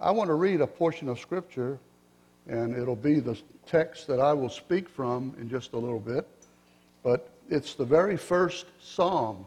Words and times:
I 0.00 0.12
want 0.12 0.28
to 0.28 0.34
read 0.34 0.60
a 0.60 0.66
portion 0.66 1.08
of 1.08 1.18
Scripture, 1.18 1.76
and 2.46 2.76
it'll 2.76 2.94
be 2.94 3.18
the 3.18 3.36
text 3.66 4.06
that 4.06 4.20
I 4.20 4.32
will 4.32 4.48
speak 4.48 4.88
from 4.88 5.34
in 5.40 5.48
just 5.48 5.72
a 5.72 5.76
little 5.76 5.98
bit. 5.98 6.24
But 7.02 7.28
it's 7.50 7.74
the 7.74 7.84
very 7.84 8.16
first 8.16 8.66
Psalm, 8.80 9.44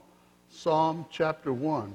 Psalm 0.49 1.05
chapter 1.09 1.53
1. 1.53 1.93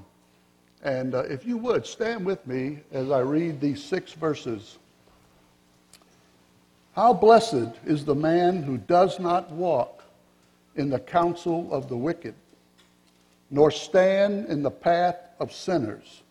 And 0.82 1.14
uh, 1.14 1.24
if 1.24 1.44
you 1.44 1.58
would, 1.58 1.84
stand 1.84 2.24
with 2.24 2.46
me 2.46 2.80
as 2.92 3.10
I 3.10 3.18
read 3.20 3.60
these 3.60 3.84
six 3.84 4.12
verses. 4.14 4.78
How 6.94 7.12
blessed 7.12 7.76
is 7.84 8.06
the 8.06 8.14
man 8.14 8.62
who 8.62 8.78
does 8.78 9.18
not 9.18 9.50
walk 9.50 10.02
in 10.76 10.88
the 10.88 11.00
counsel 11.00 11.70
of 11.70 11.90
the 11.90 11.96
wicked, 11.96 12.34
nor 13.50 13.70
stand 13.70 14.46
in 14.46 14.62
the 14.62 14.70
path 14.70 15.16
of 15.40 15.52
sinners, 15.52 16.22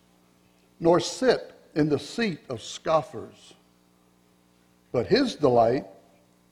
nor 0.79 0.99
sit 0.99 1.54
in 1.75 1.89
the 1.89 1.99
seat 1.99 2.39
of 2.49 2.61
scoffers. 2.61 3.53
But 4.91 5.07
his 5.07 5.35
delight 5.35 5.85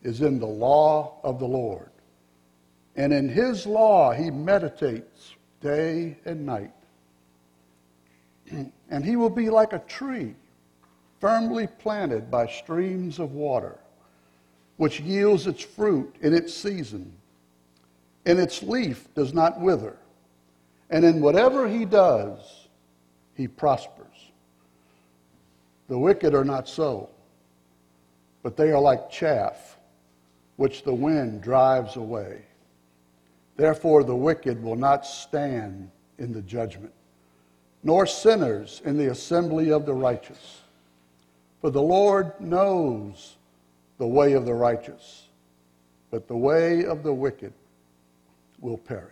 is 0.03 0.21
in 0.21 0.39
the 0.39 0.45
law 0.45 1.15
of 1.23 1.39
the 1.39 1.47
Lord. 1.47 1.89
And 2.95 3.13
in 3.13 3.29
his 3.29 3.65
law 3.65 4.11
he 4.11 4.29
meditates 4.29 5.33
day 5.61 6.17
and 6.25 6.45
night. 6.45 6.73
And 8.89 9.03
he 9.03 9.15
will 9.15 9.31
be 9.31 9.49
like 9.49 9.73
a 9.73 9.79
tree 9.79 10.35
firmly 11.19 11.65
planted 11.79 12.29
by 12.29 12.45
streams 12.45 13.17
of 13.17 13.31
water, 13.31 13.79
which 14.75 14.99
yields 14.99 15.47
its 15.47 15.63
fruit 15.63 16.13
in 16.21 16.33
its 16.33 16.53
season, 16.53 17.11
and 18.25 18.37
its 18.37 18.61
leaf 18.61 19.07
does 19.15 19.33
not 19.33 19.59
wither. 19.59 19.97
And 20.89 21.03
in 21.03 21.21
whatever 21.21 21.67
he 21.67 21.85
does, 21.85 22.67
he 23.35 23.47
prospers. 23.47 24.12
The 25.87 25.97
wicked 25.97 26.33
are 26.33 26.45
not 26.45 26.67
so, 26.67 27.09
but 28.41 28.57
they 28.57 28.71
are 28.71 28.79
like 28.79 29.09
chaff, 29.09 29.77
which 30.55 30.83
the 30.83 30.93
wind 30.93 31.41
drives 31.41 31.95
away. 31.95 32.41
Therefore, 33.55 34.03
the 34.03 34.15
wicked 34.15 34.61
will 34.63 34.75
not 34.75 35.05
stand 35.05 35.89
in 36.17 36.33
the 36.33 36.41
judgment, 36.41 36.93
nor 37.83 38.05
sinners 38.07 38.81
in 38.85 38.97
the 38.97 39.11
assembly 39.11 39.71
of 39.71 39.85
the 39.85 39.93
righteous. 39.93 40.61
For 41.61 41.69
the 41.69 41.81
Lord 41.81 42.39
knows 42.39 43.35
the 43.97 44.07
way 44.07 44.33
of 44.33 44.45
the 44.45 44.53
righteous, 44.53 45.27
but 46.11 46.27
the 46.27 46.37
way 46.37 46.85
of 46.85 47.03
the 47.03 47.13
wicked 47.13 47.53
will 48.59 48.77
perish. 48.77 49.11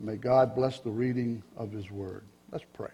May 0.00 0.16
God 0.16 0.54
bless 0.54 0.80
the 0.80 0.90
reading 0.90 1.42
of 1.56 1.70
his 1.70 1.90
word. 1.90 2.24
Let's 2.50 2.64
pray. 2.72 2.90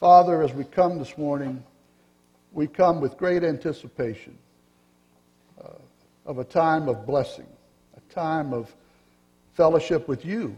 Father, 0.00 0.42
as 0.42 0.54
we 0.54 0.64
come 0.64 0.98
this 0.98 1.18
morning, 1.18 1.62
we 2.52 2.66
come 2.66 3.02
with 3.02 3.18
great 3.18 3.44
anticipation 3.44 4.34
uh, 5.62 5.68
of 6.24 6.38
a 6.38 6.44
time 6.44 6.88
of 6.88 7.04
blessing, 7.04 7.46
a 7.98 8.14
time 8.14 8.54
of 8.54 8.74
fellowship 9.52 10.08
with 10.08 10.24
you, 10.24 10.56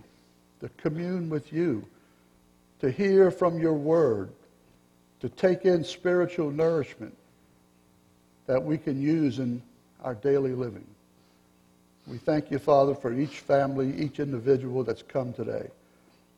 to 0.61 0.69
commune 0.77 1.29
with 1.29 1.53
you, 1.53 1.85
to 2.79 2.89
hear 2.89 3.33
from 3.33 3.59
your 3.59 3.73
word, 3.73 4.31
to 5.19 5.29
take 5.29 5.65
in 5.65 5.83
spiritual 5.83 6.53
nourishment 6.53 7.17
that 8.47 8.63
we 8.63 8.79
can 8.79 9.03
use 9.03 9.41
in 9.41 9.61
our 10.05 10.15
daily 10.15 10.53
living. 10.53 10.87
We 12.07 12.19
thank 12.19 12.53
you, 12.53 12.61
Father, 12.61 12.95
for 12.95 13.13
each 13.13 13.41
family, 13.41 13.93
each 14.01 14.21
individual 14.21 14.85
that's 14.85 15.03
come 15.03 15.33
today. 15.33 15.69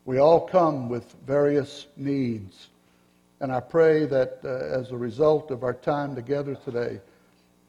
We 0.07 0.21
all 0.21 0.41
come 0.41 0.89
with 0.89 1.15
various 1.27 1.87
needs 1.99 2.69
and 3.45 3.53
I 3.53 3.61
pray 3.61 4.07
that 4.07 4.39
uh, 4.43 4.49
as 4.49 4.91
a 4.91 4.97
result 4.97 5.51
of 5.51 5.65
our 5.65 5.75
time 5.75 6.15
together 6.15 6.55
today, 6.55 6.99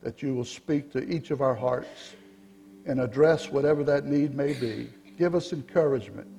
that 0.03 0.23
you 0.23 0.33
will 0.33 0.45
speak 0.45 0.89
to 0.93 1.03
each 1.03 1.31
of 1.31 1.41
our 1.41 1.53
hearts 1.53 2.15
and 2.85 3.01
address 3.01 3.51
whatever 3.51 3.83
that 3.83 4.05
need 4.05 4.33
may 4.33 4.53
be. 4.53 4.87
Give 5.17 5.35
us 5.35 5.51
encouragement. 5.51 6.29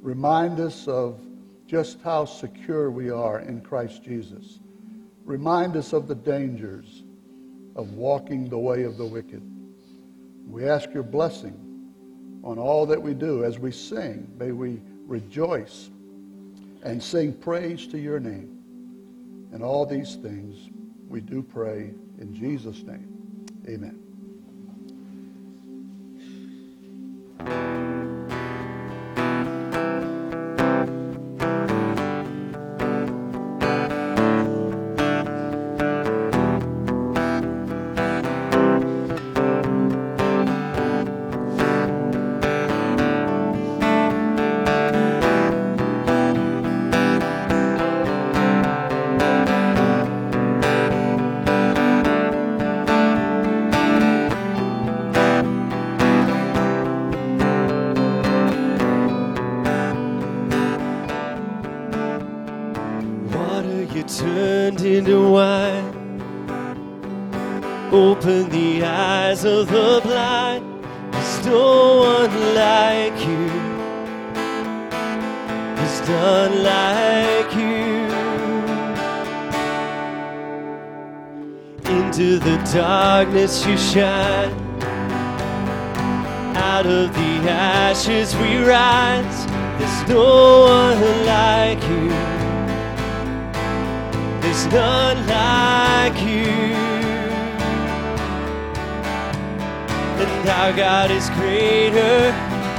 Remind 0.00 0.58
us 0.58 0.88
of 0.88 1.20
just 1.66 2.00
how 2.00 2.24
secure 2.24 2.90
we 2.90 3.10
are 3.10 3.40
in 3.40 3.60
Christ 3.60 4.04
Jesus. 4.04 4.58
Remind 5.26 5.76
us 5.76 5.92
of 5.92 6.08
the 6.08 6.14
dangers 6.14 7.02
of 7.76 7.92
walking 7.92 8.48
the 8.48 8.56
way 8.56 8.84
of 8.84 8.96
the 8.96 9.04
wicked. 9.04 9.42
We 10.46 10.66
ask 10.66 10.94
your 10.94 11.02
blessing 11.02 11.92
on 12.42 12.58
all 12.58 12.86
that 12.86 13.02
we 13.02 13.12
do 13.12 13.44
as 13.44 13.58
we 13.58 13.70
sing. 13.70 14.34
May 14.38 14.52
we 14.52 14.80
rejoice 15.06 15.90
and 16.82 17.02
sing 17.02 17.34
praise 17.34 17.86
to 17.88 17.98
your 17.98 18.18
name. 18.18 18.57
And 19.52 19.62
all 19.62 19.86
these 19.86 20.16
things 20.16 20.70
we 21.08 21.20
do 21.20 21.42
pray 21.42 21.94
in 22.18 22.34
Jesus' 22.34 22.82
name. 22.82 23.46
Amen. 23.68 24.07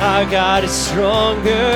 Our 0.02 0.26
God 0.30 0.64
is 0.64 0.72
stronger. 0.72 1.72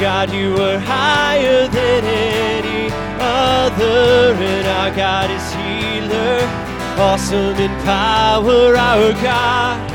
God, 0.00 0.32
you 0.32 0.54
are 0.56 0.78
higher 0.78 1.68
than 1.68 2.04
any 2.04 2.90
other. 3.20 4.34
And 4.34 4.66
our 4.66 4.94
God 4.94 5.30
is 5.30 5.52
healer 5.54 6.68
awesome 6.98 7.54
in 7.56 7.70
power, 7.84 8.76
our 8.76 9.12
God, 9.22 9.90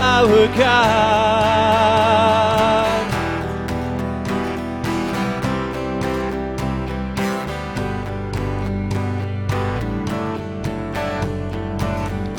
our 0.00 0.46
God. 0.58 0.90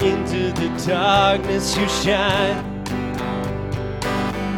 Into 0.04 0.52
the 0.54 0.70
darkness 0.86 1.76
you 1.76 1.88
shine. 1.90 2.71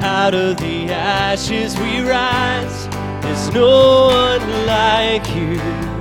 Out 0.04 0.36
of 0.36 0.58
the 0.58 0.92
ashes 0.92 1.78
we 1.80 2.02
rise. 2.02 2.88
There's 3.24 3.54
no 3.54 4.08
one 4.08 4.66
like 4.66 5.28
you 5.36 5.94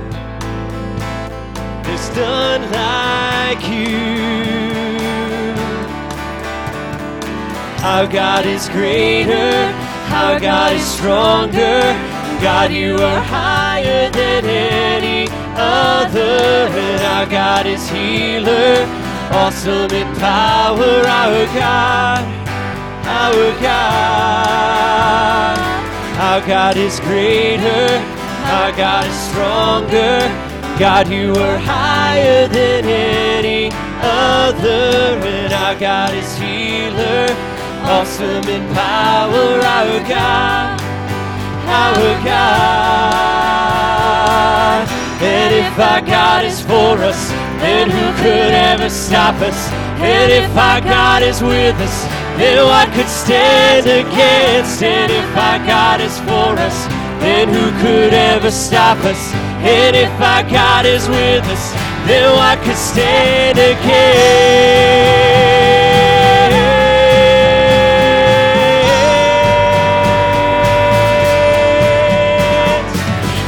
there's 1.93 2.15
none 2.15 2.61
like 2.71 3.63
you. 3.67 5.53
Our 7.83 8.07
God 8.07 8.45
is 8.45 8.67
greater, 8.69 9.53
our 10.09 10.39
God 10.39 10.73
is 10.73 10.85
stronger. 10.85 11.81
God, 12.41 12.71
you 12.71 12.95
are 12.95 13.21
higher 13.21 14.09
than 14.09 14.45
any 14.45 15.27
other, 15.55 16.67
and 16.71 17.01
our 17.03 17.25
God 17.27 17.67
is 17.67 17.87
healer, 17.89 18.85
awesome 19.31 19.91
in 19.91 20.15
power. 20.15 21.03
Our 21.05 21.45
God, 21.53 22.42
our 23.13 23.45
God, 23.61 25.57
our 26.19 26.41
God 26.47 26.75
is 26.77 26.99
greater, 27.01 28.01
our 28.57 28.71
God 28.75 29.05
is 29.05 29.17
stronger. 29.29 30.19
God, 30.79 31.07
you 31.07 31.35
are 31.35 31.59
higher 31.59 32.47
than 32.47 32.85
any 32.85 33.71
other, 34.01 35.19
and 35.21 35.53
our 35.53 35.75
God 35.79 36.13
is 36.15 36.35
healer, 36.35 37.27
awesome 37.85 38.47
in 38.49 38.65
power, 38.73 39.61
our 39.77 39.99
God, 40.09 40.81
our 41.69 42.23
God. 42.25 43.43
And 45.21 45.53
if 45.53 45.79
our 45.79 46.01
God 46.01 46.43
is 46.43 46.59
for 46.61 46.97
us, 47.05 47.29
then 47.61 47.89
who 47.89 48.13
could 48.23 48.51
ever 48.51 48.89
stop 48.89 49.35
us? 49.41 49.69
And 50.01 50.31
if 50.31 50.57
our 50.57 50.81
God 50.81 51.21
is 51.21 51.41
with 51.41 51.79
us, 51.79 52.22
then 52.37 52.65
what 52.65 52.89
could 52.93 53.07
stand 53.07 53.85
against? 53.85 54.81
it. 54.81 55.11
if 55.11 55.37
our 55.37 55.59
God 55.65 56.01
is 56.01 56.17
for 56.19 56.57
us, 56.57 56.87
then 57.21 57.47
who 57.47 57.71
could 57.81 58.13
ever 58.13 58.51
stop 58.51 58.97
us? 59.05 59.33
And 59.63 59.95
if 59.95 60.11
our 60.19 60.43
God 60.49 60.85
is 60.85 61.07
with 61.07 61.45
us, 61.45 61.73
then 62.07 62.29
what 62.35 62.59
could 62.65 62.75
stand 62.75 63.57
against? 63.57 63.83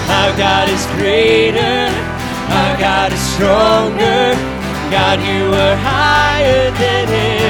Our 0.09 0.37
God 0.37 0.69
is 0.69 0.85
greater, 0.97 1.91
our 2.53 2.77
God 2.77 3.11
is 3.11 3.21
stronger. 3.33 4.55
God, 4.91 5.19
you 5.19 5.51
are 5.51 5.75
higher 5.75 6.69
than 6.71 7.09
any 7.09 7.44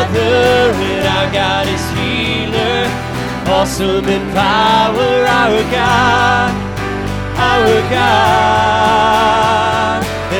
other, 0.00 0.72
and 0.72 1.04
our 1.06 1.28
God 1.32 1.66
is 1.68 1.84
healer, 1.92 2.88
awesome 3.52 4.08
in 4.08 4.24
power, 4.32 5.26
our 5.28 5.62
God, 5.70 6.52
our 7.36 7.80
God, 7.92 9.20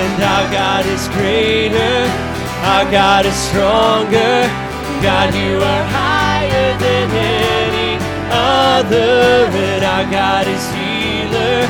and 0.00 0.22
our 0.22 0.46
God 0.50 0.86
is 0.86 1.08
greater, 1.08 2.08
our 2.72 2.86
God 2.90 3.26
is 3.26 3.36
stronger. 3.48 4.48
God, 5.02 5.34
you 5.34 5.56
are 5.56 5.84
higher 5.96 6.78
than 6.78 7.10
any 7.10 7.98
other, 8.30 9.48
and 9.48 9.84
our 9.84 10.06
God 10.10 10.46
is 10.46 10.64
healer, 10.72 11.68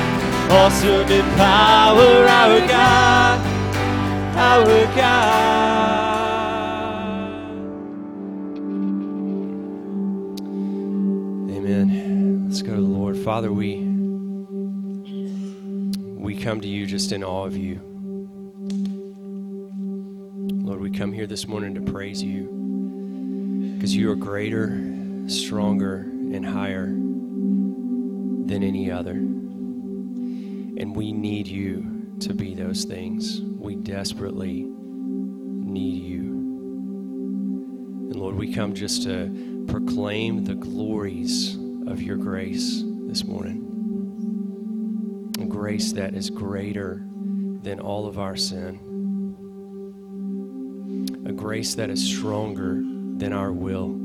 awesome 0.50 1.10
in 1.10 1.26
power, 1.37 2.26
our 2.38 2.60
God, 2.66 3.40
our 4.37 4.87
God. 4.96 5.69
Father, 13.30 13.52
we 13.52 13.76
we 16.16 16.34
come 16.34 16.60
to 16.60 16.66
you 16.66 16.84
just 16.84 17.12
in 17.12 17.22
awe 17.22 17.46
of 17.46 17.56
you. 17.56 17.80
Lord, 20.64 20.80
we 20.80 20.90
come 20.90 21.12
here 21.12 21.28
this 21.28 21.46
morning 21.46 21.76
to 21.76 21.80
praise 21.92 22.20
you 22.24 22.48
because 23.76 23.94
you 23.94 24.10
are 24.10 24.16
greater, 24.16 24.82
stronger, 25.28 25.98
and 25.98 26.44
higher 26.44 26.86
than 26.86 28.64
any 28.64 28.90
other. 28.90 29.12
And 29.12 30.96
we 30.96 31.12
need 31.12 31.46
you 31.46 32.16
to 32.18 32.34
be 32.34 32.56
those 32.56 32.84
things. 32.84 33.42
We 33.42 33.76
desperately 33.76 34.64
need 34.64 36.02
you. 36.02 36.22
And 38.10 38.16
Lord, 38.16 38.34
we 38.34 38.52
come 38.52 38.74
just 38.74 39.04
to 39.04 39.64
proclaim 39.68 40.42
the 40.42 40.56
glories 40.56 41.54
of 41.86 42.02
your 42.02 42.16
grace 42.16 42.82
this 43.10 43.24
morning. 43.24 43.66
A 45.40 45.46
grace 45.46 45.90
that 45.94 46.14
is 46.14 46.30
greater 46.30 47.04
than 47.60 47.80
all 47.80 48.06
of 48.06 48.20
our 48.20 48.36
sin. 48.36 48.78
A 51.26 51.32
grace 51.32 51.74
that 51.74 51.90
is 51.90 52.00
stronger 52.00 52.74
than 53.16 53.32
our 53.32 53.50
will. 53.50 53.98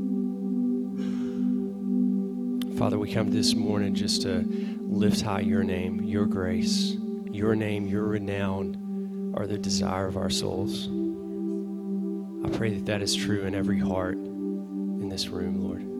Father, 2.76 2.98
we 2.98 3.12
come 3.12 3.30
this 3.30 3.54
morning 3.54 3.94
just 3.94 4.22
to 4.22 4.44
lift 4.80 5.20
high 5.20 5.38
your 5.38 5.62
name, 5.62 6.02
your 6.02 6.26
grace, 6.26 6.96
your 7.30 7.54
name, 7.54 7.86
your 7.86 8.06
renown 8.06 9.32
are 9.36 9.46
the 9.46 9.56
desire 9.56 10.08
of 10.08 10.16
our 10.16 10.30
souls. 10.30 10.88
I 12.44 12.48
pray 12.56 12.74
that 12.74 12.86
that 12.86 13.02
is 13.02 13.14
true 13.14 13.42
in 13.42 13.54
every 13.54 13.78
heart 13.78 14.16
in 14.16 15.08
this 15.08 15.28
room, 15.28 15.62
Lord. 15.62 15.95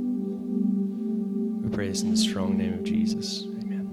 We 1.66 1.72
pray 1.72 1.88
this 1.88 2.02
in 2.02 2.12
the 2.12 2.16
strong 2.16 2.56
name 2.56 2.74
of 2.74 2.84
Jesus. 2.84 3.42
Amen. 3.42 3.88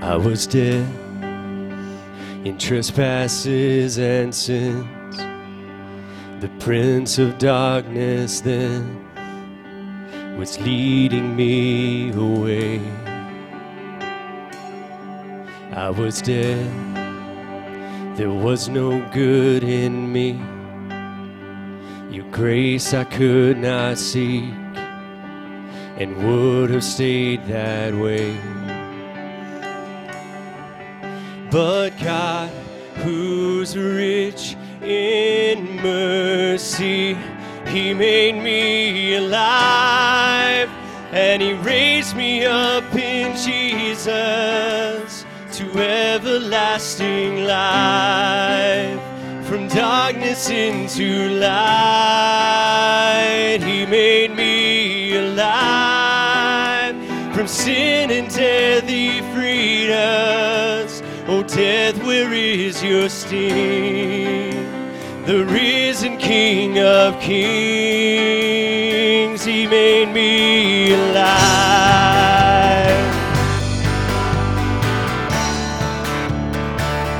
I 0.00 0.16
was 0.16 0.46
dead 0.46 0.86
in 2.44 2.58
trespasses 2.58 3.96
and 3.96 4.34
sins. 4.34 4.95
The 6.40 6.50
prince 6.58 7.18
of 7.18 7.38
darkness 7.38 8.40
then 8.42 9.02
was 10.36 10.60
leading 10.60 11.34
me 11.34 12.10
away. 12.12 12.78
I 15.72 15.88
was 15.88 16.20
dead, 16.20 16.70
there 18.18 18.28
was 18.30 18.68
no 18.68 19.00
good 19.14 19.64
in 19.64 20.12
me. 20.12 20.32
Your 22.14 22.30
grace 22.30 22.92
I 22.92 23.04
could 23.04 23.56
not 23.56 23.96
seek 23.96 24.52
and 25.96 26.16
would 26.18 26.68
have 26.68 26.84
stayed 26.84 27.46
that 27.46 27.94
way. 27.94 28.36
But 31.50 31.98
God, 31.98 32.50
who's 32.96 33.74
rich 33.74 34.54
in 34.86 35.76
mercy, 35.82 37.16
He 37.66 37.92
made 37.92 38.36
me 38.42 39.14
alive 39.16 40.70
and 41.12 41.42
He 41.42 41.54
raised 41.54 42.16
me 42.16 42.44
up 42.44 42.94
in 42.94 43.36
Jesus 43.36 45.24
to 45.52 45.78
everlasting 45.78 47.44
life. 47.44 49.00
From 49.46 49.68
darkness 49.68 50.50
into 50.50 51.30
light, 51.40 52.38
He 53.60 53.86
made 53.86 54.36
me 54.36 55.16
alive. 55.16 56.94
From 57.34 57.48
sin 57.48 58.10
and 58.10 58.28
death, 58.28 58.88
He 58.88 59.20
freed 59.34 59.90
us. 59.90 61.02
Oh, 61.28 61.42
death, 61.42 61.96
where 62.04 62.32
is 62.32 62.82
your 62.84 63.08
sting? 63.08 64.65
The 65.26 65.44
risen 65.44 66.16
King 66.18 66.78
of 66.78 67.20
Kings, 67.20 67.44
He 69.44 69.66
made 69.66 70.12
me 70.12 70.94
alive. 70.94 71.26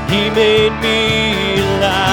He 0.09 0.31
made 0.31 0.73
me 0.81 1.59
alive. 1.61 2.07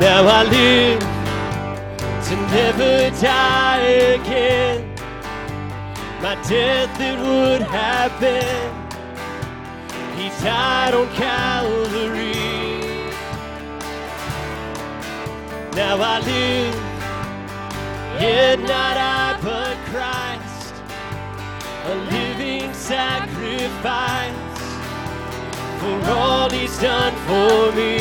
Now 0.00 0.26
I 0.26 0.42
live 0.42 0.98
to 2.24 2.34
never 2.52 3.10
die 3.20 3.55
death 6.48 7.00
it 7.00 7.18
would 7.18 7.62
have 7.62 8.20
been. 8.20 8.72
He 10.16 10.28
died 10.44 10.94
on 10.94 11.08
Calvary. 11.14 12.34
Now 15.74 15.98
I 16.00 16.20
live, 16.20 16.74
yet 18.20 18.60
not 18.60 18.96
I, 18.96 19.38
but 19.42 19.76
Christ, 19.90 20.74
a 21.84 21.94
living 22.12 22.72
sacrifice 22.72 24.34
for 25.80 26.10
all 26.10 26.48
He's 26.50 26.78
done 26.78 27.14
for 27.26 27.72
me. 27.76 27.98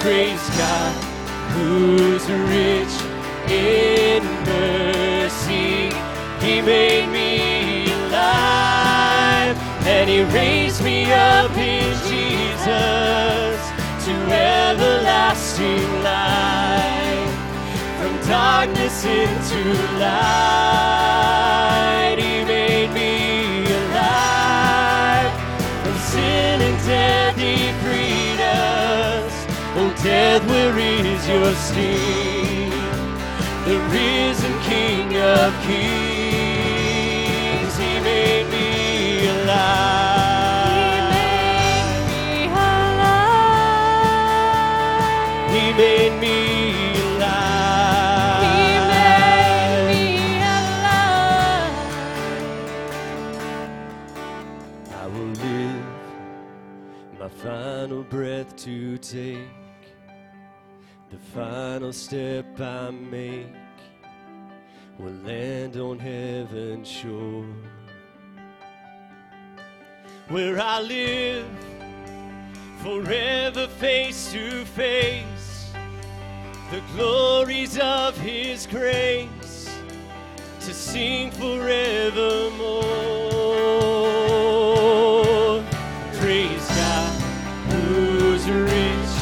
Praise 0.00 0.48
God, 0.58 0.94
who's 1.52 2.28
rich 2.30 3.12
in 3.50 4.24
mercy. 4.44 5.01
Made 6.64 7.08
me 7.08 7.92
alive, 7.92 9.56
and 9.86 10.08
He 10.08 10.22
raised 10.22 10.82
me 10.84 11.12
up 11.12 11.50
in 11.56 11.92
Jesus 12.08 13.58
to 14.04 14.12
everlasting 14.30 16.02
life. 16.02 17.32
From 17.98 18.14
darkness 18.28 19.04
into 19.04 19.62
light. 19.98 21.32
He 22.18 22.44
made 22.44 22.92
me 22.92 23.64
alive. 23.64 25.32
From 25.82 25.96
sin 25.98 26.60
and 26.60 26.78
death 26.86 27.36
he 27.36 27.72
freed 27.82 28.40
us. 28.40 29.32
Oh, 29.76 29.90
death, 30.02 30.42
where 30.48 30.78
is 30.78 31.26
your 31.28 31.54
sting? 31.54 32.70
The 33.64 33.78
risen 33.90 34.54
King 34.62 35.16
of 35.16 35.52
Kings, 35.62 36.11
to 58.62 58.96
take, 58.98 59.48
the 61.10 61.18
final 61.34 61.92
step 61.92 62.60
I 62.60 62.90
make 62.90 63.46
will 65.00 65.12
land 65.24 65.76
on 65.76 65.98
heaven's 65.98 66.88
shore, 66.88 67.44
where 70.32 70.58
I 70.58 70.80
live 70.80 71.44
forever 72.82 73.66
face 73.66 74.32
to 74.32 74.64
face 74.64 75.72
the 76.70 76.80
glories 76.96 77.78
of 77.78 78.16
His 78.16 78.66
grace 78.66 79.68
to 80.60 80.72
sing 80.72 81.30
forevermore. 81.32 82.82
Praise 86.14 86.66
God, 86.66 87.12
who's 87.70 88.48
rich 88.48 89.14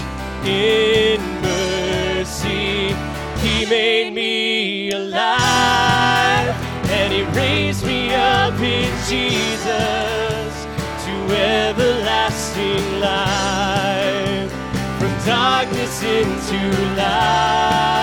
in 0.47 1.21
mercy. 1.43 2.95
He 3.41 3.67
made 3.67 4.13
me 4.13 4.93
alive, 4.93 6.55
and 6.89 7.13
He 7.13 7.25
raised 7.37 7.85
me 7.85 8.15
up 8.15 8.55
in 8.61 8.95
Jesus 9.09 9.50
everlasting 12.31 13.01
life. 13.01 14.53
From 14.99 15.27
darkness 15.27 16.03
into 16.03 16.61
light, 16.97 18.00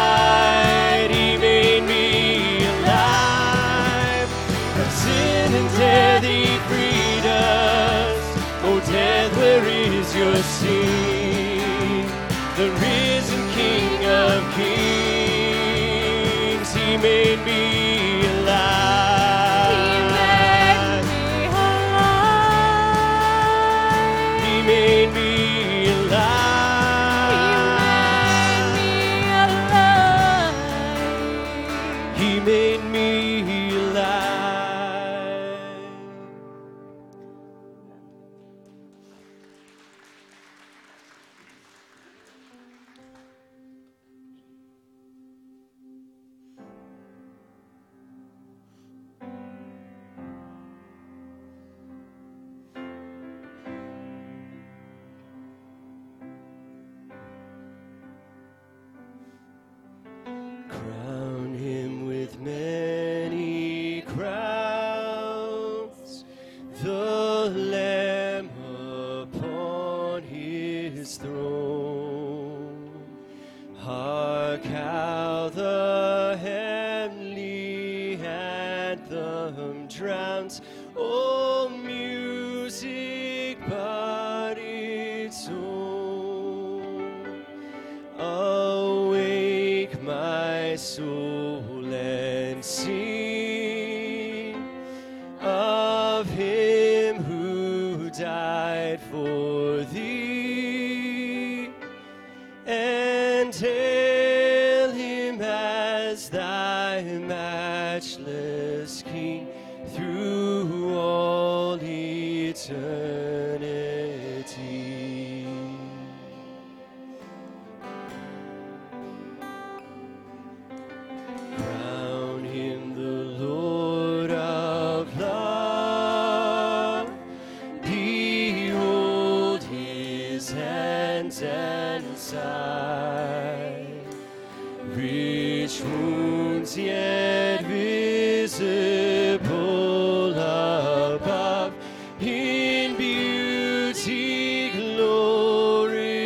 In 142.20 142.96
beauty 142.96 144.70
glorified. 144.96 146.18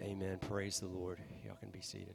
Amen. 0.00 0.38
Praise 0.48 0.80
the 0.80 0.86
Lord. 0.86 1.18
Y'all 1.44 1.56
can 1.60 1.68
be 1.68 1.82
seated. 1.82 2.14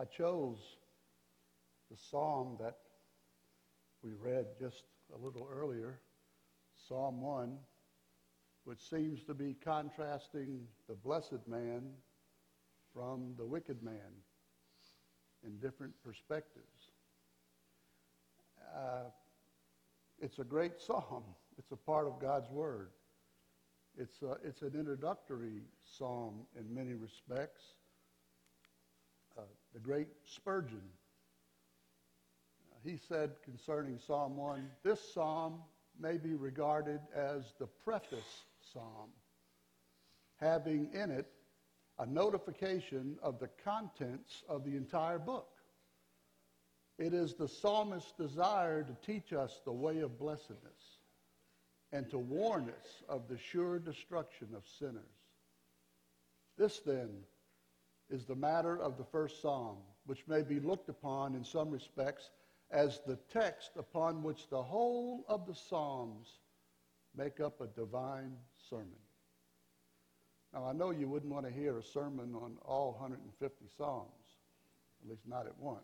I 0.00 0.04
chose 0.04 0.58
the 1.90 1.96
psalm 1.96 2.56
that 2.60 2.76
we 4.00 4.12
read 4.12 4.46
just 4.60 4.84
a 5.12 5.18
little 5.18 5.48
earlier, 5.52 5.98
Psalm 6.86 7.20
1, 7.20 7.56
which 8.62 8.80
seems 8.88 9.24
to 9.24 9.34
be 9.34 9.56
contrasting 9.64 10.60
the 10.88 10.94
blessed 10.94 11.48
man 11.48 11.82
from 12.94 13.34
the 13.36 13.44
wicked 13.44 13.82
man 13.82 14.22
in 15.44 15.56
different 15.58 15.94
perspectives. 16.04 16.92
Uh, 18.76 19.10
it's 20.20 20.38
a 20.38 20.44
great 20.44 20.80
psalm. 20.80 21.24
It's 21.58 21.72
a 21.72 21.76
part 21.76 22.06
of 22.06 22.20
God's 22.20 22.48
Word. 22.50 22.90
It's, 23.96 24.22
a, 24.22 24.36
it's 24.44 24.62
an 24.62 24.74
introductory 24.78 25.62
psalm 25.84 26.46
in 26.56 26.72
many 26.72 26.94
respects. 26.94 27.62
The 29.78 29.84
great 29.84 30.08
Spurgeon, 30.24 30.82
he 32.82 32.96
said 32.96 33.30
concerning 33.44 34.00
Psalm 34.04 34.36
1 34.36 34.68
this 34.82 34.98
psalm 35.14 35.60
may 36.00 36.16
be 36.16 36.34
regarded 36.34 36.98
as 37.14 37.44
the 37.60 37.68
preface 37.84 38.42
psalm, 38.72 39.10
having 40.40 40.88
in 40.92 41.12
it 41.12 41.30
a 42.00 42.06
notification 42.06 43.18
of 43.22 43.38
the 43.38 43.50
contents 43.62 44.42
of 44.48 44.64
the 44.64 44.76
entire 44.76 45.20
book. 45.20 45.46
It 46.98 47.14
is 47.14 47.34
the 47.34 47.46
psalmist's 47.46 48.14
desire 48.18 48.82
to 48.82 48.96
teach 49.06 49.32
us 49.32 49.60
the 49.64 49.70
way 49.70 50.00
of 50.00 50.18
blessedness 50.18 50.98
and 51.92 52.10
to 52.10 52.18
warn 52.18 52.64
us 52.64 53.04
of 53.08 53.28
the 53.28 53.38
sure 53.38 53.78
destruction 53.78 54.48
of 54.56 54.64
sinners. 54.80 55.04
This, 56.56 56.80
then, 56.80 57.10
is 58.10 58.24
the 58.24 58.34
matter 58.34 58.80
of 58.80 58.96
the 58.96 59.04
first 59.04 59.42
psalm, 59.42 59.76
which 60.06 60.26
may 60.26 60.42
be 60.42 60.60
looked 60.60 60.88
upon 60.88 61.34
in 61.34 61.44
some 61.44 61.70
respects 61.70 62.30
as 62.70 63.00
the 63.06 63.16
text 63.32 63.70
upon 63.76 64.22
which 64.22 64.48
the 64.48 64.62
whole 64.62 65.24
of 65.28 65.46
the 65.46 65.54
psalms 65.54 66.38
make 67.16 67.40
up 67.40 67.60
a 67.60 67.66
divine 67.66 68.32
sermon. 68.70 68.88
Now, 70.52 70.66
I 70.66 70.72
know 70.72 70.90
you 70.90 71.08
wouldn't 71.08 71.32
want 71.32 71.46
to 71.46 71.52
hear 71.52 71.78
a 71.78 71.82
sermon 71.82 72.34
on 72.34 72.56
all 72.64 72.92
150 72.98 73.64
psalms, 73.76 74.08
at 75.02 75.10
least 75.10 75.26
not 75.26 75.46
at 75.46 75.58
once. 75.58 75.82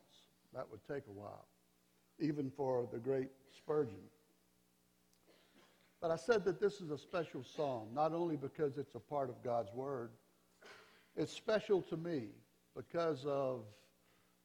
That 0.54 0.70
would 0.70 0.80
take 0.88 1.06
a 1.08 1.12
while, 1.12 1.46
even 2.18 2.50
for 2.56 2.88
the 2.90 2.98
great 2.98 3.28
Spurgeon. 3.56 3.96
But 6.00 6.10
I 6.10 6.16
said 6.16 6.44
that 6.44 6.60
this 6.60 6.80
is 6.80 6.90
a 6.90 6.98
special 6.98 7.42
psalm, 7.42 7.88
not 7.94 8.12
only 8.12 8.36
because 8.36 8.78
it's 8.78 8.94
a 8.94 9.00
part 9.00 9.28
of 9.28 9.42
God's 9.42 9.72
Word, 9.72 10.10
it's 11.16 11.32
special 11.32 11.80
to 11.82 11.96
me 11.96 12.24
because 12.76 13.24
of 13.24 13.60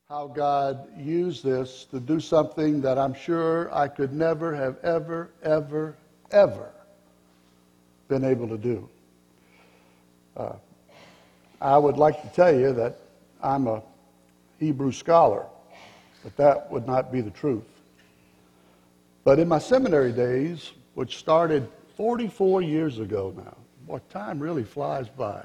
how 0.07 0.27
God 0.27 0.87
used 0.97 1.43
this 1.43 1.85
to 1.91 1.99
do 1.99 2.19
something 2.19 2.81
that 2.81 2.97
I'm 2.97 3.13
sure 3.13 3.73
I 3.73 3.87
could 3.87 4.13
never 4.13 4.55
have 4.55 4.77
ever, 4.83 5.31
ever, 5.43 5.95
ever 6.31 6.71
been 8.07 8.23
able 8.23 8.47
to 8.47 8.57
do. 8.57 8.89
Uh, 10.35 10.53
I 11.61 11.77
would 11.77 11.97
like 11.97 12.21
to 12.21 12.27
tell 12.29 12.57
you 12.57 12.73
that 12.73 12.99
I'm 13.41 13.67
a 13.67 13.83
Hebrew 14.59 14.91
scholar, 14.91 15.45
but 16.23 16.35
that 16.37 16.71
would 16.71 16.87
not 16.87 17.11
be 17.11 17.21
the 17.21 17.31
truth. 17.31 17.63
But 19.23 19.39
in 19.39 19.47
my 19.47 19.59
seminary 19.59 20.11
days, 20.11 20.71
which 20.93 21.17
started 21.17 21.67
44 21.97 22.61
years 22.61 22.99
ago 22.99 23.33
now, 23.35 23.57
boy, 23.85 24.01
time 24.09 24.39
really 24.39 24.63
flies 24.63 25.07
by. 25.07 25.43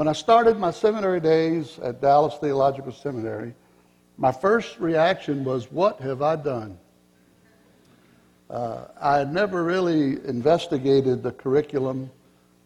When 0.00 0.08
I 0.08 0.14
started 0.14 0.58
my 0.58 0.70
seminary 0.70 1.20
days 1.20 1.78
at 1.80 2.00
Dallas 2.00 2.34
Theological 2.38 2.90
Seminary, 2.90 3.54
my 4.16 4.32
first 4.32 4.80
reaction 4.80 5.44
was, 5.44 5.70
What 5.70 6.00
have 6.00 6.22
I 6.22 6.36
done? 6.36 6.78
Uh, 8.48 8.84
I 8.98 9.18
had 9.18 9.30
never 9.30 9.62
really 9.62 10.12
investigated 10.26 11.22
the 11.22 11.32
curriculum 11.32 12.10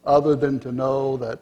other 0.05 0.37
than 0.37 0.61
to 0.61 0.71
know 0.71 1.17
that 1.17 1.41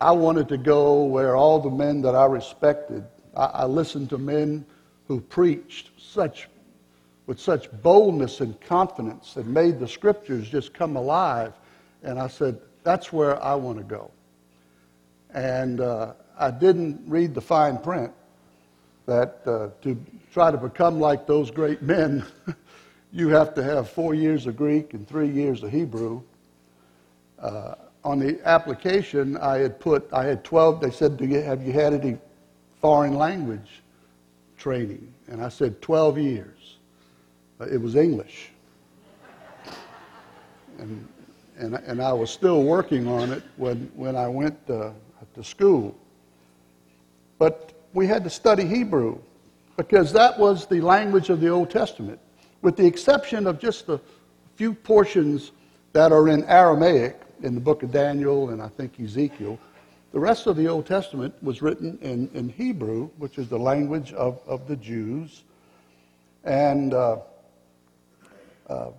I 0.00 0.12
wanted 0.12 0.46
to 0.46 0.56
go 0.56 1.02
where 1.02 1.34
all 1.34 1.58
the 1.58 1.70
men 1.70 2.02
that 2.02 2.14
I 2.14 2.26
respected, 2.26 3.04
I, 3.36 3.46
I 3.46 3.64
listened 3.64 4.10
to 4.10 4.18
men 4.18 4.64
who 5.08 5.20
preached 5.20 5.90
such, 5.98 6.48
with 7.26 7.40
such 7.40 7.68
boldness 7.82 8.42
and 8.42 8.60
confidence 8.60 9.34
and 9.34 9.52
made 9.52 9.80
the 9.80 9.88
scriptures 9.88 10.48
just 10.48 10.72
come 10.72 10.94
alive. 10.94 11.52
And 12.04 12.20
I 12.20 12.28
said, 12.28 12.60
That's 12.84 13.12
where 13.12 13.42
I 13.42 13.56
want 13.56 13.78
to 13.78 13.84
go. 13.84 14.12
And 15.34 15.80
uh, 15.80 16.12
I 16.38 16.50
didn't 16.50 17.02
read 17.06 17.34
the 17.34 17.40
fine 17.40 17.78
print 17.78 18.12
that 19.06 19.40
uh, 19.46 19.68
to 19.82 20.00
try 20.32 20.50
to 20.50 20.56
become 20.56 21.00
like 21.00 21.26
those 21.26 21.50
great 21.50 21.82
men, 21.82 22.24
you 23.12 23.28
have 23.28 23.54
to 23.54 23.62
have 23.62 23.90
four 23.90 24.14
years 24.14 24.46
of 24.46 24.56
Greek 24.56 24.94
and 24.94 25.08
three 25.08 25.28
years 25.28 25.62
of 25.62 25.70
Hebrew. 25.70 26.22
Uh, 27.38 27.74
on 28.04 28.18
the 28.18 28.40
application, 28.46 29.36
I 29.36 29.58
had 29.58 29.78
put, 29.78 30.12
I 30.12 30.24
had 30.24 30.44
12, 30.44 30.80
they 30.80 30.90
said, 30.90 31.16
Do 31.16 31.26
you, 31.26 31.40
have 31.40 31.62
you 31.62 31.72
had 31.72 31.92
any 31.94 32.18
foreign 32.82 33.14
language 33.14 33.82
training. 34.62 35.12
And 35.28 35.42
I 35.42 35.48
said, 35.48 35.80
12 35.80 36.18
years. 36.18 36.76
Uh, 37.60 37.64
it 37.66 37.80
was 37.80 37.96
English. 37.96 38.50
And, 40.78 41.08
and, 41.58 41.74
and 41.74 42.02
I 42.02 42.12
was 42.12 42.30
still 42.30 42.62
working 42.62 43.06
on 43.08 43.32
it 43.32 43.42
when, 43.56 43.90
when 43.94 44.16
I 44.16 44.28
went 44.28 44.58
uh, 44.68 44.90
to 45.34 45.44
school. 45.44 45.96
But 47.38 47.72
we 47.92 48.06
had 48.06 48.24
to 48.24 48.30
study 48.30 48.66
Hebrew 48.66 49.18
because 49.76 50.12
that 50.12 50.38
was 50.38 50.66
the 50.66 50.80
language 50.80 51.30
of 51.30 51.40
the 51.40 51.48
Old 51.48 51.70
Testament, 51.70 52.20
with 52.60 52.76
the 52.76 52.86
exception 52.86 53.46
of 53.46 53.58
just 53.58 53.88
a 53.88 54.00
few 54.56 54.74
portions 54.74 55.52
that 55.92 56.12
are 56.12 56.28
in 56.28 56.44
Aramaic 56.44 57.20
in 57.42 57.54
the 57.54 57.60
book 57.60 57.82
of 57.82 57.90
Daniel 57.90 58.50
and 58.50 58.62
I 58.62 58.68
think 58.68 59.00
Ezekiel. 59.00 59.58
The 60.12 60.20
rest 60.20 60.46
of 60.46 60.56
the 60.56 60.68
Old 60.68 60.86
Testament 60.86 61.34
was 61.42 61.62
written 61.62 61.98
in, 62.02 62.30
in 62.34 62.48
Hebrew, 62.48 63.08
which 63.16 63.38
is 63.38 63.48
the 63.48 63.58
language 63.58 64.12
of, 64.12 64.40
of 64.46 64.68
the 64.68 64.76
Jews. 64.76 65.42
And 66.44 66.92
uh, 66.92 67.18
uh, 68.68 68.90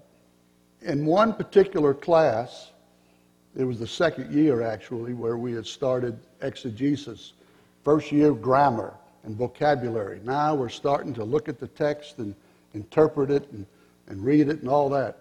in 0.82 1.06
one 1.06 1.34
particular 1.34 1.94
class, 1.94 2.72
it 3.56 3.64
was 3.64 3.80
the 3.80 3.88
second 3.88 4.34
year 4.34 4.62
actually, 4.62 5.14
where 5.14 5.38
we 5.38 5.54
had 5.54 5.66
started 5.66 6.18
exegesis, 6.42 7.34
first 7.84 8.12
year 8.12 8.34
grammar 8.34 8.94
and 9.24 9.36
vocabulary. 9.36 10.20
Now 10.24 10.56
we're 10.56 10.70
starting 10.70 11.14
to 11.16 11.24
look 11.24 11.48
at 11.48 11.60
the 11.60 11.68
text 11.68 12.18
and 12.18 12.36
interpret 12.74 13.30
it 13.30 13.50
and, 13.52 13.66
and 14.08 14.24
read 14.24 14.50
it 14.50 14.62
and 14.62 14.70
all 14.70 14.90
that. 14.90 15.20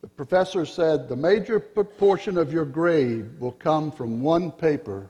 The 0.00 0.08
professor 0.08 0.66
said 0.66 1.08
the 1.08 1.16
major 1.16 1.60
portion 1.60 2.36
of 2.36 2.52
your 2.52 2.64
grade 2.64 3.38
will 3.38 3.52
come 3.52 3.92
from 3.92 4.20
one 4.20 4.50
paper 4.50 5.08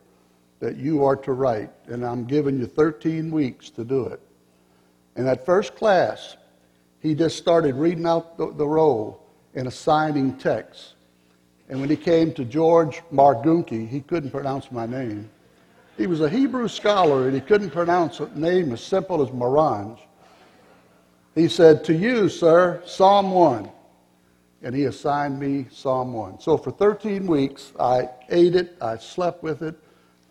that 0.60 0.76
you 0.76 1.02
are 1.04 1.16
to 1.16 1.32
write, 1.32 1.70
and 1.86 2.04
I'm 2.04 2.24
giving 2.26 2.58
you 2.58 2.66
13 2.66 3.30
weeks 3.30 3.70
to 3.70 3.84
do 3.84 4.06
it. 4.06 4.20
In 5.16 5.24
that 5.24 5.44
first 5.44 5.74
class, 5.74 6.36
he 7.00 7.14
just 7.14 7.36
started 7.36 7.74
reading 7.74 8.06
out 8.06 8.36
the, 8.36 8.52
the 8.52 8.66
roll 8.66 9.26
and 9.54 9.66
assigning 9.66 10.36
texts. 10.36 10.94
And 11.68 11.80
when 11.80 11.88
he 11.88 11.96
came 11.96 12.32
to 12.34 12.44
George 12.44 13.02
Margunki, 13.12 13.88
he 13.88 14.00
couldn't 14.00 14.30
pronounce 14.30 14.70
my 14.70 14.86
name. 14.86 15.30
He 15.96 16.06
was 16.06 16.20
a 16.20 16.28
Hebrew 16.28 16.68
scholar 16.68 17.26
and 17.26 17.34
he 17.34 17.40
couldn't 17.40 17.70
pronounce 17.70 18.20
a 18.20 18.28
name 18.38 18.72
as 18.72 18.82
simple 18.82 19.22
as 19.22 19.28
Morange. 19.28 19.98
He 21.34 21.48
said, 21.48 21.84
To 21.84 21.94
you, 21.94 22.28
sir, 22.28 22.82
Psalm 22.84 23.30
1. 23.30 23.70
And 24.62 24.74
he 24.74 24.84
assigned 24.84 25.40
me 25.40 25.66
Psalm 25.70 26.12
1. 26.12 26.40
So 26.40 26.56
for 26.56 26.70
13 26.70 27.26
weeks, 27.26 27.72
I 27.80 28.08
ate 28.28 28.54
it, 28.54 28.76
I 28.80 28.96
slept 28.96 29.42
with 29.42 29.62
it, 29.62 29.74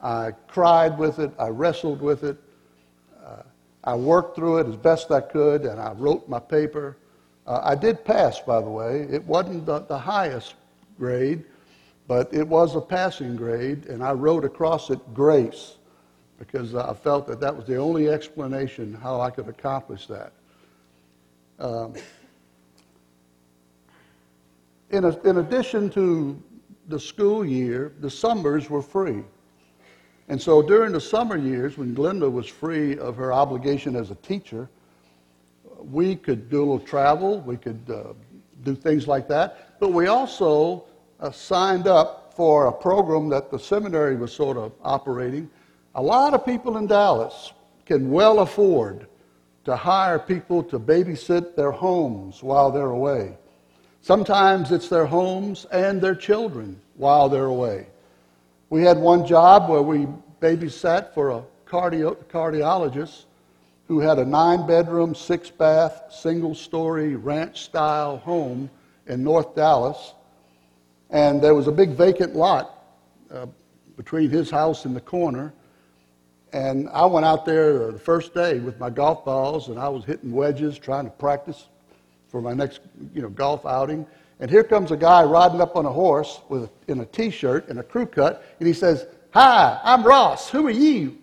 I 0.01 0.31
cried 0.47 0.97
with 0.97 1.19
it, 1.19 1.31
I 1.37 1.47
wrestled 1.47 2.01
with 2.01 2.23
it. 2.23 2.37
Uh, 3.23 3.43
I 3.83 3.95
worked 3.95 4.35
through 4.35 4.59
it 4.59 4.67
as 4.67 4.75
best 4.75 5.11
I 5.11 5.21
could, 5.21 5.63
and 5.63 5.79
I 5.79 5.91
wrote 5.93 6.29
my 6.29 6.39
paper. 6.39 6.97
Uh, 7.45 7.59
I 7.63 7.75
did 7.75 8.05
pass, 8.05 8.39
by 8.39 8.61
the 8.61 8.69
way. 8.69 9.07
It 9.11 9.25
wasn't 9.25 9.65
the, 9.65 9.79
the 9.79 9.97
highest 9.97 10.55
grade, 10.97 11.43
but 12.07 12.33
it 12.33 12.47
was 12.47 12.75
a 12.75 12.81
passing 12.81 13.35
grade, 13.35 13.85
and 13.85 14.03
I 14.03 14.11
wrote 14.11 14.45
across 14.45 14.89
it 14.89 14.99
grace 15.13 15.75
because 16.37 16.73
I 16.73 16.93
felt 16.93 17.27
that 17.27 17.39
that 17.39 17.55
was 17.55 17.65
the 17.65 17.77
only 17.77 18.09
explanation 18.09 18.93
how 18.93 19.21
I 19.21 19.29
could 19.29 19.47
accomplish 19.47 20.07
that. 20.07 20.33
Um, 21.59 21.93
in, 24.89 25.05
a, 25.05 25.17
in 25.21 25.37
addition 25.37 25.89
to 25.91 26.41
the 26.87 26.99
school 26.99 27.45
year, 27.45 27.93
the 27.99 28.09
summers 28.09 28.69
were 28.69 28.81
free. 28.81 29.23
And 30.27 30.41
so 30.41 30.61
during 30.61 30.93
the 30.93 31.01
summer 31.01 31.37
years, 31.37 31.77
when 31.77 31.95
Glenda 31.95 32.31
was 32.31 32.47
free 32.47 32.97
of 32.97 33.15
her 33.17 33.31
obligation 33.31 33.95
as 33.95 34.11
a 34.11 34.15
teacher, 34.15 34.69
we 35.77 36.15
could 36.15 36.49
do 36.49 36.59
a 36.59 36.61
little 36.61 36.79
travel, 36.79 37.41
we 37.41 37.57
could 37.57 37.81
uh, 37.89 38.13
do 38.63 38.75
things 38.75 39.07
like 39.07 39.27
that, 39.27 39.70
but 39.81 39.91
we 39.91 40.05
also 40.05 40.83
uh, 41.19 41.31
signed 41.31 41.87
up 41.87 42.35
for 42.35 42.67
a 42.67 42.71
program 42.71 43.29
that 43.29 43.49
the 43.49 43.57
seminary 43.57 44.15
was 44.15 44.31
sort 44.31 44.55
of 44.55 44.71
operating. 44.83 45.49
A 45.95 46.01
lot 46.01 46.35
of 46.35 46.45
people 46.45 46.77
in 46.77 46.85
Dallas 46.85 47.51
can 47.87 48.11
well 48.11 48.39
afford 48.39 49.07
to 49.65 49.75
hire 49.75 50.19
people 50.19 50.61
to 50.65 50.79
babysit 50.79 51.55
their 51.55 51.71
homes 51.71 52.43
while 52.43 52.71
they're 52.71 52.91
away. 52.91 53.35
Sometimes 54.01 54.71
it's 54.71 54.87
their 54.87 55.07
homes 55.07 55.65
and 55.71 55.99
their 55.99 56.15
children 56.15 56.79
while 56.95 57.27
they're 57.27 57.45
away. 57.45 57.87
We 58.69 58.83
had 58.83 58.99
one 58.99 59.25
job 59.25 59.67
where 59.67 59.81
we 59.81 60.05
babysat 60.41 61.11
for 61.15 61.31
a 61.31 61.43
cardio- 61.67 62.17
cardiologist 62.25 63.23
who 63.87 63.99
had 63.99 64.19
a 64.19 64.25
nine 64.25 64.67
bedroom, 64.67 65.15
six 65.15 65.49
bath, 65.49 66.03
single 66.11 66.53
story 66.53 67.15
ranch 67.15 67.63
style 67.63 68.17
home 68.17 68.69
in 69.11 69.23
North 69.23 69.55
Dallas. 69.55 70.13
And 71.09 71.41
there 71.41 71.53
was 71.53 71.67
a 71.67 71.71
big 71.71 71.89
vacant 71.89 72.33
lot 72.35 72.85
uh, 73.31 73.45
between 73.97 74.29
his 74.29 74.49
house 74.49 74.85
and 74.85 74.95
the 74.95 75.01
corner. 75.01 75.53
And 76.53 76.89
I 76.89 77.05
went 77.05 77.25
out 77.25 77.45
there 77.45 77.91
the 77.91 77.99
first 77.99 78.33
day 78.33 78.59
with 78.59 78.79
my 78.79 78.89
golf 78.89 79.23
balls, 79.23 79.67
and 79.67 79.77
I 79.77 79.89
was 79.89 80.05
hitting 80.05 80.31
wedges, 80.31 80.79
trying 80.79 81.05
to 81.05 81.11
practice 81.11 81.67
for 82.29 82.41
my 82.41 82.53
next 82.53 82.79
you 83.13 83.21
know, 83.21 83.29
golf 83.29 83.65
outing. 83.65 84.07
And 84.39 84.49
here 84.49 84.63
comes 84.63 84.91
a 84.91 84.97
guy 84.97 85.23
riding 85.23 85.61
up 85.61 85.75
on 85.75 85.85
a 85.85 85.91
horse 85.91 86.41
with, 86.49 86.69
in 86.87 87.01
a 87.01 87.05
t-shirt 87.05 87.67
and 87.67 87.79
a 87.79 87.83
crew 87.83 88.05
cut, 88.05 88.43
and 88.59 88.67
he 88.67 88.73
says, 88.73 89.05
Hi, 89.33 89.79
I'm 89.83 90.03
Ross. 90.03 90.49
Who 90.49 90.67
are 90.67 90.71
you? 90.71 91.17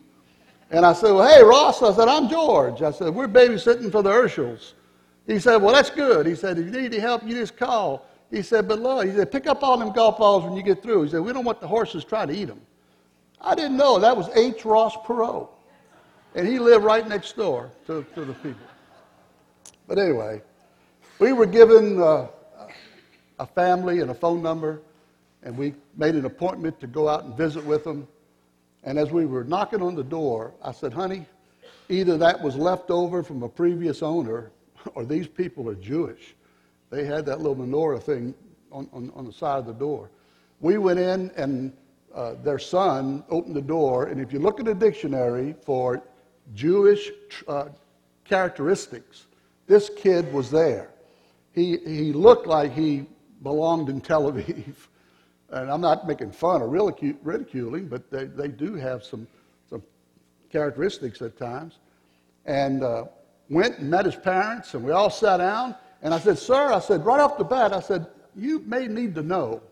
And 0.70 0.84
I 0.84 0.92
said, 0.92 1.12
Well, 1.12 1.28
hey, 1.28 1.42
Ross. 1.42 1.82
I 1.82 1.94
said, 1.94 2.08
I'm 2.08 2.28
George. 2.28 2.82
I 2.82 2.90
said, 2.90 3.14
We're 3.14 3.28
babysitting 3.28 3.90
for 3.90 4.02
the 4.02 4.10
Urschels. 4.10 4.74
He 5.28 5.38
said, 5.38 5.58
Well, 5.58 5.72
that's 5.72 5.90
good. 5.90 6.26
He 6.26 6.34
said, 6.34 6.58
If 6.58 6.64
you 6.64 6.72
need 6.72 6.86
any 6.86 6.98
help, 6.98 7.22
you 7.22 7.34
just 7.34 7.56
call. 7.56 8.04
He 8.30 8.42
said, 8.42 8.68
but 8.68 8.78
Lord, 8.78 9.08
he 9.08 9.14
said, 9.14 9.32
pick 9.32 9.46
up 9.46 9.62
all 9.62 9.78
them 9.78 9.92
golf 9.92 10.18
balls 10.18 10.44
when 10.44 10.54
you 10.54 10.62
get 10.62 10.82
through. 10.82 11.04
He 11.04 11.10
said, 11.10 11.20
we 11.20 11.32
don't 11.32 11.44
want 11.44 11.60
the 11.60 11.66
horses 11.66 12.04
trying 12.04 12.28
to 12.28 12.34
eat 12.34 12.44
them. 12.44 12.60
I 13.40 13.54
didn't 13.54 13.76
know. 13.76 13.98
That 13.98 14.16
was 14.16 14.28
H. 14.36 14.64
Ross 14.64 14.96
Perot. 14.96 15.48
And 16.34 16.46
he 16.46 16.58
lived 16.58 16.84
right 16.84 17.08
next 17.08 17.36
door 17.36 17.70
to, 17.86 18.04
to 18.14 18.24
the 18.24 18.34
people. 18.34 18.60
But 19.86 19.98
anyway, 19.98 20.42
we 21.18 21.32
were 21.32 21.46
given 21.46 22.00
uh, 22.02 22.26
a 23.38 23.46
family 23.46 24.00
and 24.00 24.10
a 24.10 24.14
phone 24.14 24.42
number, 24.42 24.82
and 25.42 25.56
we 25.56 25.74
made 25.96 26.14
an 26.14 26.26
appointment 26.26 26.78
to 26.80 26.86
go 26.86 27.08
out 27.08 27.24
and 27.24 27.34
visit 27.34 27.64
with 27.64 27.84
them. 27.84 28.06
And 28.84 28.98
as 28.98 29.10
we 29.10 29.24
were 29.24 29.44
knocking 29.44 29.80
on 29.80 29.94
the 29.94 30.04
door, 30.04 30.52
I 30.62 30.72
said, 30.72 30.92
honey, 30.92 31.24
either 31.88 32.18
that 32.18 32.42
was 32.42 32.56
left 32.56 32.90
over 32.90 33.22
from 33.22 33.42
a 33.42 33.48
previous 33.48 34.02
owner 34.02 34.50
or 34.94 35.04
these 35.04 35.26
people 35.26 35.68
are 35.68 35.74
Jewish. 35.74 36.34
They 36.90 37.04
had 37.04 37.26
that 37.26 37.40
little 37.40 37.56
menorah 37.56 38.02
thing 38.02 38.34
on, 38.72 38.88
on, 38.92 39.12
on 39.14 39.24
the 39.24 39.32
side 39.32 39.58
of 39.58 39.66
the 39.66 39.72
door. 39.72 40.10
We 40.60 40.78
went 40.78 40.98
in, 40.98 41.30
and 41.36 41.72
uh, 42.14 42.34
their 42.42 42.58
son 42.58 43.22
opened 43.30 43.54
the 43.54 43.62
door, 43.62 44.06
and 44.06 44.20
if 44.20 44.32
you 44.32 44.38
look 44.38 44.58
at 44.58 44.66
the 44.66 44.74
dictionary 44.74 45.54
for 45.64 46.02
Jewish 46.54 47.10
uh, 47.46 47.66
characteristics, 48.24 49.26
this 49.66 49.90
kid 49.96 50.32
was 50.32 50.50
there. 50.50 50.90
He, 51.52 51.78
he 51.78 52.12
looked 52.12 52.46
like 52.46 52.72
he 52.72 53.06
belonged 53.42 53.88
in 53.88 54.00
Tel 54.00 54.30
Aviv. 54.30 54.74
And 55.50 55.70
I'm 55.70 55.80
not 55.80 56.06
making 56.06 56.32
fun 56.32 56.60
or 56.60 56.68
ridiculing, 56.68 57.88
but 57.88 58.10
they, 58.10 58.24
they 58.24 58.48
do 58.48 58.74
have 58.74 59.02
some, 59.02 59.26
some 59.70 59.82
characteristics 60.52 61.22
at 61.22 61.38
times. 61.38 61.78
And 62.44 62.82
uh, 62.82 63.04
went 63.50 63.78
and 63.78 63.90
met 63.90 64.04
his 64.04 64.16
parents, 64.16 64.74
and 64.74 64.84
we 64.84 64.92
all 64.92 65.10
sat 65.10 65.38
down. 65.38 65.74
And 66.02 66.14
I 66.14 66.18
said, 66.18 66.38
Sir, 66.38 66.72
I 66.72 66.78
said, 66.78 67.04
right 67.04 67.20
off 67.20 67.38
the 67.38 67.44
bat, 67.44 67.72
I 67.72 67.80
said, 67.80 68.06
You 68.36 68.60
may 68.60 68.86
need 68.86 69.14
to 69.16 69.22
know. 69.22 69.62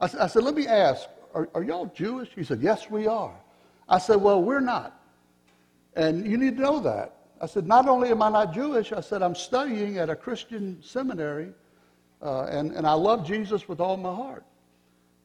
I, 0.00 0.06
said, 0.06 0.20
I 0.20 0.26
said 0.26 0.44
Let 0.44 0.54
me 0.54 0.66
ask, 0.66 1.08
are, 1.34 1.48
are 1.54 1.62
y'all 1.62 1.86
Jewish? 1.94 2.30
He 2.34 2.44
said, 2.44 2.60
Yes, 2.60 2.90
we 2.90 3.06
are. 3.06 3.34
I 3.88 3.98
said, 3.98 4.16
Well, 4.16 4.42
we're 4.42 4.60
not. 4.60 5.00
And 5.94 6.26
you 6.26 6.36
need 6.36 6.56
to 6.56 6.62
know 6.62 6.80
that. 6.80 7.14
I 7.40 7.46
said, 7.46 7.66
Not 7.66 7.88
only 7.88 8.10
am 8.10 8.22
I 8.22 8.30
not 8.30 8.52
Jewish, 8.52 8.92
I 8.92 9.00
said, 9.00 9.22
I'm 9.22 9.34
studying 9.34 9.98
at 9.98 10.10
a 10.10 10.16
Christian 10.16 10.82
seminary, 10.82 11.52
uh, 12.22 12.44
and, 12.44 12.72
and 12.72 12.86
I 12.86 12.94
love 12.94 13.26
Jesus 13.26 13.68
with 13.68 13.80
all 13.80 13.96
my 13.96 14.14
heart. 14.14 14.44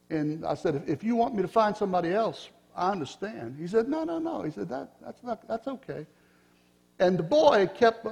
And 0.09 0.45
I 0.45 0.53
said, 0.53 0.75
if, 0.75 0.87
if 0.87 1.03
you 1.03 1.15
want 1.15 1.33
me 1.33 1.41
to 1.41 1.47
find 1.47 1.75
somebody 1.75 2.13
else, 2.13 2.49
I 2.75 2.91
understand. 2.91 3.55
He 3.59 3.67
said, 3.67 3.87
No, 3.87 4.03
no, 4.03 4.19
no. 4.19 4.43
He 4.43 4.51
said, 4.51 4.69
that, 4.69 4.91
that's, 5.03 5.23
not, 5.23 5.47
that's 5.47 5.67
okay. 5.67 6.05
And 7.03 7.19
the 7.19 7.23
boy 7.23 7.67
kept, 7.67 8.07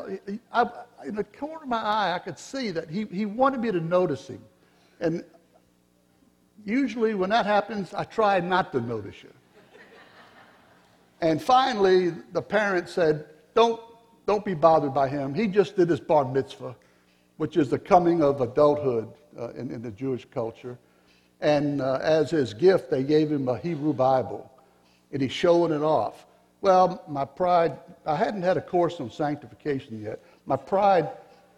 I, 0.51 0.69
in 1.05 1.15
the 1.15 1.23
corner 1.23 1.63
of 1.63 1.69
my 1.69 1.81
eye, 1.81 2.13
I 2.13 2.19
could 2.19 2.37
see 2.37 2.71
that 2.71 2.89
he, 2.89 3.05
he 3.05 3.25
wanted 3.25 3.61
me 3.61 3.71
to 3.71 3.79
notice 3.79 4.27
him. 4.27 4.41
And 4.99 5.23
usually 6.65 7.13
when 7.13 7.29
that 7.29 7.45
happens, 7.45 7.93
I 7.93 8.03
try 8.03 8.41
not 8.41 8.73
to 8.73 8.81
notice 8.81 9.23
you. 9.23 9.31
And 11.21 11.41
finally, 11.41 12.09
the 12.33 12.41
parent 12.41 12.89
said, 12.89 13.27
don't, 13.53 13.79
don't 14.27 14.43
be 14.43 14.55
bothered 14.55 14.93
by 14.93 15.07
him. 15.07 15.33
He 15.33 15.47
just 15.47 15.77
did 15.77 15.87
his 15.87 16.01
bar 16.01 16.25
mitzvah, 16.25 16.75
which 17.37 17.55
is 17.55 17.69
the 17.69 17.79
coming 17.79 18.21
of 18.21 18.41
adulthood 18.41 19.07
uh, 19.39 19.51
in, 19.51 19.71
in, 19.71 19.81
the 19.81 19.91
Jewish 19.91 20.25
culture. 20.25 20.77
And 21.39 21.81
uh, 21.81 21.99
as 22.01 22.29
his 22.29 22.53
gift, 22.53 22.91
they 22.91 23.03
gave 23.03 23.31
him 23.31 23.47
a 23.47 23.57
Hebrew 23.57 23.93
Bible. 23.93 24.51
And 25.13 25.21
he's 25.21 25.31
showing 25.31 25.71
it 25.71 25.81
off. 25.81 26.25
Well, 26.61 27.03
my 27.07 27.25
pride, 27.25 27.77
I 28.05 28.15
hadn't 28.15 28.43
had 28.43 28.55
a 28.55 28.61
course 28.61 28.99
on 28.99 29.09
sanctification 29.09 30.01
yet. 30.01 30.23
My 30.45 30.55
pride 30.55 31.09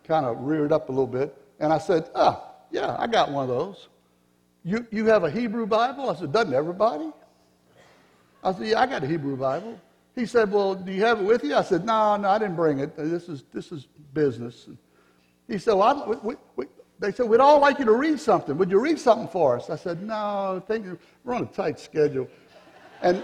kind 0.06 0.26
of 0.26 0.40
reared 0.42 0.72
up 0.72 0.90
a 0.90 0.92
little 0.92 1.08
bit, 1.08 1.38
and 1.60 1.74
I 1.74 1.78
said, 1.78 2.10
Ah, 2.16 2.42
yeah, 2.72 2.96
I 2.98 3.08
got 3.08 3.30
one 3.32 3.44
of 3.44 3.50
those. 3.50 3.90
You, 4.64 4.88
you 4.92 5.06
have 5.08 5.26
a 5.26 5.30
Hebrew 5.30 5.66
Bible? 5.66 6.10
I 6.10 6.16
said, 6.16 6.32
Doesn't 6.32 6.54
everybody? 6.54 7.12
I 8.44 8.54
said, 8.54 8.68
Yeah, 8.68 8.82
I 8.82 8.86
got 8.86 9.04
a 9.04 9.08
Hebrew 9.08 9.36
Bible. 9.36 9.80
He 10.16 10.26
said, 10.26 10.52
Well, 10.52 10.74
do 10.76 10.92
you 10.92 11.04
have 11.04 11.20
it 11.20 11.26
with 11.26 11.44
you? 11.44 11.56
I 11.56 11.64
said, 11.64 11.86
No, 11.86 12.16
no, 12.16 12.30
I 12.30 12.40
didn't 12.40 12.56
bring 12.56 12.80
it. 12.80 12.96
This 12.96 13.28
is, 13.28 13.44
this 13.54 13.74
is 13.74 13.88
business. 14.14 14.70
He 15.50 15.58
said, 15.58 15.74
Well, 15.74 16.20
we, 16.24 16.36
we, 16.56 16.66
they 17.00 17.12
said, 17.12 17.28
We'd 17.28 17.42
all 17.42 17.60
like 17.60 17.78
you 17.78 17.86
to 17.86 17.94
read 17.94 18.20
something. 18.22 18.58
Would 18.58 18.72
you 18.72 18.80
read 18.80 18.98
something 18.98 19.28
for 19.28 19.58
us? 19.58 19.70
I 19.70 19.76
said, 19.76 20.02
No, 20.02 20.64
thank 20.66 20.86
you. 20.86 20.98
We're 21.26 21.36
on 21.36 21.44
a 21.44 21.48
tight 21.48 21.78
schedule. 21.78 22.30
And 23.02 23.22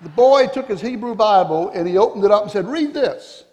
the 0.00 0.08
boy 0.10 0.46
took 0.48 0.68
his 0.68 0.80
Hebrew 0.80 1.14
Bible 1.14 1.70
and 1.70 1.88
he 1.88 1.96
opened 1.96 2.24
it 2.24 2.30
up 2.30 2.42
and 2.42 2.50
said, 2.50 2.66
Read 2.66 2.92
this. 2.92 3.44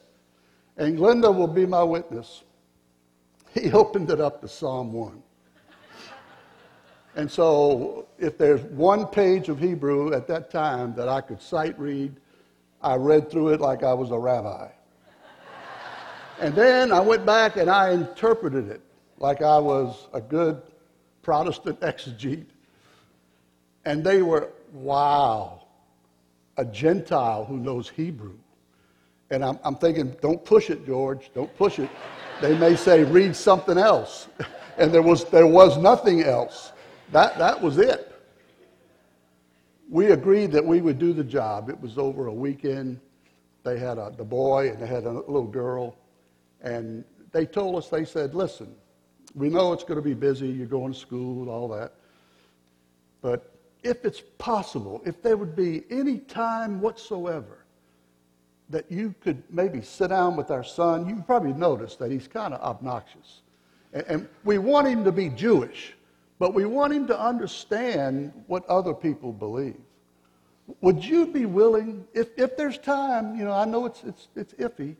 And 0.77 0.97
Glenda 0.97 1.33
will 1.33 1.47
be 1.47 1.65
my 1.65 1.83
witness. 1.83 2.43
He 3.53 3.71
opened 3.73 4.09
it 4.09 4.19
up 4.19 4.41
to 4.41 4.47
Psalm 4.47 4.91
1. 4.91 5.21
And 7.15 7.29
so, 7.29 8.07
if 8.17 8.39
there's 8.39 8.63
one 8.63 9.05
page 9.05 9.47
of 9.47 9.59
Hebrew 9.59 10.13
at 10.13 10.27
that 10.27 10.49
time 10.49 10.95
that 10.95 11.07
I 11.07 11.21
could 11.21 11.39
sight 11.39 11.77
read, 11.79 12.15
I 12.81 12.95
read 12.95 13.29
through 13.29 13.49
it 13.49 13.61
like 13.61 13.83
I 13.83 13.93
was 13.93 14.09
a 14.09 14.17
rabbi. 14.17 14.69
and 16.41 16.55
then 16.55 16.91
I 16.91 16.99
went 16.99 17.23
back 17.23 17.55
and 17.55 17.69
I 17.69 17.91
interpreted 17.91 18.67
it 18.67 18.81
like 19.19 19.43
I 19.43 19.59
was 19.59 20.07
a 20.11 20.19
good 20.19 20.61
Protestant 21.21 21.79
exegete. 21.81 22.47
And 23.85 24.03
they 24.03 24.23
were, 24.23 24.49
wow, 24.71 25.62
a 26.57 26.65
Gentile 26.65 27.45
who 27.45 27.57
knows 27.57 27.89
Hebrew. 27.89 28.37
And 29.29 29.43
I'm, 29.43 29.59
I'm 29.63 29.75
thinking, 29.75 30.15
don't 30.21 30.43
push 30.43 30.69
it, 30.69 30.85
George, 30.85 31.31
don't 31.33 31.55
push 31.57 31.79
it. 31.79 31.89
They 32.41 32.57
may 32.57 32.75
say, 32.75 33.03
read 33.03 33.35
something 33.35 33.77
else. 33.77 34.27
and 34.77 34.93
there 34.93 35.01
was, 35.01 35.25
there 35.25 35.47
was 35.47 35.77
nothing 35.77 36.23
else. 36.23 36.71
That, 37.11 37.37
that 37.37 37.61
was 37.61 37.77
it. 37.77 38.09
We 39.89 40.07
agreed 40.11 40.51
that 40.51 40.65
we 40.65 40.81
would 40.81 40.99
do 40.99 41.13
the 41.13 41.23
job. 41.23 41.69
It 41.69 41.79
was 41.79 41.97
over 41.97 42.27
a 42.27 42.33
weekend. 42.33 42.99
They 43.63 43.77
had 43.77 43.97
a, 43.97 44.13
the 44.15 44.23
boy 44.23 44.69
and 44.69 44.81
they 44.81 44.87
had 44.87 45.05
a 45.05 45.11
little 45.11 45.47
girl. 45.47 45.95
And 46.61 47.03
they 47.31 47.45
told 47.45 47.75
us, 47.75 47.89
they 47.89 48.05
said, 48.05 48.35
listen, 48.35 48.73
we 49.35 49.49
know 49.49 49.73
it's 49.73 49.83
going 49.83 49.97
to 49.97 50.03
be 50.03 50.13
busy. 50.13 50.47
You're 50.47 50.67
going 50.67 50.93
to 50.93 50.99
school, 50.99 51.41
and 51.41 51.49
all 51.49 51.67
that. 51.69 51.93
But 53.21 53.52
if 53.83 54.05
it's 54.05 54.21
possible, 54.37 55.01
if 55.05 55.21
there 55.21 55.37
would 55.37 55.55
be 55.55 55.83
any 55.89 56.19
time 56.19 56.79
whatsoever 56.79 57.59
that 58.69 58.89
you 58.91 59.13
could 59.21 59.43
maybe 59.49 59.81
sit 59.81 60.09
down 60.09 60.35
with 60.35 60.49
our 60.49 60.63
son, 60.63 61.07
you 61.07 61.21
probably 61.27 61.53
noticed 61.53 61.99
that 61.99 62.09
he's 62.09 62.27
kind 62.27 62.53
of 62.53 62.61
obnoxious. 62.61 63.41
And, 63.91 64.05
and 64.07 64.29
we 64.43 64.57
want 64.57 64.87
him 64.87 65.03
to 65.03 65.11
be 65.11 65.29
Jewish, 65.29 65.93
but 66.39 66.53
we 66.53 66.65
want 66.65 66.93
him 66.93 67.05
to 67.07 67.19
understand 67.19 68.31
what 68.47 68.65
other 68.67 68.93
people 68.93 69.31
believe. 69.31 69.79
Would 70.81 71.03
you 71.03 71.27
be 71.27 71.45
willing, 71.45 72.05
if, 72.13 72.29
if 72.37 72.55
there's 72.55 72.77
time, 72.77 73.35
you 73.35 73.43
know, 73.43 73.51
I 73.51 73.65
know 73.65 73.85
it's, 73.85 74.01
it's, 74.03 74.27
it's 74.35 74.53
iffy, 74.53 74.95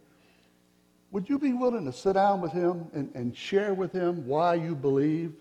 would 1.12 1.30
you 1.30 1.40
be 1.40 1.54
willing 1.54 1.86
to 1.86 1.94
sit 1.94 2.14
down 2.14 2.42
with 2.42 2.52
him 2.52 2.88
and, 2.94 3.10
and 3.16 3.36
share 3.36 3.74
with 3.74 3.94
him 3.94 4.28
why 4.28 4.56
you 4.56 4.76
believe 4.76 5.34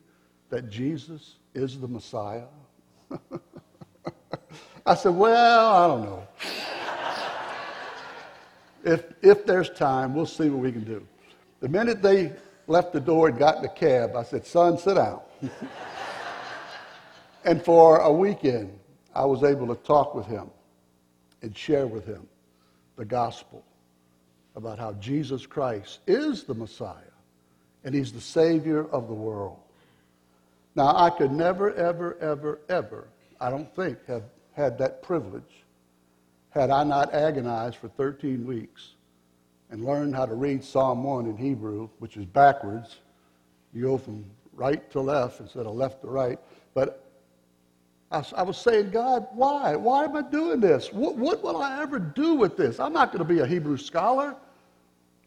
that 0.49 0.71
Jesus 0.71 1.37
is 1.55 1.81
the 1.81 1.89
Messiah? 1.89 2.45
I 4.87 4.95
said, 4.95 5.15
Well, 5.15 5.69
I 5.69 5.87
don't 5.87 6.03
know. 6.03 6.29
if, 8.85 9.05
if 9.23 9.47
there's 9.47 9.71
time, 9.71 10.15
we'll 10.15 10.27
see 10.27 10.51
what 10.51 10.61
we 10.61 10.73
can 10.73 10.85
do. 10.85 11.07
The 11.61 11.69
minute 11.69 12.03
they 12.03 12.33
left 12.67 12.93
the 12.93 13.01
door 13.01 13.29
and 13.29 13.39
got 13.39 13.57
in 13.57 13.63
the 13.63 13.69
cab, 13.69 14.17
I 14.17 14.25
said, 14.25 14.47
Son, 14.47 14.79
sit 14.79 14.95
down. 14.95 15.21
and 17.45 17.65
for 17.65 17.99
a 17.99 18.13
weekend, 18.13 18.79
I 19.15 19.25
was 19.25 19.43
able 19.45 19.67
to 19.69 19.77
talk 19.83 20.15
with 20.15 20.27
him 20.27 20.51
and 21.43 21.57
share 21.57 21.87
with 21.87 22.07
him 22.07 22.27
the 22.97 23.05
gospel 23.05 23.65
about 24.55 24.79
how 24.79 24.93
Jesus 24.95 25.47
Christ 25.47 26.01
is 26.07 26.45
the 26.45 26.55
Messiah 26.55 26.97
and 27.85 27.95
he's 27.95 28.13
the 28.13 28.21
Savior 28.21 28.87
of 28.91 29.09
the 29.09 29.15
world. 29.15 29.59
Now, 30.75 30.97
I 30.97 31.11
could 31.11 31.33
never, 31.33 31.75
ever, 31.75 32.17
ever, 32.19 32.61
ever, 32.69 33.09
I 33.41 33.51
don't 33.51 33.75
think, 33.75 33.99
have 34.07 34.23
had 34.55 34.79
that 34.79 35.03
privilege 35.03 35.65
had 36.51 36.71
I 36.71 36.85
not 36.85 37.15
agonized 37.15 37.77
for 37.77 37.89
13 37.89 38.47
weeks 38.47 38.91
and 39.71 39.85
learned 39.85 40.15
how 40.15 40.27
to 40.27 40.35
read 40.35 40.63
Psalm 40.63 41.03
1 41.03 41.27
in 41.27 41.37
Hebrew, 41.37 41.89
which 41.99 42.17
is 42.17 42.27
backwards. 42.27 42.99
You 43.73 43.83
go 43.83 43.99
from 43.99 44.25
right 44.53 44.91
to 44.91 45.01
left 45.01 45.41
instead 45.41 45.67
of 45.67 45.75
left 45.75 46.03
to 46.03 46.09
right. 46.09 46.39
But 46.75 47.03
I, 48.11 48.43
was 48.43 48.59
saying, 48.59 48.91
God, 48.91 49.27
why? 49.33 49.75
Why 49.75 50.05
am 50.05 50.15
I 50.15 50.23
doing 50.23 50.61
this? 50.61 50.93
What, 50.93 51.17
what 51.17 51.43
will 51.43 51.57
I 51.57 51.81
ever 51.81 51.99
do 51.99 52.35
with 52.35 52.59
this? 52.59 52.79
I'm 52.79 52.93
not 52.93 53.11
going 53.11 53.27
to 53.27 53.35
be 53.35 53.41
a 53.41 53.47
Hebrew 53.47 53.79
scholar. 53.79 54.37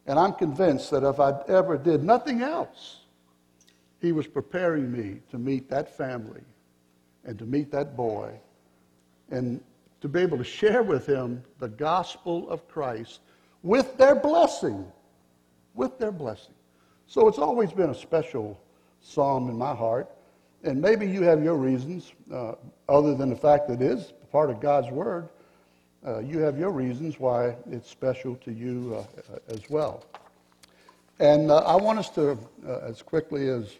And 0.05 0.19
I'm 0.19 0.33
convinced 0.33 0.91
that 0.91 1.03
if 1.03 1.19
I 1.19 1.33
ever 1.47 1.77
did 1.77 2.03
nothing 2.03 2.43
else, 2.43 2.99
he 4.05 4.11
was 4.11 4.27
preparing 4.27 4.91
me 4.91 5.19
to 5.31 5.37
meet 5.37 5.69
that 5.69 5.97
family 5.97 6.41
and 7.25 7.39
to 7.39 7.45
meet 7.45 7.71
that 7.71 7.97
boy 7.97 8.31
and 9.31 9.59
to 10.01 10.07
be 10.07 10.19
able 10.19 10.37
to 10.37 10.43
share 10.43 10.83
with 10.83 11.07
him 11.07 11.41
the 11.59 11.67
gospel 11.67 12.47
of 12.49 12.67
Christ 12.67 13.21
with 13.63 13.97
their 13.97 14.15
blessing. 14.15 14.85
With 15.73 15.97
their 15.97 16.11
blessing. 16.11 16.53
So 17.07 17.27
it's 17.27 17.39
always 17.39 17.71
been 17.71 17.89
a 17.89 17.95
special 17.95 18.59
psalm 19.01 19.49
in 19.49 19.57
my 19.57 19.73
heart. 19.73 20.09
And 20.63 20.81
maybe 20.81 21.07
you 21.07 21.23
have 21.23 21.43
your 21.43 21.55
reasons, 21.55 22.11
uh, 22.31 22.53
other 22.89 23.15
than 23.15 23.29
the 23.29 23.35
fact 23.35 23.67
that 23.67 23.81
it 23.81 23.91
is 23.91 24.13
part 24.31 24.49
of 24.49 24.59
God's 24.59 24.89
Word. 24.89 25.29
Uh, 26.05 26.19
you 26.19 26.39
have 26.39 26.57
your 26.57 26.71
reasons 26.71 27.19
why 27.19 27.55
it's 27.71 27.89
special 27.89 28.35
to 28.37 28.51
you 28.51 29.03
uh, 29.31 29.37
as 29.49 29.69
well. 29.69 30.03
And 31.19 31.49
uh, 31.49 31.57
I 31.57 31.75
want 31.75 31.99
us 31.99 32.09
to, 32.11 32.37
uh, 32.67 32.79
as 32.79 33.01
quickly 33.01 33.47
as 33.49 33.77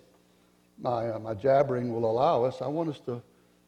my, 0.81 1.09
uh, 1.09 1.19
my 1.19 1.33
jabbering 1.33 1.93
will 1.93 2.09
allow 2.09 2.43
us, 2.43 2.61
I 2.61 2.67
want 2.67 2.89
us 2.89 2.99
to, 3.01 3.21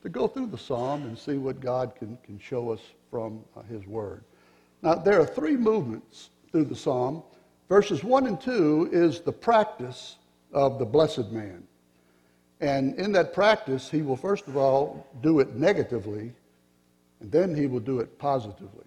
to 0.04 0.10
go 0.10 0.28
through 0.28 0.48
the 0.48 0.58
psalm 0.58 1.04
and 1.04 1.18
see 1.18 1.38
what 1.38 1.60
God 1.60 1.96
can, 1.96 2.18
can 2.24 2.40
show 2.40 2.72
us 2.72 2.82
from 3.10 3.44
uh, 3.56 3.62
His 3.64 3.86
Word. 3.88 4.24
Now, 4.82 4.96
there 4.96 5.20
are 5.20 5.26
three 5.26 5.58
movements 5.58 6.30
through 6.52 6.66
the 6.66 6.76
psalm. 6.76 7.24
Verses 7.70 8.04
1 8.04 8.28
and 8.28 8.40
2 8.40 8.90
is 8.92 9.22
the 9.22 9.32
practice 9.32 10.18
of 10.54 10.80
the 10.80 10.86
blessed 10.86 11.32
man. 11.32 11.64
And 12.60 12.96
in 12.96 13.12
that 13.14 13.34
practice, 13.34 13.90
he 13.90 14.02
will 14.02 14.16
first 14.16 14.48
of 14.48 14.58
all 14.58 15.06
do 15.22 15.40
it 15.40 15.56
negatively, 15.56 16.34
and 17.20 17.32
then 17.32 17.56
he 17.56 17.68
will 17.68 17.80
do 17.80 18.00
it 18.00 18.18
positively. 18.18 18.86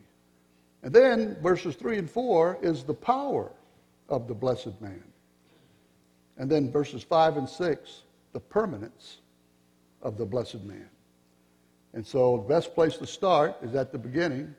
And 0.82 0.92
then 0.92 1.36
verses 1.42 1.76
3 1.76 1.98
and 1.98 2.10
4 2.10 2.58
is 2.62 2.84
the 2.84 2.94
power 2.94 3.52
of 4.08 4.26
the 4.26 4.34
blessed 4.34 4.80
man. 4.80 5.04
And 6.38 6.50
then 6.50 6.72
verses 6.72 7.02
5 7.02 7.36
and 7.36 7.48
6, 7.48 8.02
the 8.32 8.40
permanence 8.40 9.18
of 10.02 10.16
the 10.16 10.24
blessed 10.24 10.62
man. 10.64 10.88
And 11.92 12.06
so 12.06 12.36
the 12.36 12.54
best 12.54 12.74
place 12.74 12.96
to 12.98 13.06
start 13.06 13.56
is 13.62 13.74
at 13.74 13.92
the 13.92 13.98
beginning. 13.98 14.54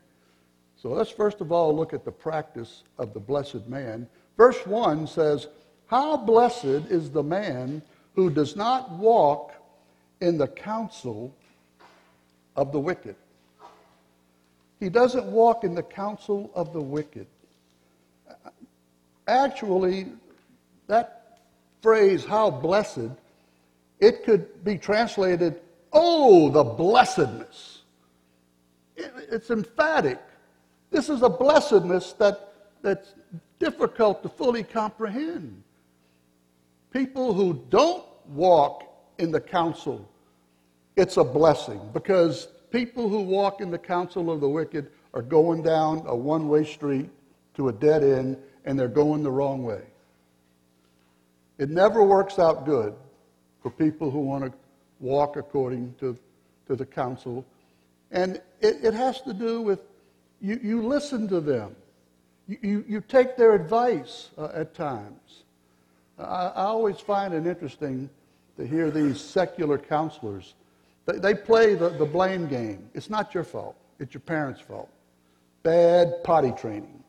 So 0.76 0.90
let's 0.90 1.12
first 1.12 1.42
of 1.42 1.52
all 1.52 1.76
look 1.76 1.94
at 1.94 2.04
the 2.04 2.12
practice 2.12 2.84
of 2.98 3.14
the 3.14 3.20
blessed 3.20 3.68
man. 3.68 4.08
Verse 4.38 4.66
1 4.66 5.08
says, 5.08 5.48
How 5.88 6.18
blessed 6.18 6.90
is 6.90 7.12
the 7.12 7.24
man 7.24 7.82
who 8.16 8.30
does 8.30 8.56
not 8.56 8.92
walk 8.92 9.54
in 10.20 10.38
the 10.38 10.48
counsel 10.48 11.34
of 12.56 12.72
the 12.72 12.80
wicked. 12.80 13.16
He 14.80 14.90
doesn't 14.90 15.26
walk 15.26 15.64
in 15.64 15.76
the 15.76 15.84
counsel 15.84 16.52
of 16.56 16.74
the 16.74 16.82
wicked. 16.82 17.28
Actually, 19.28 20.08
that 20.88 21.40
phrase, 21.82 22.26
how 22.26 22.50
blessed, 22.50 23.12
it 24.02 24.26
could 24.26 24.64
be 24.66 24.78
translated, 24.78 25.62
oh, 25.94 26.50
the 26.50 26.64
blessedness. 26.64 27.84
It's 28.98 29.52
emphatic. 29.52 30.20
This 30.90 31.08
is 31.08 31.22
a 31.22 31.30
blessedness 31.30 32.14
that, 32.14 32.54
that's 32.82 33.14
difficult 33.60 34.24
to 34.24 34.30
fully 34.30 34.64
comprehend. 34.64 35.64
People 36.92 37.34
who 37.34 37.64
don't 37.70 38.04
walk 38.28 38.84
in 39.20 39.32
the 39.32 39.40
counsel, 39.40 40.10
it's 40.96 41.18
a 41.18 41.24
blessing 41.24 41.80
because 41.94 42.48
people 42.72 43.08
who 43.08 43.22
walk 43.22 43.62
in 43.62 43.70
the 43.70 43.78
counsel 43.78 44.32
of 44.32 44.42
the 44.42 44.50
wicked 44.50 44.90
are 45.14 45.22
going 45.22 45.62
down 45.62 46.04
a 46.08 46.16
one 46.16 46.50
way 46.50 46.66
street 46.66 47.10
to 47.54 47.70
a 47.70 47.72
dead 47.72 48.04
end 48.04 48.38
and 48.66 48.78
they're 48.80 48.88
going 48.88 49.24
the 49.24 49.32
wrong 49.32 49.64
way. 49.64 49.84
It 51.60 51.70
never 51.70 52.04
works 52.04 52.40
out 52.40 52.66
good 52.66 52.96
for 53.62 53.72
people 53.72 54.12
who 54.12 54.20
want 54.20 54.44
to 54.46 54.52
walk 55.00 55.38
according 55.38 55.96
to, 56.00 56.18
to 56.68 56.76
the 56.76 56.86
counsel. 56.86 57.46
And 58.12 58.42
it, 58.60 58.84
it 58.84 58.94
has 58.94 59.22
to 59.22 59.34
do 59.34 59.62
with 59.62 59.80
You, 60.42 60.60
you 60.64 60.82
listen 60.82 61.28
to 61.28 61.40
them. 61.40 61.76
You, 62.48 62.58
you, 62.62 62.86
you 62.88 63.02
take 63.02 63.38
their 63.38 63.54
advice 63.54 64.32
uh, 64.38 64.50
at 64.62 64.74
times. 64.74 65.44
I, 66.18 66.48
I 66.56 66.64
always 66.64 67.00
find 67.00 67.34
it 67.34 67.46
interesting 67.46 68.10
to 68.58 68.66
hear 68.66 68.90
these 68.90 69.22
secular 69.22 69.78
counselors. 69.78 70.56
They, 71.06 71.20
they 71.20 71.36
play 71.36 71.76
the, 71.76 71.90
the 71.90 72.06
blame 72.06 72.48
game. 72.48 72.90
It's 72.96 73.10
not 73.10 73.36
your 73.36 73.44
fault, 73.44 73.76
it's 74.00 74.14
your 74.16 74.22
parents' 74.22 74.62
fault. 74.62 74.90
Bad 75.62 76.24
potty 76.24 76.54
training, 76.58 77.04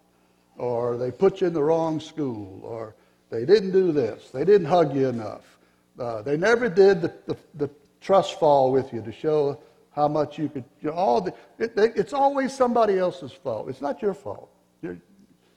or 0.58 0.98
they 0.98 1.10
put 1.10 1.40
you 1.40 1.46
in 1.46 1.54
the 1.54 1.64
wrong 1.64 2.00
school, 2.00 2.60
or 2.62 2.94
they 3.30 3.46
didn't 3.46 3.72
do 3.72 3.92
this, 3.92 4.30
they 4.30 4.44
didn't 4.44 4.68
hug 4.68 4.94
you 4.94 5.08
enough. 5.08 5.58
Uh, 5.98 6.22
they 6.22 6.36
never 6.36 6.68
did 6.68 7.02
the, 7.02 7.12
the, 7.26 7.36
the, 7.54 7.70
trust 8.00 8.40
fall 8.40 8.72
with 8.72 8.92
you 8.92 9.00
to 9.00 9.12
show 9.12 9.60
how 9.92 10.08
much 10.08 10.36
you 10.36 10.48
could. 10.48 10.64
You 10.80 10.90
know, 10.90 10.96
all 10.96 11.20
the, 11.20 11.32
it, 11.58 11.72
it's 11.76 12.12
always 12.12 12.52
somebody 12.52 12.98
else's 12.98 13.30
fault. 13.30 13.68
It's 13.68 13.80
not 13.80 14.02
your 14.02 14.14
fault. 14.14 14.50
You're, 14.80 14.98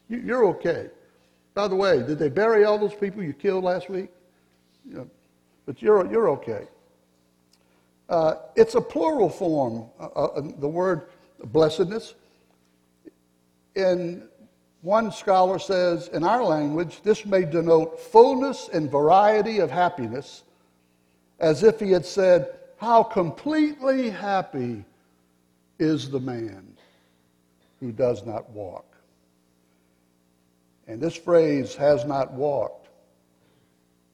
you're 0.10 0.46
okay. 0.50 0.90
By 1.56 1.68
the 1.68 1.76
way, 1.76 2.04
did 2.06 2.20
they 2.20 2.30
bury 2.30 2.66
all 2.66 2.78
those 2.78 2.94
people 2.94 3.24
you 3.24 3.34
killed 3.34 3.64
last 3.64 3.90
week? 3.90 4.10
You 4.88 4.98
know, 4.98 5.10
but 5.66 5.82
you're, 5.82 6.06
you're 6.12 6.30
okay. 6.32 6.68
Uh, 8.08 8.36
it's 8.56 8.76
a 8.76 8.82
plural 8.82 9.30
form, 9.30 9.90
uh, 10.00 10.06
uh, 10.06 10.42
the 10.60 10.68
word 10.68 11.10
blessedness. 11.46 12.14
In 13.76 14.28
one 14.86 15.12
scholar 15.12 15.58
says, 15.58 16.10
in 16.10 16.24
our 16.24 16.44
language, 16.44 17.02
this 17.02 17.26
may 17.26 17.44
denote 17.44 18.00
fullness 18.00 18.70
and 18.72 18.92
variety 18.92 19.58
of 19.58 19.72
happiness, 19.72 20.44
as 21.40 21.64
if 21.64 21.80
he 21.80 21.90
had 21.90 22.06
said, 22.06 22.54
How 22.78 23.02
completely 23.02 24.12
happy 24.12 24.86
is 25.80 26.12
the 26.12 26.20
man 26.20 26.78
who 27.80 27.92
does 27.92 28.28
not 28.28 28.48
walk. 28.52 28.86
And 30.88 31.02
this 31.02 31.16
phrase, 31.16 31.74
has 31.76 32.06
not 32.06 32.32
walked, 32.34 32.88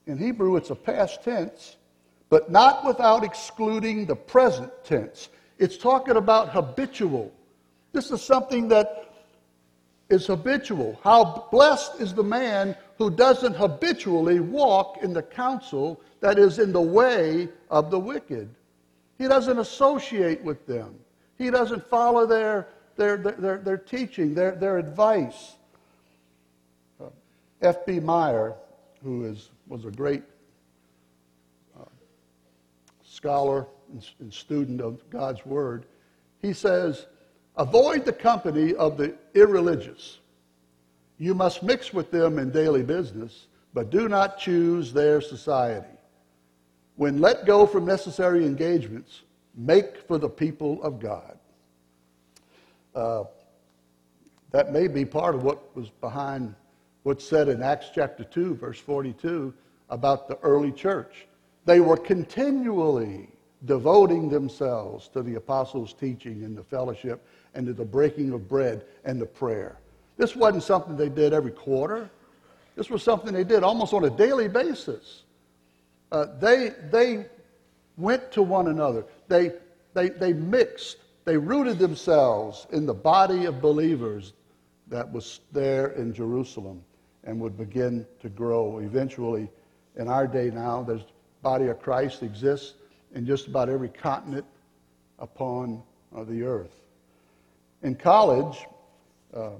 in 0.07 0.17
Hebrew 0.17 0.55
it's 0.55 0.69
a 0.69 0.75
past 0.75 1.21
tense, 1.21 1.75
but 2.29 2.49
not 2.49 2.85
without 2.85 3.25
excluding 3.25 4.05
the 4.05 4.15
present 4.15 4.71
tense. 4.85 5.27
It's 5.59 5.77
talking 5.77 6.15
about 6.15 6.47
habitual. 6.47 7.29
This 7.91 8.09
is 8.09 8.21
something 8.21 8.69
that 8.69 9.10
is 10.11 10.27
habitual. 10.27 10.99
How 11.03 11.47
blessed 11.51 11.99
is 11.99 12.13
the 12.13 12.23
man 12.23 12.75
who 12.97 13.09
doesn't 13.09 13.55
habitually 13.55 14.39
walk 14.39 14.99
in 15.01 15.13
the 15.13 15.23
counsel 15.23 16.01
that 16.19 16.37
is 16.37 16.59
in 16.59 16.71
the 16.71 16.81
way 16.81 17.49
of 17.69 17.89
the 17.89 17.99
wicked. 17.99 18.49
He 19.17 19.27
doesn't 19.27 19.57
associate 19.57 20.43
with 20.43 20.65
them. 20.67 20.95
He 21.37 21.49
doesn't 21.49 21.87
follow 21.87 22.25
their, 22.25 22.67
their, 22.95 23.17
their, 23.17 23.57
their, 23.57 23.77
teaching, 23.77 24.35
their, 24.35 24.51
their 24.51 24.77
advice. 24.77 25.55
Uh, 26.99 27.05
F.B. 27.61 27.99
Meyer, 27.99 28.53
who 29.03 29.25
is, 29.25 29.49
was 29.67 29.85
a 29.85 29.91
great 29.91 30.23
uh, 31.79 31.85
scholar 33.03 33.65
and, 33.91 34.07
and 34.19 34.33
student 34.33 34.81
of 34.81 35.09
God's 35.09 35.43
Word, 35.45 35.85
he 36.41 36.53
says, 36.53 37.07
Avoid 37.57 38.05
the 38.05 38.13
company 38.13 38.73
of 38.75 38.97
the 38.97 39.15
irreligious. 39.33 40.19
You 41.17 41.33
must 41.35 41.63
mix 41.63 41.93
with 41.93 42.09
them 42.11 42.39
in 42.39 42.51
daily 42.51 42.83
business, 42.83 43.47
but 43.73 43.89
do 43.89 44.09
not 44.09 44.37
choose 44.37 44.93
their 44.93 45.21
society. 45.21 45.87
When 46.95 47.19
let 47.19 47.45
go 47.45 47.65
from 47.65 47.85
necessary 47.85 48.45
engagements, 48.45 49.21
make 49.55 49.97
for 50.07 50.17
the 50.17 50.29
people 50.29 50.81
of 50.83 50.99
God. 50.99 51.37
Uh, 52.95 53.23
that 54.51 54.73
may 54.73 54.87
be 54.87 55.05
part 55.05 55.35
of 55.35 55.43
what 55.43 55.75
was 55.75 55.89
behind 55.89 56.55
what's 57.03 57.25
said 57.25 57.47
in 57.47 57.63
Acts 57.63 57.87
chapter 57.93 58.23
2, 58.23 58.55
verse 58.55 58.79
42, 58.79 59.53
about 59.89 60.27
the 60.27 60.37
early 60.39 60.71
church. 60.71 61.27
They 61.65 61.79
were 61.79 61.97
continually 61.97 63.29
devoting 63.65 64.29
themselves 64.29 65.07
to 65.09 65.21
the 65.21 65.35
apostles' 65.35 65.93
teaching 65.93 66.43
and 66.43 66.57
the 66.57 66.63
fellowship 66.63 67.25
and 67.53 67.67
to 67.67 67.73
the 67.73 67.85
breaking 67.85 68.31
of 68.31 68.47
bread 68.47 68.85
and 69.03 69.21
the 69.21 69.25
prayer. 69.25 69.77
This 70.17 70.35
wasn't 70.35 70.63
something 70.63 70.95
they 70.95 71.09
did 71.09 71.33
every 71.33 71.51
quarter. 71.51 72.09
This 72.75 72.89
was 72.89 73.03
something 73.03 73.33
they 73.33 73.43
did 73.43 73.63
almost 73.63 73.93
on 73.93 74.05
a 74.05 74.09
daily 74.09 74.47
basis. 74.47 75.23
Uh, 76.11 76.27
they, 76.39 76.73
they 76.91 77.25
went 77.97 78.31
to 78.33 78.41
one 78.41 78.67
another. 78.67 79.05
They, 79.27 79.53
they, 79.93 80.09
they 80.09 80.33
mixed. 80.33 80.97
They 81.25 81.37
rooted 81.37 81.79
themselves 81.79 82.67
in 82.71 82.85
the 82.85 82.93
body 82.93 83.45
of 83.45 83.61
believers 83.61 84.33
that 84.87 85.11
was 85.11 85.41
there 85.51 85.87
in 85.89 86.13
Jerusalem 86.13 86.83
and 87.23 87.39
would 87.39 87.57
begin 87.57 88.05
to 88.21 88.29
grow. 88.29 88.79
Eventually, 88.79 89.49
in 89.95 90.07
our 90.07 90.27
day 90.27 90.49
now, 90.49 90.83
the 90.83 91.03
body 91.41 91.67
of 91.67 91.79
Christ 91.81 92.23
exists 92.23 92.73
in 93.13 93.25
just 93.25 93.47
about 93.47 93.69
every 93.69 93.89
continent 93.89 94.45
upon 95.19 95.81
uh, 96.15 96.23
the 96.23 96.43
earth. 96.43 96.80
In 97.83 97.95
college, 97.95 98.65
uh, 99.33 99.51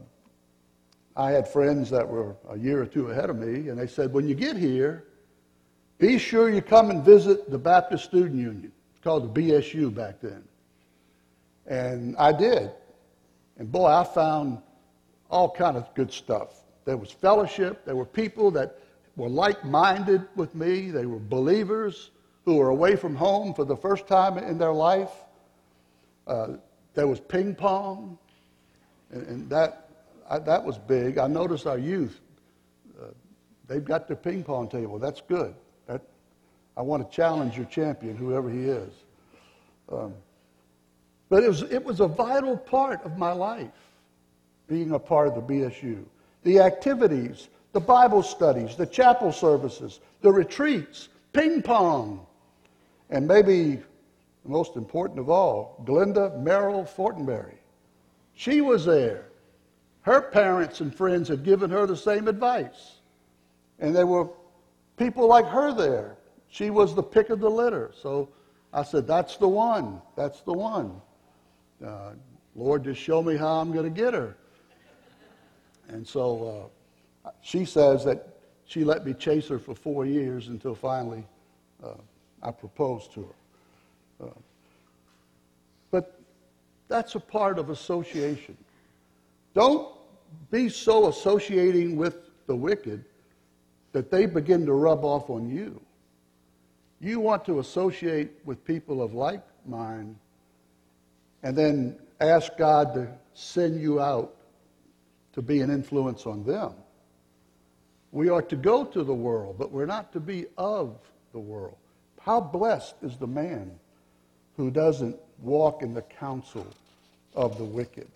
I 1.16 1.32
had 1.32 1.48
friends 1.48 1.90
that 1.90 2.08
were 2.08 2.36
a 2.50 2.58
year 2.58 2.82
or 2.82 2.86
two 2.86 3.12
ahead 3.12 3.30
of 3.30 3.38
me, 3.38 3.70
and 3.70 3.80
they 3.80 3.88
said, 3.88 4.14
when 4.14 4.28
you 4.28 4.36
get 4.36 4.56
here, 4.56 5.06
be 5.98 6.18
sure 6.18 6.50
you 6.50 6.62
come 6.62 6.90
and 6.90 7.04
visit 7.04 7.50
the 7.50 7.58
Baptist 7.58 8.06
Student 8.06 8.36
Union. 8.36 8.72
It's 8.92 9.04
called 9.04 9.34
the 9.34 9.42
BSU 9.42 9.94
back 9.94 10.22
then. 10.22 10.44
And 11.68 12.16
I 12.18 12.32
did. 12.32 12.72
And 13.58 13.72
boy, 13.72 13.88
I 13.88 14.04
found 14.04 14.60
all 15.30 15.50
kind 15.50 15.78
of 15.78 15.94
good 15.94 16.12
stuff. 16.12 16.62
There 16.86 16.98
was 16.98 17.12
fellowship. 17.12 17.86
There 17.86 17.96
were 17.96 18.06
people 18.06 18.52
that 18.52 18.80
were 19.16 19.30
like-minded 19.30 20.28
with 20.36 20.56
me. 20.56 20.90
They 20.92 21.06
were 21.06 21.20
believers 21.20 22.12
who 22.46 22.56
were 22.56 22.70
away 22.70 22.96
from 22.96 23.16
home 23.16 23.54
for 23.54 23.66
the 23.66 23.78
first 23.78 24.08
time 24.08 24.38
in 24.38 24.58
their 24.58 24.74
life. 24.74 25.12
Uh, 26.26 26.54
there 26.94 27.08
was 27.08 27.20
ping 27.20 27.56
pong, 27.56 28.18
and, 29.12 29.28
and 29.28 29.50
that, 29.50 29.90
I, 30.30 30.40
that 30.40 30.64
was 30.64 30.78
big. 30.78 31.18
I 31.18 31.28
noticed 31.28 31.68
our 31.68 31.78
youth, 31.78 32.20
uh, 33.02 33.08
they've 33.68 33.84
got 33.84 34.08
their 34.08 34.18
ping 34.18 34.44
pong 34.44 34.68
table. 34.68 35.00
That's 35.00 35.22
good. 35.22 35.54
That, 35.88 36.02
I 36.76 36.82
want 36.82 37.10
to 37.10 37.16
challenge 37.16 37.56
your 37.56 37.66
champion, 37.66 38.16
whoever 38.16 38.50
he 38.50 38.66
is. 38.66 38.94
Um, 39.92 40.14
but 41.30 41.44
it 41.44 41.48
was, 41.48 41.62
it 41.64 41.84
was 41.84 42.02
a 42.02 42.08
vital 42.08 42.58
part 42.58 43.04
of 43.06 43.18
my 43.18 43.32
life, 43.32 43.70
being 44.68 44.92
a 44.92 45.00
part 45.00 45.28
of 45.28 45.36
the 45.36 45.42
BSU. 45.42 46.04
The 46.44 46.60
activities, 46.60 47.48
the 47.72 47.80
Bible 47.80 48.24
studies, 48.24 48.76
the 48.76 48.86
chapel 48.86 49.32
services, 49.32 50.02
the 50.22 50.32
retreats, 50.32 51.08
ping 51.32 51.62
pong, 51.62 52.26
and 53.10 53.28
maybe 53.28 53.82
most 54.44 54.76
important 54.76 55.20
of 55.20 55.30
all, 55.30 55.84
Glenda 55.86 56.42
Merrill 56.42 56.84
Fortenberry. 56.84 57.58
She 58.34 58.62
was 58.62 58.86
there. 58.86 59.28
Her 60.02 60.22
parents 60.22 60.82
and 60.82 60.94
friends 60.94 61.28
had 61.28 61.44
given 61.44 61.70
her 61.70 61.86
the 61.86 61.96
same 61.96 62.28
advice. 62.28 63.00
And 63.80 63.96
there 63.96 64.08
were 64.08 64.30
people 64.98 65.28
like 65.28 65.46
her 65.48 65.74
there. 65.74 66.18
She 66.48 66.70
was 66.70 66.96
the 66.96 67.04
pick 67.04 67.30
of 67.30 67.40
the 67.40 67.50
litter. 67.50 67.92
So 68.00 68.30
I 68.74 68.84
said, 68.84 69.06
That's 69.08 69.38
the 69.38 69.48
one. 69.48 70.02
That's 70.16 70.42
the 70.42 70.54
one. 70.54 71.00
Uh, 71.86 72.12
Lord, 72.56 72.84
just 72.84 73.00
show 73.00 73.22
me 73.22 73.38
how 73.38 73.60
I'm 73.60 73.72
going 73.72 73.92
to 73.92 74.02
get 74.02 74.14
her. 74.14 74.36
And 75.88 76.08
so 76.08 76.72
uh, 77.26 77.32
she 77.42 77.66
says 77.66 78.04
that 78.06 78.28
she 78.66 78.84
let 78.84 79.06
me 79.06 79.14
chase 79.14 79.48
her 79.50 79.60
for 79.60 79.76
four 79.76 80.06
years 80.06 80.48
until 80.48 80.74
finally 80.74 81.26
uh, 81.84 81.94
I 82.42 82.52
proposed 82.52 83.14
to 83.14 83.22
her. 83.24 83.36
But 85.92 86.20
that's 86.88 87.16
a 87.16 87.20
part 87.20 87.60
of 87.60 87.70
association. 87.70 88.58
Don't 89.54 89.90
be 90.50 90.70
so 90.70 91.08
associating 91.08 91.98
with 91.98 92.18
the 92.48 92.56
wicked 92.56 93.04
that 93.92 94.10
they 94.10 94.26
begin 94.26 94.66
to 94.66 94.74
rub 94.74 95.04
off 95.04 95.30
on 95.30 95.50
you. 95.50 95.82
You 97.00 97.20
want 97.20 97.46
to 97.46 97.60
associate 97.60 98.32
with 98.46 98.64
people 98.64 99.02
of 99.02 99.14
like 99.14 99.44
mind 99.66 100.16
and 101.44 101.58
then 101.58 101.98
ask 102.20 102.56
God 102.58 102.94
to 102.94 103.08
send 103.34 103.82
you 103.82 104.00
out 104.00 104.36
to 105.34 105.42
be 105.42 105.62
an 105.62 105.72
influence 105.72 106.26
on 106.26 106.44
them. 106.44 106.74
We 108.12 108.30
are 108.30 108.42
to 108.44 108.56
go 108.56 108.84
to 108.86 109.04
the 109.04 109.14
world, 109.14 109.56
but 109.58 109.72
we're 109.72 109.86
not 109.86 110.12
to 110.14 110.20
be 110.20 110.46
of 110.58 110.98
the 111.32 111.40
world. 111.40 111.78
How 112.20 112.40
blessed 112.40 112.96
is 113.02 113.18
the 113.18 113.28
man 113.28 113.72
who 114.62 114.70
doesn't 114.70 115.16
walk 115.42 115.82
in 115.82 115.92
the 115.92 116.04
counsel 116.04 116.68
of 117.34 117.58
the 117.58 117.64
wicked. 117.64 118.08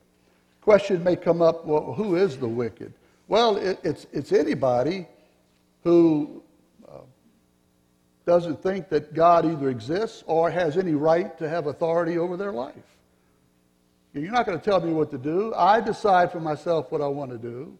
Question 0.62 1.04
may 1.04 1.16
come 1.16 1.42
up 1.42 1.66
well, 1.66 1.92
who 1.94 2.18
is 2.18 2.38
the 2.38 2.48
wicked? 2.48 2.94
Well, 3.28 3.58
it, 3.58 3.80
it's, 3.84 4.06
it's 4.12 4.32
anybody 4.32 5.08
who 5.84 6.44
uh, 6.88 7.00
doesn't 8.28 8.62
think 8.62 8.90
that 8.90 9.16
God 9.16 9.44
either 9.44 9.70
exists 9.70 10.24
or 10.28 10.52
has 10.52 10.78
any 10.78 10.94
right 10.94 11.36
to 11.40 11.50
have 11.50 11.66
authority 11.66 12.20
over 12.20 12.38
their 12.38 12.52
life. 12.52 12.76
You're 14.14 14.32
not 14.32 14.46
going 14.46 14.60
to 14.60 14.64
tell 14.64 14.82
me 14.82 14.94
what 14.94 15.10
to 15.12 15.18
do. 15.18 15.52
I 15.56 15.82
decide 15.82 16.32
for 16.32 16.40
myself 16.40 16.92
what 16.92 17.02
I 17.02 17.08
want 17.08 17.32
to 17.32 17.40
do. 17.40 17.76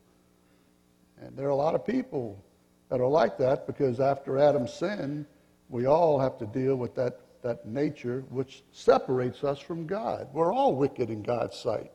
And 1.22 1.38
there 1.38 1.46
are 1.46 1.52
a 1.52 1.56
lot 1.56 1.76
of 1.76 1.86
people 1.86 2.44
that 2.90 3.00
are 3.00 3.08
like 3.08 3.38
that 3.38 3.68
because 3.68 4.00
after 4.00 4.40
Adam's 4.40 4.74
sin, 4.74 5.28
we 5.70 5.86
all 5.86 6.20
have 6.20 6.40
to 6.40 6.48
deal 6.48 6.76
with 6.78 6.96
that, 6.96 7.20
that 7.46 7.64
nature 7.68 8.24
which 8.32 8.64
separates 8.72 9.44
us 9.44 9.60
from 9.60 9.86
God. 9.86 10.28
We're 10.34 10.52
all 10.52 10.74
wicked 10.74 11.12
in 11.12 11.22
God's 11.22 11.56
sight. 11.56 11.92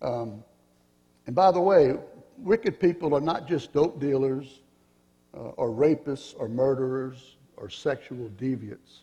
Um, 0.00 0.44
and 1.26 1.34
by 1.34 1.50
the 1.50 1.60
way, 1.60 1.94
wicked 2.38 2.78
people 2.78 3.16
are 3.16 3.20
not 3.20 3.48
just 3.48 3.72
dope 3.72 3.98
dealers 3.98 4.60
uh, 5.36 5.40
or 5.56 5.70
rapists 5.70 6.34
or 6.38 6.48
murderers 6.48 7.36
or 7.56 7.68
sexual 7.68 8.30
deviants. 8.38 9.00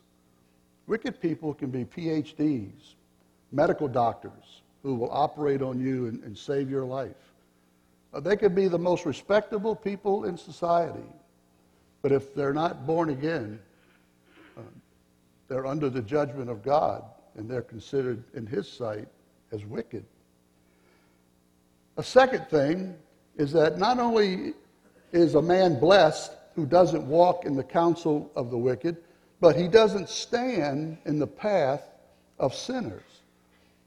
Wicked 0.87 1.19
people 1.19 1.53
can 1.53 1.69
be 1.69 1.83
PhDs, 1.83 2.95
medical 3.51 3.89
doctors 3.89 4.61
who 4.83 4.95
will 4.95 5.11
operate 5.11 5.61
on 5.61 5.81
you 5.81 6.07
and, 6.07 6.23
and 6.23 6.37
save 6.37 6.69
your 6.69 6.85
life. 6.85 7.33
Uh, 8.13 8.21
they 8.21 8.37
could 8.37 8.55
be 8.55 8.69
the 8.69 8.79
most 8.79 9.05
respectable 9.05 9.75
people 9.75 10.23
in 10.23 10.37
society, 10.37 11.11
but 12.01 12.13
if 12.13 12.33
they're 12.33 12.53
not 12.53 12.87
born 12.87 13.09
again, 13.09 13.59
Um, 14.61 14.81
they're 15.47 15.65
under 15.65 15.89
the 15.89 16.01
judgment 16.01 16.49
of 16.49 16.63
God 16.63 17.03
and 17.35 17.49
they're 17.49 17.61
considered 17.61 18.23
in 18.33 18.45
His 18.45 18.71
sight 18.71 19.07
as 19.51 19.65
wicked. 19.65 20.05
A 21.97 22.03
second 22.03 22.47
thing 22.47 22.95
is 23.37 23.51
that 23.53 23.77
not 23.77 23.99
only 23.99 24.53
is 25.11 25.35
a 25.35 25.41
man 25.41 25.79
blessed 25.79 26.31
who 26.55 26.65
doesn't 26.65 27.05
walk 27.07 27.45
in 27.45 27.55
the 27.55 27.63
counsel 27.63 28.31
of 28.35 28.49
the 28.49 28.57
wicked, 28.57 28.97
but 29.39 29.55
he 29.55 29.67
doesn't 29.67 30.09
stand 30.09 30.97
in 31.05 31.19
the 31.19 31.27
path 31.27 31.83
of 32.39 32.53
sinners. 32.53 33.01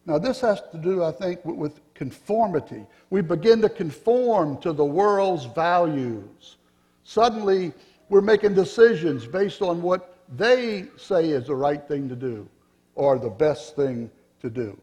Now, 0.06 0.18
this 0.18 0.40
has 0.40 0.60
to 0.72 0.78
do, 0.78 1.02
I 1.02 1.12
think, 1.12 1.44
with 1.44 1.80
conformity. 1.94 2.84
We 3.08 3.22
begin 3.22 3.62
to 3.62 3.68
conform 3.68 4.58
to 4.58 4.72
the 4.72 4.84
world's 4.84 5.46
values. 5.46 6.56
Suddenly, 7.04 7.72
we're 8.10 8.20
making 8.20 8.54
decisions 8.54 9.26
based 9.26 9.62
on 9.62 9.80
what 9.80 10.13
they 10.36 10.86
say 10.96 11.30
is 11.30 11.46
the 11.46 11.54
right 11.54 11.86
thing 11.86 12.08
to 12.08 12.16
do 12.16 12.48
or 12.94 13.18
the 13.18 13.30
best 13.30 13.76
thing 13.76 14.10
to 14.40 14.50
do. 14.50 14.78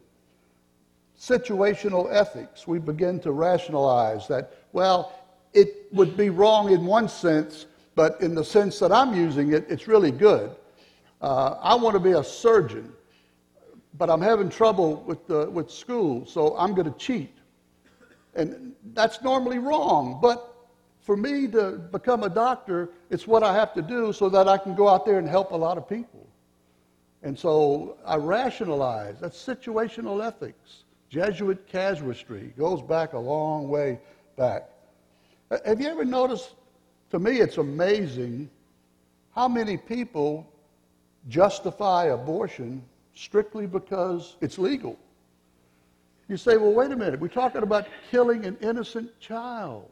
Situational 1.20 2.12
ethics, 2.12 2.68
we 2.68 2.80
begin 2.80 3.20
to 3.20 3.32
rationalize 3.32 4.28
that, 4.28 4.54
well, 4.74 5.14
it 5.54 5.86
would 5.92 6.18
be 6.18 6.30
wrong 6.30 6.72
in 6.72 6.86
one 6.86 7.08
sense, 7.08 7.68
but 7.96 8.20
in 8.22 8.34
the 8.34 8.44
sense 8.44 8.80
that 8.80 8.92
I'm 8.92 9.14
using 9.14 9.54
it, 9.54 9.66
it's 9.70 9.88
really 9.88 10.12
good. 10.12 10.56
Uh, 11.22 11.58
I 11.62 11.76
want 11.76 11.94
to 11.94 12.00
be 12.00 12.14
a 12.14 12.24
surgeon, 12.24 12.92
but 13.98 14.10
I'm 14.10 14.22
having 14.22 14.50
trouble 14.50 15.04
with, 15.06 15.28
the, 15.28 15.50
with 15.50 15.70
school, 15.70 16.26
so 16.26 16.58
I'm 16.58 16.74
going 16.74 16.92
to 16.92 16.98
cheat. 16.98 17.36
And 18.34 18.74
that's 18.94 19.22
normally 19.22 19.60
wrong, 19.60 20.20
but 20.22 20.51
for 21.12 21.18
me 21.18 21.46
to 21.46 21.74
become 21.92 22.24
a 22.24 22.30
doctor, 22.30 22.88
it's 23.10 23.28
what 23.28 23.44
I 23.44 23.54
have 23.54 23.74
to 23.74 23.82
do 23.82 24.14
so 24.14 24.30
that 24.30 24.48
I 24.48 24.58
can 24.58 24.74
go 24.74 24.88
out 24.88 25.06
there 25.06 25.18
and 25.18 25.28
help 25.28 25.52
a 25.52 25.58
lot 25.58 25.78
of 25.78 25.90
people. 25.90 26.26
And 27.22 27.38
so 27.38 27.98
I 28.06 28.16
rationalize. 28.16 29.20
That's 29.20 29.38
situational 29.38 30.26
ethics. 30.26 30.86
Jesuit 31.10 31.68
casuistry 31.68 32.54
goes 32.58 32.82
back 32.82 33.12
a 33.12 33.20
long 33.20 33.68
way 33.68 34.00
back. 34.38 34.70
Uh, 35.52 35.58
have 35.66 35.82
you 35.82 35.90
ever 35.90 36.06
noticed? 36.06 36.56
To 37.10 37.20
me, 37.20 37.42
it's 37.42 37.58
amazing 37.58 38.50
how 39.36 39.50
many 39.50 39.76
people 39.76 40.50
justify 41.28 42.06
abortion 42.06 42.82
strictly 43.14 43.68
because 43.68 44.38
it's 44.40 44.58
legal. 44.58 44.98
You 46.30 46.38
say, 46.38 46.56
well, 46.56 46.72
wait 46.72 46.92
a 46.92 46.96
minute, 46.96 47.20
we're 47.20 47.28
talking 47.28 47.64
about 47.64 47.86
killing 48.12 48.46
an 48.46 48.56
innocent 48.62 49.20
child. 49.20 49.92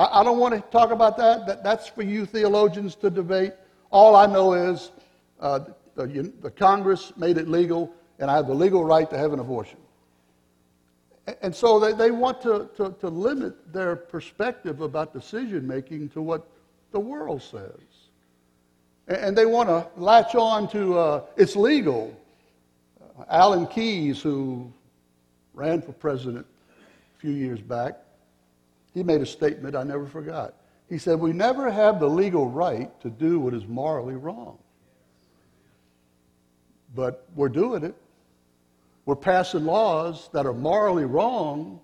I, 0.00 0.20
I 0.20 0.24
don't 0.24 0.38
want 0.38 0.54
to 0.54 0.60
talk 0.70 0.92
about 0.92 1.18
that. 1.18 1.46
that. 1.46 1.62
That's 1.62 1.86
for 1.86 2.02
you 2.02 2.24
theologians 2.24 2.94
to 2.96 3.10
debate. 3.10 3.52
All 3.90 4.16
I 4.16 4.26
know 4.26 4.54
is 4.54 4.92
uh, 5.40 5.60
the, 5.94 6.32
the 6.40 6.50
Congress 6.50 7.12
made 7.18 7.36
it 7.36 7.48
legal, 7.48 7.92
and 8.18 8.30
I 8.30 8.36
have 8.36 8.46
the 8.46 8.54
legal 8.54 8.82
right 8.82 9.08
to 9.10 9.18
have 9.18 9.32
an 9.34 9.40
abortion. 9.40 9.78
And 11.42 11.54
so 11.54 11.78
they, 11.78 11.92
they 11.92 12.10
want 12.10 12.40
to, 12.42 12.70
to, 12.76 12.94
to 13.00 13.08
limit 13.08 13.72
their 13.72 13.94
perspective 13.94 14.80
about 14.80 15.12
decision 15.12 15.66
making 15.66 16.08
to 16.10 16.22
what 16.22 16.48
the 16.92 17.00
world 17.00 17.42
says. 17.42 17.80
And 19.06 19.36
they 19.36 19.46
want 19.46 19.68
to 19.68 19.86
latch 20.00 20.34
on 20.34 20.68
to 20.70 20.98
uh, 20.98 21.24
it's 21.36 21.56
legal. 21.56 22.16
Alan 23.28 23.66
Keyes, 23.66 24.22
who 24.22 24.72
ran 25.52 25.82
for 25.82 25.92
president 25.92 26.46
a 27.16 27.20
few 27.20 27.32
years 27.32 27.60
back, 27.60 27.98
he 28.94 29.02
made 29.02 29.20
a 29.20 29.26
statement 29.26 29.76
I 29.76 29.82
never 29.82 30.06
forgot. 30.06 30.54
He 30.88 30.98
said, 30.98 31.20
We 31.20 31.32
never 31.32 31.70
have 31.70 32.00
the 32.00 32.08
legal 32.08 32.48
right 32.48 32.90
to 33.00 33.10
do 33.10 33.38
what 33.40 33.54
is 33.54 33.66
morally 33.66 34.16
wrong. 34.16 34.58
But 36.94 37.24
we're 37.36 37.48
doing 37.48 37.84
it. 37.84 37.94
We're 39.06 39.16
passing 39.16 39.64
laws 39.64 40.28
that 40.32 40.46
are 40.46 40.52
morally 40.52 41.04
wrong, 41.04 41.80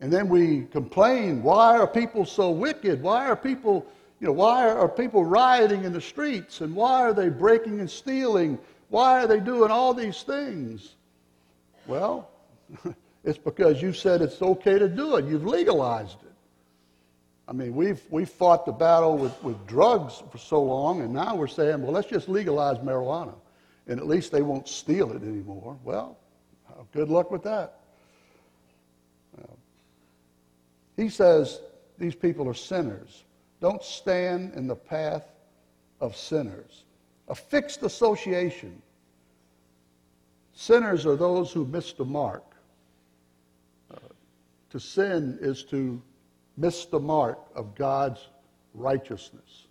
and 0.00 0.12
then 0.12 0.28
we 0.28 0.62
complain, 0.72 1.42
why 1.44 1.78
are 1.78 1.86
people 1.86 2.26
so 2.26 2.50
wicked? 2.50 3.00
Why 3.02 3.28
are 3.28 3.36
people, 3.36 3.86
you 4.20 4.26
know, 4.26 4.32
why 4.32 4.68
are 4.68 4.88
people 4.88 5.24
rioting 5.24 5.84
in 5.84 5.92
the 5.92 6.00
streets? 6.00 6.60
And 6.60 6.74
why 6.74 7.02
are 7.02 7.12
they 7.12 7.28
breaking 7.28 7.78
and 7.78 7.88
stealing? 7.88 8.58
Why 8.88 9.22
are 9.22 9.28
they 9.28 9.38
doing 9.38 9.70
all 9.70 9.94
these 9.94 10.24
things? 10.24 10.96
Well, 11.86 12.28
it's 13.24 13.38
because 13.38 13.80
you 13.80 13.92
said 13.92 14.22
it's 14.22 14.40
okay 14.42 14.78
to 14.78 14.88
do 14.88 15.16
it. 15.16 15.26
You've 15.26 15.46
legalized 15.46 16.22
it. 16.22 16.32
I 17.48 17.52
mean, 17.52 17.74
we've, 17.74 18.00
we've 18.10 18.28
fought 18.28 18.66
the 18.66 18.72
battle 18.72 19.16
with, 19.18 19.42
with 19.42 19.66
drugs 19.66 20.22
for 20.30 20.38
so 20.38 20.62
long, 20.62 21.02
and 21.02 21.12
now 21.12 21.34
we're 21.34 21.46
saying, 21.48 21.82
well, 21.82 21.92
let's 21.92 22.08
just 22.08 22.28
legalize 22.28 22.78
marijuana 22.78 23.34
and 23.86 23.98
at 23.98 24.06
least 24.06 24.32
they 24.32 24.42
won't 24.42 24.68
steal 24.68 25.12
it 25.12 25.22
anymore. 25.22 25.78
Well, 25.84 26.18
good 26.92 27.08
luck 27.08 27.30
with 27.30 27.42
that. 27.44 27.80
Uh, 29.38 29.54
he 30.96 31.08
says 31.08 31.60
these 31.98 32.14
people 32.14 32.48
are 32.48 32.54
sinners. 32.54 33.24
Don't 33.60 33.82
stand 33.82 34.54
in 34.54 34.66
the 34.66 34.76
path 34.76 35.26
of 36.00 36.16
sinners. 36.16 36.84
A 37.28 37.34
fixed 37.34 37.82
association. 37.82 38.80
Sinners 40.54 41.06
are 41.06 41.16
those 41.16 41.52
who 41.52 41.64
miss 41.66 41.92
the 41.92 42.04
mark. 42.04 42.51
To 44.72 44.80
sin 44.80 45.38
is 45.42 45.64
to 45.64 46.00
miss 46.56 46.86
the 46.86 46.98
mark 46.98 47.38
of 47.54 47.74
God's 47.74 48.26
righteousness. 48.72 49.66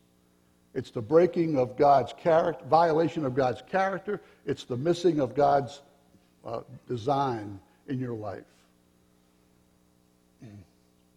It's 0.76 0.92
the 0.92 1.02
breaking 1.02 1.58
of 1.58 1.76
God's 1.76 2.14
character, 2.14 2.64
violation 2.66 3.26
of 3.26 3.34
God's 3.34 3.64
character. 3.64 4.22
It's 4.46 4.64
the 4.64 4.78
missing 4.78 5.20
of 5.20 5.34
God's 5.36 5.82
uh, 6.46 6.62
design 6.88 7.60
in 7.88 8.00
your 8.00 8.14
life. 8.14 8.44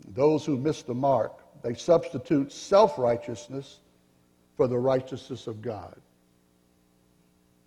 Those 0.08 0.46
who 0.46 0.56
miss 0.56 0.82
the 0.82 0.94
mark, 0.94 1.32
they 1.62 1.74
substitute 1.74 2.52
self 2.52 2.98
righteousness 2.98 3.80
for 4.56 4.66
the 4.66 4.78
righteousness 4.78 5.46
of 5.46 5.60
God. 5.60 6.00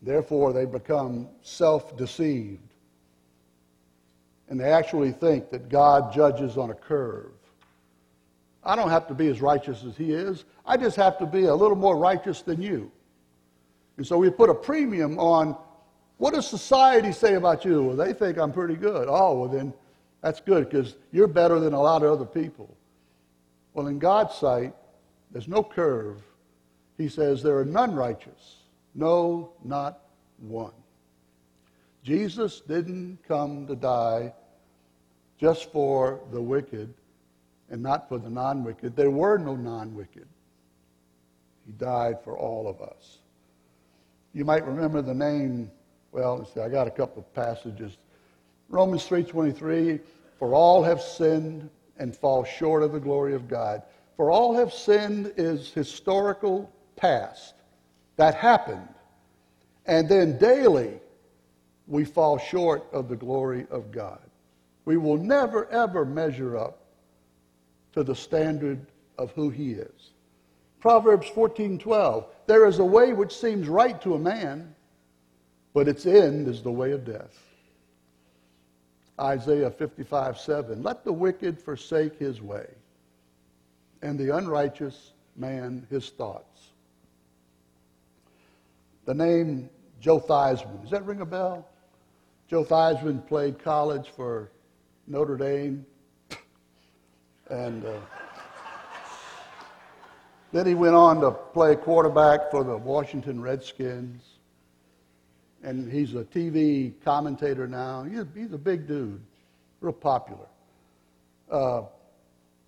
Therefore, 0.02 0.52
they 0.52 0.66
become 0.66 1.30
self 1.44 1.96
deceived. 1.96 2.67
And 4.50 4.60
they 4.60 4.72
actually 4.72 5.12
think 5.12 5.50
that 5.52 5.70
God 5.70 6.14
judges 6.14 6.58
on 6.58 6.70
a 6.70 6.74
curve. 6.74 7.32
I 8.64 8.76
don't 8.76 8.90
have 8.90 9.08
to 9.08 9.14
be 9.14 9.28
as 9.28 9.42
righteous 9.42 9.84
as 9.84 9.96
he 9.96 10.12
is. 10.12 10.46
I 10.66 10.78
just 10.78 10.96
have 10.98 11.18
to 11.20 11.26
be 11.26 11.46
a 11.46 11.56
little 11.56 11.78
more 11.78 11.98
righteous 11.98 12.42
than 12.42 12.62
you. 12.62 12.92
And 13.98 14.06
so 14.06 14.18
we 14.18 14.30
put 14.30 14.50
a 14.50 14.54
premium 14.54 15.18
on 15.20 15.58
what 16.18 16.34
does 16.34 16.48
society 16.48 17.12
say 17.12 17.36
about 17.36 17.64
you? 17.64 17.84
Well, 17.84 17.96
they 17.96 18.14
think 18.14 18.38
I'm 18.38 18.52
pretty 18.52 18.76
good. 18.76 19.08
Oh, 19.10 19.40
well, 19.40 19.50
then 19.50 19.74
that's 20.22 20.40
good 20.40 20.70
because 20.70 20.96
you're 21.12 21.28
better 21.28 21.60
than 21.60 21.74
a 21.74 21.82
lot 21.82 22.04
of 22.04 22.12
other 22.12 22.26
people. 22.26 22.76
Well, 23.74 23.88
in 23.88 24.00
God's 24.00 24.34
sight, 24.36 24.74
there's 25.32 25.48
no 25.48 25.64
curve. 25.64 26.22
He 26.98 27.08
says 27.08 27.44
there 27.44 27.58
are 27.58 27.66
none 27.66 27.94
righteous. 27.94 28.58
No, 28.96 29.52
not 29.64 30.00
one. 30.40 30.72
Jesus 32.08 32.62
didn't 32.62 33.20
come 33.28 33.68
to 33.68 33.76
die 33.76 34.32
just 35.38 35.74
for 35.74 36.22
the 36.32 36.42
wicked 36.42 36.94
and 37.70 37.84
not 37.84 38.08
for 38.08 38.18
the 38.18 38.30
non 38.30 38.64
wicked. 38.64 38.96
There 38.96 39.12
were 39.12 39.38
no 39.38 39.58
non 39.58 39.94
wicked. 39.94 40.26
He 41.66 41.74
died 41.74 42.24
for 42.24 42.38
all 42.38 42.70
of 42.70 42.82
us. 42.82 43.18
You 44.32 44.46
might 44.46 44.66
remember 44.66 45.02
the 45.02 45.14
name, 45.14 45.70
well, 46.14 46.38
let's 46.38 46.54
see, 46.54 46.62
I 46.62 46.70
got 46.70 46.88
a 46.88 46.92
couple 46.92 47.24
of 47.24 47.34
passages. 47.34 47.98
Romans 48.70 49.06
3:23, 49.06 50.00
for 50.40 50.54
all 50.54 50.84
have 50.84 51.02
sinned 51.02 51.70
and 52.00 52.16
fall 52.16 52.46
short 52.46 52.84
of 52.84 52.94
the 52.94 53.02
glory 53.02 53.34
of 53.34 53.50
God. 53.50 53.82
For 54.16 54.32
all 54.32 54.54
have 54.54 54.72
sinned 54.72 55.34
is 55.36 55.74
historical 55.74 56.72
past. 56.96 57.56
That 58.16 58.34
happened. 58.34 58.88
And 59.86 60.08
then 60.08 60.38
daily 60.38 61.02
we 61.88 62.04
fall 62.04 62.38
short 62.38 62.86
of 62.92 63.08
the 63.08 63.16
glory 63.16 63.66
of 63.72 63.92
God. 63.92 64.20
We 64.86 64.98
will 64.98 65.18
never, 65.18 65.70
ever 65.70 66.06
measure 66.06 66.58
up 66.58 66.84
to 67.94 68.04
the 68.04 68.16
standard 68.16 68.86
of 69.18 69.32
who 69.32 69.50
he 69.50 69.72
is. 69.72 70.12
Proverbs 70.80 71.30
14:12 71.30 72.26
There 72.46 72.68
is 72.68 72.80
a 72.80 72.86
way 72.86 73.14
which 73.14 73.36
seems 73.36 73.68
right 73.68 74.00
to 74.02 74.16
a 74.16 74.20
man, 74.20 74.76
but 75.74 75.88
its 75.88 76.06
end 76.06 76.48
is 76.48 76.62
the 76.62 76.72
way 76.72 76.92
of 76.92 77.06
death. 77.06 77.44
Isaiah 79.20 79.72
55:7 79.72 80.84
Let 80.84 81.04
the 81.04 81.14
wicked 81.14 81.60
forsake 81.60 82.16
his 82.16 82.42
way, 82.42 82.68
and 84.02 84.20
the 84.20 84.36
unrighteous 84.38 85.14
man 85.36 85.88
his 85.90 86.10
thoughts. 86.10 86.72
The 89.06 89.14
name 89.14 89.70
Joe 90.00 90.20
does 90.20 90.92
that 90.92 91.06
ring 91.06 91.22
a 91.22 91.26
bell? 91.26 91.68
Joe 92.50 92.64
Theismann 92.64 93.28
played 93.28 93.60
college 93.60 94.10
for 94.16 94.52
Notre 95.06 95.36
Dame, 95.36 95.86
and 97.50 97.86
uh, 97.86 98.00
then 100.54 100.66
he 100.66 100.74
went 100.74 100.96
on 100.96 101.20
to 101.22 101.32
play 101.32 101.76
quarterback 101.76 102.50
for 102.50 102.64
the 102.64 102.78
Washington 102.78 103.42
Redskins. 103.42 104.24
And 105.62 105.92
he's 105.92 106.14
a 106.14 106.24
TV 106.24 106.94
commentator 107.04 107.68
now. 107.68 108.04
He's, 108.04 108.24
he's 108.34 108.54
a 108.54 108.58
big 108.58 108.88
dude, 108.88 109.22
real 109.82 109.92
popular. 109.92 110.48
Uh, 111.52 111.82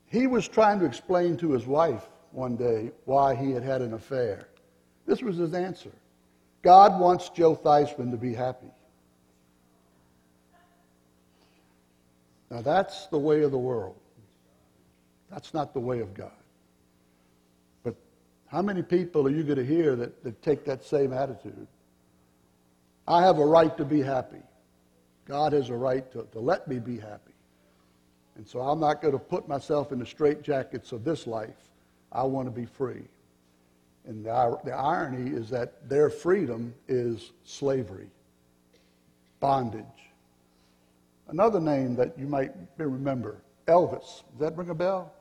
he 0.08 0.28
was 0.28 0.48
trying 0.48 0.80
to 0.80 0.86
explain 0.86 1.38
to 1.38 1.52
his 1.52 1.66
wife 1.66 2.04
one 2.32 2.58
day 2.58 2.92
why 3.06 3.36
he 3.36 3.52
had 3.52 3.64
had 3.64 3.82
an 3.82 3.94
affair. 3.94 4.50
This 5.06 5.22
was 5.22 5.38
his 5.38 5.54
answer 5.54 5.92
God 6.64 7.00
wants 7.00 7.30
Joe 7.30 7.56
Theismann 7.56 8.12
to 8.12 8.18
be 8.18 8.34
happy. 8.34 8.72
Now, 12.50 12.62
that's 12.62 13.08
the 13.08 13.18
way 13.20 13.44
of 13.44 13.52
the 13.52 13.58
world. 13.58 13.96
That's 15.30 15.54
not 15.54 15.74
the 15.74 15.80
way 15.80 16.00
of 16.00 16.14
God. 16.14 16.32
But 17.84 17.96
how 18.48 18.62
many 18.62 18.82
people 18.82 19.28
are 19.28 19.32
you 19.32 19.44
going 19.44 19.58
to 19.58 19.66
hear 19.66 19.96
that, 19.96 20.24
that 20.24 20.42
take 20.42 20.66
that 20.66 20.84
same 20.84 21.14
attitude? 21.14 21.68
I 23.08 23.24
have 23.24 23.38
a 23.40 23.46
right 23.46 23.76
to 23.78 23.86
be 23.86 24.02
happy. 24.02 24.42
God 25.26 25.54
has 25.54 25.70
a 25.70 25.76
right 25.76 26.12
to, 26.12 26.28
to 26.32 26.40
let 26.40 26.68
me 26.68 26.80
be 26.80 26.98
happy. 26.98 27.34
And 28.36 28.48
so 28.48 28.62
I'm 28.62 28.80
not 28.80 29.02
going 29.02 29.14
to 29.14 29.20
put 29.20 29.48
myself 29.48 29.92
in 29.92 30.00
the 30.00 30.06
straitjackets 30.06 30.92
of 30.92 31.04
this 31.04 31.28
life. 31.28 31.70
I 32.12 32.24
want 32.24 32.48
to 32.48 32.52
be 32.52 32.66
free. 32.66 33.04
And 34.08 34.26
the, 34.26 34.58
the 34.64 34.72
irony 34.72 35.36
is 35.36 35.50
that 35.50 35.88
their 35.88 36.10
freedom 36.10 36.74
is 36.88 37.32
slavery, 37.44 38.08
bondage. 39.40 39.86
Another 41.30 41.60
name 41.60 41.96
that 41.96 42.18
you 42.18 42.26
might 42.26 42.52
remember, 42.78 43.44
Elvis. 43.68 44.24
Does 44.32 44.40
that 44.40 44.58
ring 44.58 44.72
a 44.72 44.76
bell? 44.76 45.14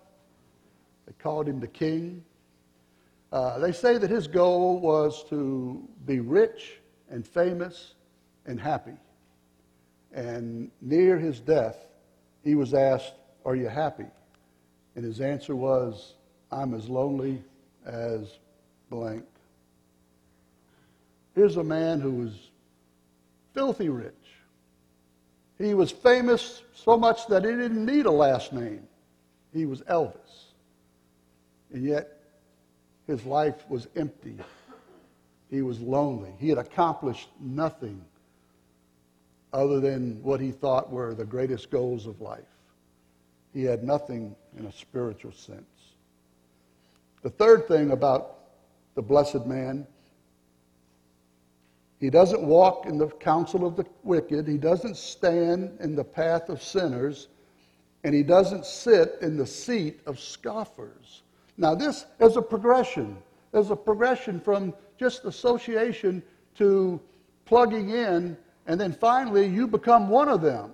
They 1.06 1.12
called 1.18 1.46
him 1.46 1.60
the 1.60 1.68
king. 1.68 2.24
Uh, 3.30 3.58
they 3.58 3.72
say 3.72 3.98
that 3.98 4.08
his 4.08 4.26
goal 4.26 4.80
was 4.80 5.22
to 5.28 5.86
be 6.06 6.20
rich 6.20 6.80
and 7.10 7.26
famous 7.26 7.94
and 8.46 8.58
happy. 8.58 8.96
And 10.12 10.70
near 10.80 11.18
his 11.18 11.40
death, 11.40 11.76
he 12.42 12.54
was 12.54 12.72
asked, 12.72 13.12
Are 13.44 13.54
you 13.54 13.68
happy? 13.68 14.06
And 14.96 15.04
his 15.04 15.20
answer 15.20 15.54
was, 15.54 16.14
I'm 16.50 16.72
as 16.72 16.88
lonely 16.88 17.42
as 17.84 18.38
blank. 18.88 19.24
Here's 21.34 21.58
a 21.58 21.64
man 21.64 22.00
who 22.00 22.12
was 22.12 22.50
filthy 23.52 23.90
rich. 23.90 24.14
He 25.58 25.74
was 25.74 25.90
famous 25.90 26.62
so 26.72 26.96
much 26.96 27.26
that 27.26 27.44
he 27.44 27.50
didn't 27.50 27.84
need 27.84 28.06
a 28.06 28.10
last 28.10 28.52
name. 28.52 28.86
He 29.52 29.66
was 29.66 29.82
Elvis. 29.82 30.52
And 31.72 31.84
yet, 31.84 32.20
his 33.06 33.24
life 33.24 33.68
was 33.68 33.88
empty. 33.96 34.36
He 35.50 35.62
was 35.62 35.80
lonely. 35.80 36.32
He 36.38 36.48
had 36.48 36.58
accomplished 36.58 37.28
nothing 37.40 38.04
other 39.52 39.80
than 39.80 40.22
what 40.22 40.40
he 40.40 40.52
thought 40.52 40.90
were 40.90 41.14
the 41.14 41.24
greatest 41.24 41.70
goals 41.70 42.06
of 42.06 42.20
life. 42.20 42.44
He 43.52 43.64
had 43.64 43.82
nothing 43.82 44.36
in 44.58 44.66
a 44.66 44.72
spiritual 44.72 45.32
sense. 45.32 45.64
The 47.22 47.30
third 47.30 47.66
thing 47.66 47.90
about 47.90 48.36
the 48.94 49.02
blessed 49.02 49.46
man 49.46 49.86
he 52.00 52.10
doesn't 52.10 52.42
walk 52.42 52.86
in 52.86 52.96
the 52.96 53.08
counsel 53.08 53.66
of 53.66 53.76
the 53.76 53.84
wicked. 54.04 54.46
He 54.46 54.56
doesn't 54.56 54.96
stand 54.96 55.78
in 55.80 55.96
the 55.96 56.04
path 56.04 56.48
of 56.48 56.62
sinners. 56.62 57.28
And 58.04 58.14
he 58.14 58.22
doesn't 58.22 58.64
sit 58.64 59.18
in 59.20 59.36
the 59.36 59.46
seat 59.46 60.00
of 60.06 60.20
scoffers. 60.20 61.22
Now, 61.56 61.74
this 61.74 62.06
is 62.20 62.36
a 62.36 62.42
progression. 62.42 63.18
There's 63.50 63.70
a 63.70 63.76
progression 63.76 64.40
from 64.40 64.72
just 64.96 65.24
association 65.24 66.22
to 66.56 67.00
plugging 67.44 67.90
in, 67.90 68.36
and 68.66 68.80
then 68.80 68.92
finally 68.92 69.46
you 69.46 69.66
become 69.66 70.08
one 70.08 70.28
of 70.28 70.40
them. 70.40 70.72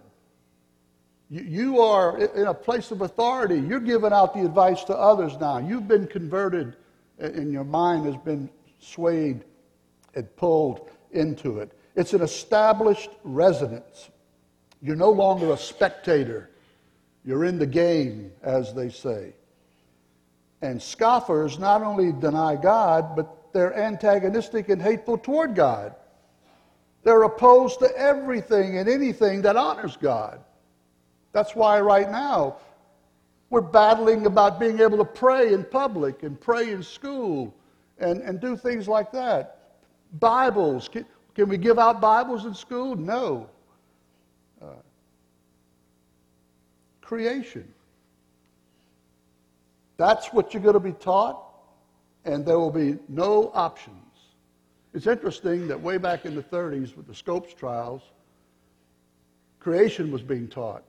You, 1.31 1.43
you 1.43 1.81
are 1.81 2.19
in 2.19 2.47
a 2.47 2.55
place 2.55 2.91
of 2.91 3.01
authority. 3.01 3.59
You're 3.59 3.81
giving 3.81 4.13
out 4.13 4.35
the 4.35 4.45
advice 4.45 4.85
to 4.85 4.95
others 4.95 5.39
now. 5.41 5.59
You've 5.59 5.89
been 5.89 6.07
converted, 6.07 6.77
and 7.19 7.51
your 7.51 7.65
mind 7.65 8.05
has 8.05 8.17
been 8.17 8.51
swayed 8.79 9.45
and 10.15 10.37
pulled 10.37 10.91
into 11.15 11.59
it. 11.59 11.73
It's 11.97 12.13
an 12.13 12.23
established 12.23 13.11
residence. 13.23 14.11
You're 14.83 14.97
no 14.97 15.11
longer 15.11 15.53
a 15.53 15.57
spectator. 15.57 16.51
You're 17.25 17.45
in 17.45 17.59
the 17.59 17.67
game, 17.67 18.33
as 18.43 18.75
they 18.75 18.91
say. 18.91 19.33
And 20.61 20.81
scoffers 20.83 21.59
not 21.59 21.83
only 21.83 22.13
deny 22.13 22.57
God, 22.57 23.17
but 23.17 23.53
they're 23.53 23.77
antagonistic 23.77 24.69
and 24.69 24.81
hateful 24.83 25.17
toward 25.17 25.55
God. 25.55 25.95
They're 27.03 27.23
opposed 27.23 27.79
to 27.81 27.97
everything 27.97 28.79
and 28.79 28.89
anything 28.89 29.43
that 29.43 29.57
honors 29.57 29.97
God. 29.97 30.41
That's 31.33 31.55
why 31.55 31.81
right 31.81 32.11
now 32.11 32.57
we're 33.51 33.61
battling 33.61 34.27
about 34.27 34.59
being 34.59 34.81
able 34.81 34.99
to 34.99 35.05
pray 35.05 35.53
in 35.53 35.65
public 35.65 36.23
and 36.23 36.41
pray 36.41 36.73
in 36.73 36.83
school 36.83 37.55
and, 37.99 38.21
and 38.23 38.41
do 38.41 38.57
things 38.57 38.89
like 38.89 39.13
that. 39.13 39.64
Bibles. 40.15 40.89
Can, 40.89 41.05
can 41.35 41.49
we 41.49 41.59
give 41.59 41.79
out 41.79 42.01
Bibles 42.01 42.45
in 42.45 42.55
school? 42.55 42.97
No. 42.97 43.49
Uh, 44.63 44.67
creation. 47.01 47.69
That's 49.97 50.33
what 50.33 50.53
you're 50.53 50.63
going 50.63 50.75
to 50.75 50.81
be 50.81 50.93
taught, 50.93 51.41
and 52.25 52.45
there 52.45 52.59
will 52.59 52.71
be 52.71 52.99
no 53.09 53.51
options. 53.55 53.99
It's 54.93 55.07
interesting 55.07 55.69
that 55.69 55.81
way 55.81 55.99
back 55.99 56.25
in 56.25 56.35
the 56.35 56.43
30s 56.43 56.97
with 56.97 57.07
the 57.07 57.15
Scopes 57.15 57.53
trials, 57.55 58.03
creation 59.59 60.11
was 60.11 60.23
being 60.23 60.49
taught. 60.49 60.85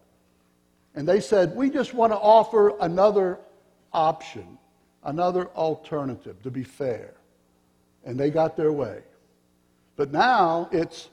And 0.95 1.07
they 1.07 1.19
said, 1.19 1.55
we 1.55 1.69
just 1.69 1.93
want 1.93 2.13
to 2.13 2.17
offer 2.17 2.73
another 2.79 3.39
option, 3.91 4.57
another 5.03 5.47
alternative 5.49 6.41
to 6.43 6.51
be 6.51 6.63
fair. 6.63 7.13
And 8.05 8.19
they 8.19 8.29
got 8.29 8.55
their 8.55 8.71
way. 8.71 9.01
But 9.95 10.11
now 10.11 10.69
it's 10.71 11.09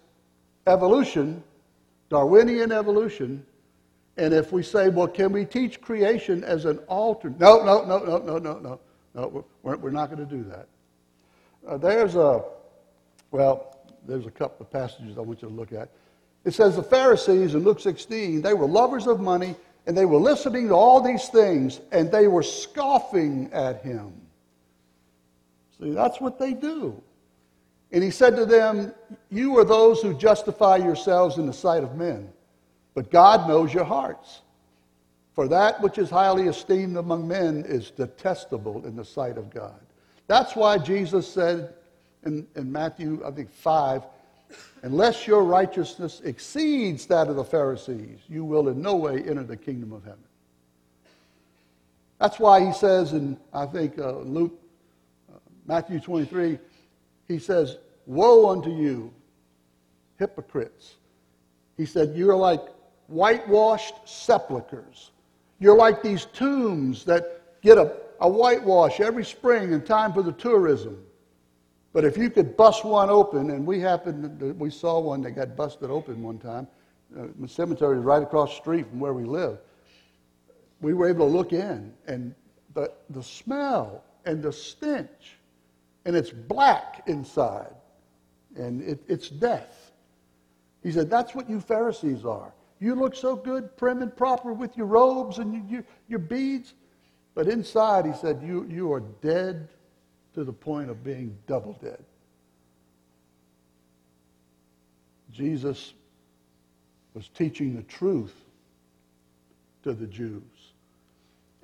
evolution, 0.67 1.43
Darwinian 2.09 2.73
evolution. 2.73 3.45
And 4.17 4.35
if 4.35 4.53
we 4.53 4.63
say, 4.63 4.89
well, 4.89 5.09
can 5.09 5.33
we 5.33 5.45
teach 5.45 5.81
creation 5.81 6.45
as 6.45 6.65
an 6.65 6.79
alternate? 6.89 7.41
No, 7.41 7.65
no, 7.65 7.85
no, 7.85 7.99
no, 7.99 8.19
no, 8.19 8.39
no, 8.39 8.59
no. 8.59 8.81
No, 9.15 9.45
we're, 9.63 9.77
we're 9.77 9.91
not 9.91 10.11
going 10.11 10.27
to 10.27 10.37
do 10.37 10.43
that. 10.45 10.69
Uh, 11.67 11.77
there's 11.77 12.15
a, 12.17 12.43
well, 13.31 13.79
there's 14.07 14.27
a 14.27 14.31
couple 14.31 14.65
of 14.65 14.73
passages 14.73 15.19
I 15.19 15.21
want 15.21 15.43
you 15.43 15.49
to 15.49 15.55
look 15.55 15.73
at. 15.73 15.91
It 16.45 16.55
says 16.55 16.77
the 16.77 16.83
Pharisees 16.83 17.55
in 17.55 17.63
Luke 17.63 17.81
16, 17.81 18.43
they 18.43 18.55
were 18.55 18.67
lovers 18.67 19.07
of 19.07 19.21
money 19.21 19.55
and 19.87 19.97
they 19.97 20.07
were 20.07 20.19
listening 20.19 20.69
to 20.69 20.75
all 20.75 21.01
these 21.01 21.29
things 21.29 21.81
and 21.93 22.11
they 22.11 22.27
were 22.27 22.43
scoffing 22.43 23.51
at 23.53 23.83
him. 23.83 24.13
See, 25.79 25.91
that's 25.91 26.21
what 26.21 26.39
they 26.39 26.53
do. 26.53 27.01
And 27.93 28.03
he 28.03 28.11
said 28.11 28.37
to 28.37 28.47
them, 28.47 28.95
You 29.31 29.59
are 29.59 29.65
those 29.65 30.01
who 30.01 30.15
justify 30.15 30.77
yourselves 30.77 31.37
in 31.37 31.47
the 31.47 31.53
sight 31.53 31.85
of 31.85 31.95
men, 31.95 32.33
but 32.95 33.11
God 33.11 33.47
knows 33.47 33.73
your 33.73 33.85
hearts. 33.85 34.41
For 35.35 35.49
that 35.49 35.81
which 35.81 35.99
is 35.99 36.11
highly 36.11 36.45
esteemed 36.49 36.97
among 36.97 37.27
men 37.27 37.65
is 37.67 37.91
detestable 37.91 38.85
in 38.85 38.97
the 38.97 39.05
sight 39.05 39.39
of 39.39 39.51
God. 39.51 39.81
That's 40.27 40.55
why 40.55 40.79
Jesus 40.79 41.31
said 41.31 41.75
in, 42.25 42.47
in 42.55 42.71
Matthew, 42.71 43.23
I 43.25 43.31
think, 43.31 43.51
5, 43.51 44.03
unless 44.83 45.27
your 45.27 45.43
righteousness 45.45 46.21
exceeds 46.25 47.07
that 47.07 47.29
of 47.29 47.37
the 47.37 47.45
Pharisees, 47.45 48.19
you 48.29 48.45
will 48.45 48.69
in 48.69 48.83
no 48.83 48.97
way 48.97 49.23
enter 49.23 49.43
the 49.43 49.57
kingdom 49.57 49.93
of 49.93 50.05
heaven. 50.05 50.19
That's 52.19 52.39
why 52.39 52.65
he 52.65 52.73
says 52.73 53.15
in, 53.15 53.37
I 53.53 53.67
think, 53.67 53.99
uh, 53.99 54.19
Luke, 54.19 54.57
uh, 55.35 55.39
Matthew 55.67 55.99
23, 55.99 56.59
he 57.33 57.39
says, 57.39 57.79
Woe 58.07 58.51
unto 58.51 58.71
you, 58.71 59.13
hypocrites! 60.19 60.97
He 61.77 61.87
said, 61.87 62.15
You're 62.15 62.37
like 62.37 62.61
whitewashed 63.09 63.95
sepulchres. 64.05 65.11
You're 65.59 65.77
like 65.77 66.03
these 66.03 66.27
tombs 66.27 67.05
that 67.05 67.61
get 67.63 67.79
a, 67.79 67.93
a 68.21 68.29
whitewash 68.29 69.01
every 69.01 69.25
spring 69.25 69.73
in 69.73 69.83
time 69.83 70.13
for 70.13 70.23
the 70.23 70.33
tourism. 70.33 71.03
But 71.93 72.05
if 72.05 72.17
you 72.17 72.31
could 72.31 72.57
bust 72.57 72.85
one 72.85 73.11
open, 73.11 73.51
and 73.51 73.67
we 73.67 73.79
happened, 73.79 74.59
we 74.59 74.71
saw 74.71 74.99
one 74.99 75.23
that 75.23 75.33
got 75.33 75.57
busted 75.57 75.91
open 75.91 76.23
one 76.23 76.39
time. 76.39 76.67
Uh, 77.17 77.27
the 77.39 77.49
cemetery 77.49 77.99
is 77.99 78.05
right 78.05 78.23
across 78.23 78.51
the 78.51 78.57
street 78.57 78.89
from 78.89 78.99
where 78.99 79.13
we 79.13 79.25
live. 79.25 79.59
We 80.81 80.95
were 80.95 81.09
able 81.09 81.29
to 81.29 81.33
look 81.37 81.53
in, 81.53 81.93
and 82.07 82.35
the, 82.75 82.91
the 83.11 83.23
smell 83.23 84.03
and 84.25 84.43
the 84.43 84.53
stench, 84.53 85.37
and 86.05 86.17
it's 86.17 86.31
black 86.31 87.03
inside, 87.07 87.75
and 88.57 88.83
it, 88.83 89.03
it's 89.09 89.29
death. 89.29 89.93
He 90.83 90.91
said, 90.91 91.09
That's 91.09 91.35
what 91.35 91.49
you 91.49 91.61
Pharisees 91.61 92.25
are. 92.25 92.53
You 92.81 92.97
look 92.97 93.15
so 93.15 93.37
good, 93.37 93.77
prim 93.77 94.03
and 94.03 94.15
proper 94.17 94.53
with 94.53 94.77
your 94.77 94.87
robes 94.87 95.39
and 95.39 95.55
your, 95.55 95.63
your, 95.69 95.85
your 96.09 96.19
beads. 96.19 96.75
But 97.35 97.47
inside, 97.47 98.07
he 98.07 98.13
said, 98.13 98.43
you, 98.43 98.67
you 98.69 98.93
are 98.93 99.01
dead 99.21 99.69
to 100.35 100.43
the 100.45 100.53
point 100.53 100.91
of 100.91 101.05
being 101.05 101.39
double 101.47 101.75
dead. 101.81 102.03
Jesus 105.33 105.95
was 107.15 107.29
teaching 107.29 107.77
the 107.77 107.85
truth 107.85 108.35
to 109.85 109.93
the 109.95 110.07
Jews. 110.07 110.43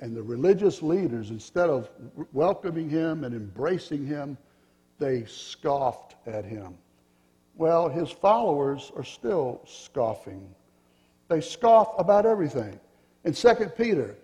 And 0.01 0.17
the 0.17 0.23
religious 0.23 0.83
leaders, 0.83 1.31
instead 1.31 1.69
of 1.69 1.91
welcoming 2.33 2.89
him 2.89 3.25
and 3.25 3.35
embracing 3.35 4.07
him, 4.07 4.39
they 4.99 5.25
scoffed 5.25 6.15
at 6.27 6.45
him. 6.45 6.75
Well, 7.57 7.89
his 7.89 8.11
followers 8.11 8.93
are 8.97 9.05
still 9.05 9.61
scoffing. 9.67 10.55
They 11.29 11.41
scoff 11.41 11.99
about 11.99 12.27
everything. 12.27 12.79
In 13.25 13.33
2 13.33 13.55
Peter, 13.77 14.17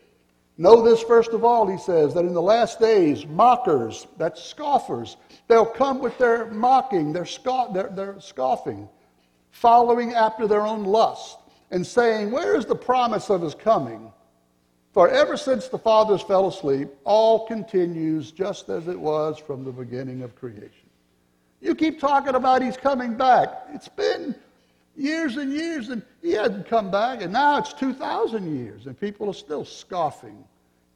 Know 0.56 0.82
this 0.82 1.02
first 1.02 1.30
of 1.30 1.44
all, 1.44 1.66
he 1.66 1.78
says, 1.78 2.14
that 2.14 2.24
in 2.24 2.32
the 2.32 2.42
last 2.42 2.78
days, 2.78 3.26
mockers, 3.26 4.06
that's 4.16 4.42
scoffers, 4.42 5.16
they'll 5.48 5.66
come 5.66 5.98
with 5.98 6.16
their 6.16 6.46
mocking, 6.46 7.12
their, 7.12 7.26
scoff, 7.26 7.74
their, 7.74 7.88
their 7.88 8.20
scoffing, 8.20 8.88
following 9.50 10.14
after 10.14 10.46
their 10.46 10.64
own 10.64 10.84
lust, 10.84 11.38
and 11.72 11.84
saying, 11.84 12.30
Where 12.30 12.54
is 12.54 12.66
the 12.66 12.76
promise 12.76 13.30
of 13.30 13.42
his 13.42 13.54
coming? 13.54 14.12
For 14.94 15.08
ever 15.08 15.36
since 15.36 15.66
the 15.66 15.76
fathers 15.76 16.22
fell 16.22 16.46
asleep, 16.46 16.88
all 17.02 17.48
continues 17.48 18.30
just 18.30 18.68
as 18.68 18.86
it 18.86 18.98
was 18.98 19.38
from 19.40 19.64
the 19.64 19.72
beginning 19.72 20.22
of 20.22 20.36
creation. 20.36 20.88
You 21.60 21.74
keep 21.74 21.98
talking 21.98 22.36
about 22.36 22.62
he's 22.62 22.76
coming 22.76 23.16
back. 23.16 23.48
It's 23.72 23.88
been 23.88 24.36
years 24.96 25.36
and 25.36 25.52
years, 25.52 25.88
and 25.88 26.00
he 26.22 26.30
hadn't 26.30 26.68
come 26.68 26.92
back, 26.92 27.22
and 27.22 27.32
now 27.32 27.58
it's 27.58 27.72
2,000 27.72 28.56
years, 28.56 28.86
and 28.86 28.98
people 28.98 29.28
are 29.28 29.34
still 29.34 29.64
scoffing. 29.64 30.44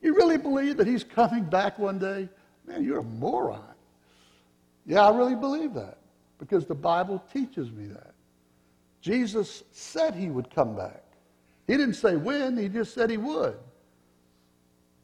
You 0.01 0.15
really 0.15 0.39
believe 0.39 0.77
that 0.77 0.87
he's 0.87 1.03
coming 1.03 1.43
back 1.43 1.77
one 1.77 1.99
day? 1.99 2.29
Man, 2.69 2.85
you're 2.85 3.01
a 3.01 3.03
moron. 3.03 3.65
Yeah, 4.87 5.09
I 5.09 5.17
really 5.17 5.35
believe 5.35 5.75
that 5.75 5.99
because 6.39 6.67
the 6.67 6.75
Bible 6.75 7.21
teaches 7.33 7.73
me 7.73 7.89
that. 7.89 8.13
Jesus 9.01 9.65
said 9.73 10.15
he 10.15 10.29
would 10.29 10.55
come 10.55 10.77
back. 10.77 11.03
He 11.67 11.77
didn't 11.77 11.95
say 11.95 12.15
when, 12.15 12.57
he 12.57 12.69
just 12.69 12.95
said 12.95 13.11
he 13.11 13.17
would. 13.17 13.57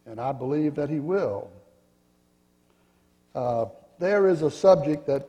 And 0.07 0.21
I 0.21 0.33
believe 0.33 0.75
that 0.75 0.91
he 0.91 1.01
will. 1.01 1.51
Uh, 3.35 3.67
there 3.99 4.29
is 4.29 4.43
a 4.43 4.51
subject 4.51 5.07
that 5.07 5.29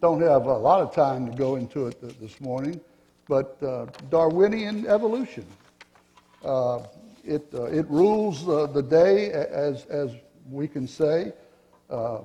don't 0.00 0.20
have 0.20 0.46
a 0.46 0.56
lot 0.56 0.80
of 0.80 0.94
time 0.94 1.30
to 1.30 1.36
go 1.36 1.56
into 1.56 1.86
it 1.86 2.20
this 2.20 2.40
morning, 2.40 2.80
but 3.28 3.56
uh, 3.62 3.86
Darwinian 4.10 4.86
evolution. 4.86 5.46
Uh, 6.44 6.80
it, 7.24 7.46
uh, 7.54 7.64
it 7.64 7.86
rules 7.88 8.48
uh, 8.48 8.66
the 8.66 8.82
day, 8.82 9.30
as, 9.32 9.84
as 9.86 10.12
we 10.50 10.68
can 10.68 10.86
say. 10.86 11.32
Uh, 11.90 12.18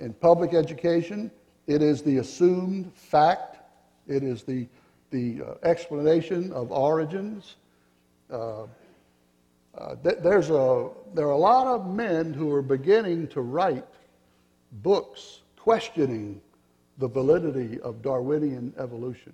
in 0.00 0.12
public 0.14 0.54
education, 0.54 1.30
it 1.66 1.82
is 1.82 2.02
the 2.02 2.18
assumed 2.18 2.92
fact, 2.94 3.58
it 4.06 4.22
is 4.22 4.42
the, 4.42 4.66
the 5.10 5.42
uh, 5.42 5.54
explanation 5.64 6.52
of 6.52 6.72
origins. 6.72 7.56
Th- 10.02 10.16
there's 10.20 10.50
a, 10.50 10.88
there 11.14 11.26
are 11.26 11.32
a 11.32 11.38
lot 11.38 11.66
of 11.66 11.86
men 11.86 12.32
who 12.32 12.52
are 12.52 12.62
beginning 12.62 13.28
to 13.28 13.40
write 13.40 13.86
books 14.82 15.40
questioning 15.56 16.40
the 16.98 17.08
validity 17.08 17.80
of 17.80 18.02
Darwinian 18.02 18.72
evolution. 18.78 19.32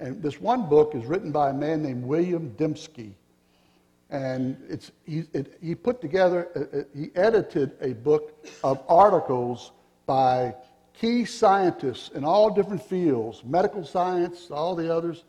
And 0.00 0.22
this 0.22 0.40
one 0.40 0.68
book 0.68 0.94
is 0.94 1.04
written 1.04 1.32
by 1.32 1.50
a 1.50 1.54
man 1.54 1.82
named 1.82 2.04
William 2.04 2.54
Dembski. 2.58 3.12
And 4.10 4.56
it's, 4.68 4.92
he, 5.04 5.24
it, 5.32 5.58
he 5.60 5.74
put 5.74 6.00
together, 6.00 6.48
uh, 6.54 6.78
uh, 6.78 6.82
he 6.94 7.10
edited 7.14 7.72
a 7.80 7.92
book 7.92 8.46
of 8.62 8.82
articles 8.88 9.72
by 10.06 10.54
key 10.92 11.24
scientists 11.24 12.10
in 12.14 12.24
all 12.24 12.50
different 12.50 12.82
fields 12.82 13.42
medical 13.44 13.84
science, 13.84 14.50
all 14.50 14.74
the 14.76 14.94
others. 14.94 15.24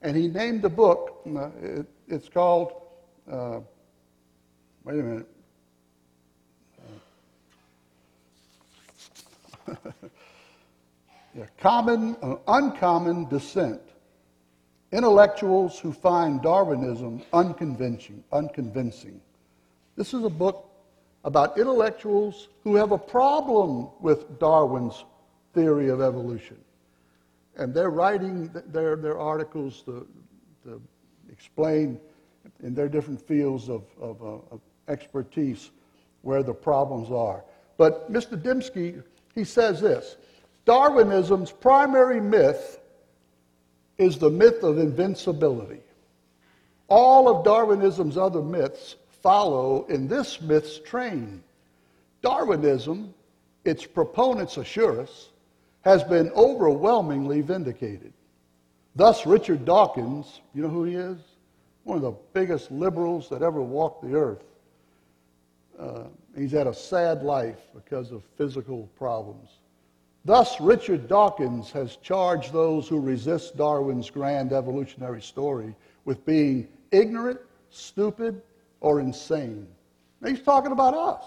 And 0.00 0.16
he 0.16 0.28
named 0.28 0.62
the 0.62 0.68
book, 0.68 1.22
uh, 1.26 1.48
it, 1.60 1.86
it's 2.08 2.28
called, 2.28 2.72
uh, 2.72 2.81
wait 3.26 5.00
a 5.00 5.02
minute. 5.02 5.28
Yeah, 11.34 11.46
common, 11.58 12.16
uh, 12.22 12.36
uncommon 12.46 13.26
dissent. 13.28 13.80
Intellectuals 14.92 15.78
who 15.78 15.92
find 15.92 16.42
Darwinism 16.42 17.22
unconvincing, 17.32 18.22
unconvincing. 18.32 19.20
This 19.96 20.12
is 20.12 20.24
a 20.24 20.28
book 20.28 20.68
about 21.24 21.56
intellectuals 21.56 22.48
who 22.64 22.76
have 22.76 22.92
a 22.92 22.98
problem 22.98 23.88
with 24.00 24.38
Darwin's 24.38 25.04
theory 25.54 25.88
of 25.88 26.02
evolution. 26.02 26.58
And 27.56 27.72
they're 27.72 27.90
writing 27.90 28.50
their, 28.66 28.96
their 28.96 29.18
articles 29.18 29.82
to, 29.82 30.06
to 30.64 30.82
explain 31.30 31.98
in 32.62 32.74
their 32.74 32.88
different 32.88 33.20
fields 33.20 33.68
of, 33.68 33.84
of, 34.00 34.22
uh, 34.22 34.54
of 34.54 34.60
expertise 34.88 35.70
where 36.22 36.42
the 36.42 36.54
problems 36.54 37.10
are. 37.10 37.44
But 37.76 38.12
Mr. 38.12 38.40
Dembski, 38.40 39.02
he 39.34 39.44
says 39.44 39.80
this 39.80 40.16
Darwinism's 40.64 41.50
primary 41.50 42.20
myth 42.20 42.80
is 43.98 44.18
the 44.18 44.30
myth 44.30 44.62
of 44.62 44.78
invincibility. 44.78 45.80
All 46.88 47.28
of 47.28 47.44
Darwinism's 47.44 48.16
other 48.16 48.42
myths 48.42 48.96
follow 49.22 49.86
in 49.86 50.08
this 50.08 50.40
myth's 50.40 50.78
train. 50.78 51.42
Darwinism, 52.22 53.14
its 53.64 53.86
proponents 53.86 54.56
assure 54.56 55.00
us, 55.00 55.30
has 55.82 56.04
been 56.04 56.30
overwhelmingly 56.30 57.40
vindicated. 57.40 58.12
Thus, 58.94 59.26
Richard 59.26 59.64
Dawkins, 59.64 60.40
you 60.54 60.62
know 60.62 60.68
who 60.68 60.84
he 60.84 60.94
is? 60.94 61.18
One 61.84 61.96
of 61.96 62.02
the 62.02 62.14
biggest 62.32 62.70
liberals 62.70 63.28
that 63.28 63.42
ever 63.42 63.60
walked 63.60 64.02
the 64.02 64.14
earth. 64.14 64.44
Uh, 65.78 66.04
he's 66.36 66.52
had 66.52 66.66
a 66.66 66.74
sad 66.74 67.22
life 67.22 67.58
because 67.74 68.12
of 68.12 68.22
physical 68.36 68.88
problems. 68.96 69.58
Thus, 70.24 70.60
Richard 70.60 71.08
Dawkins 71.08 71.72
has 71.72 71.96
charged 71.96 72.52
those 72.52 72.86
who 72.86 73.00
resist 73.00 73.56
Darwin's 73.56 74.08
grand 74.08 74.52
evolutionary 74.52 75.20
story 75.20 75.74
with 76.04 76.24
being 76.24 76.68
ignorant, 76.92 77.40
stupid, 77.70 78.40
or 78.80 79.00
insane. 79.00 79.66
Now, 80.20 80.28
he's 80.28 80.42
talking 80.42 80.70
about 80.70 80.94
us. 80.94 81.24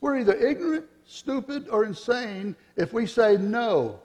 We're 0.00 0.18
either 0.18 0.34
ignorant, 0.34 0.86
stupid, 1.04 1.68
or 1.68 1.84
insane 1.84 2.56
if 2.76 2.94
we 2.94 3.06
say 3.06 3.36
no, 3.36 4.00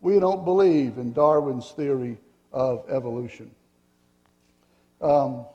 we 0.00 0.18
don't 0.18 0.44
believe 0.44 0.98
in 0.98 1.12
Darwin's 1.12 1.70
theory 1.70 2.18
of 2.52 2.84
evolution. 2.90 3.50
Um, 5.00 5.46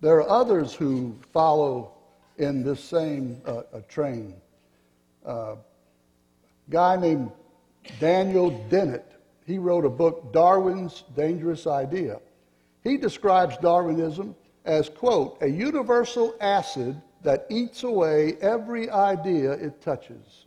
there 0.00 0.16
are 0.16 0.28
others 0.28 0.74
who 0.74 1.16
follow 1.32 1.92
in 2.38 2.62
this 2.62 2.82
same 2.82 3.40
uh, 3.46 3.62
train 3.88 4.34
uh, 5.24 5.56
guy 6.70 6.96
named 6.96 7.30
Daniel 8.00 8.50
Dennett. 8.68 9.04
He 9.46 9.58
wrote 9.58 9.84
a 9.84 9.90
book, 9.90 10.32
Darwin's 10.32 11.04
Dangerous 11.16 11.66
Idea. 11.66 12.20
He 12.84 12.96
describes 12.96 13.56
Darwinism 13.58 14.34
as, 14.64 14.88
quote, 14.88 15.38
a 15.40 15.48
universal 15.48 16.34
acid 16.40 17.00
that 17.22 17.46
eats 17.48 17.82
away 17.82 18.36
every 18.40 18.90
idea 18.90 19.52
it 19.52 19.80
touches. 19.80 20.46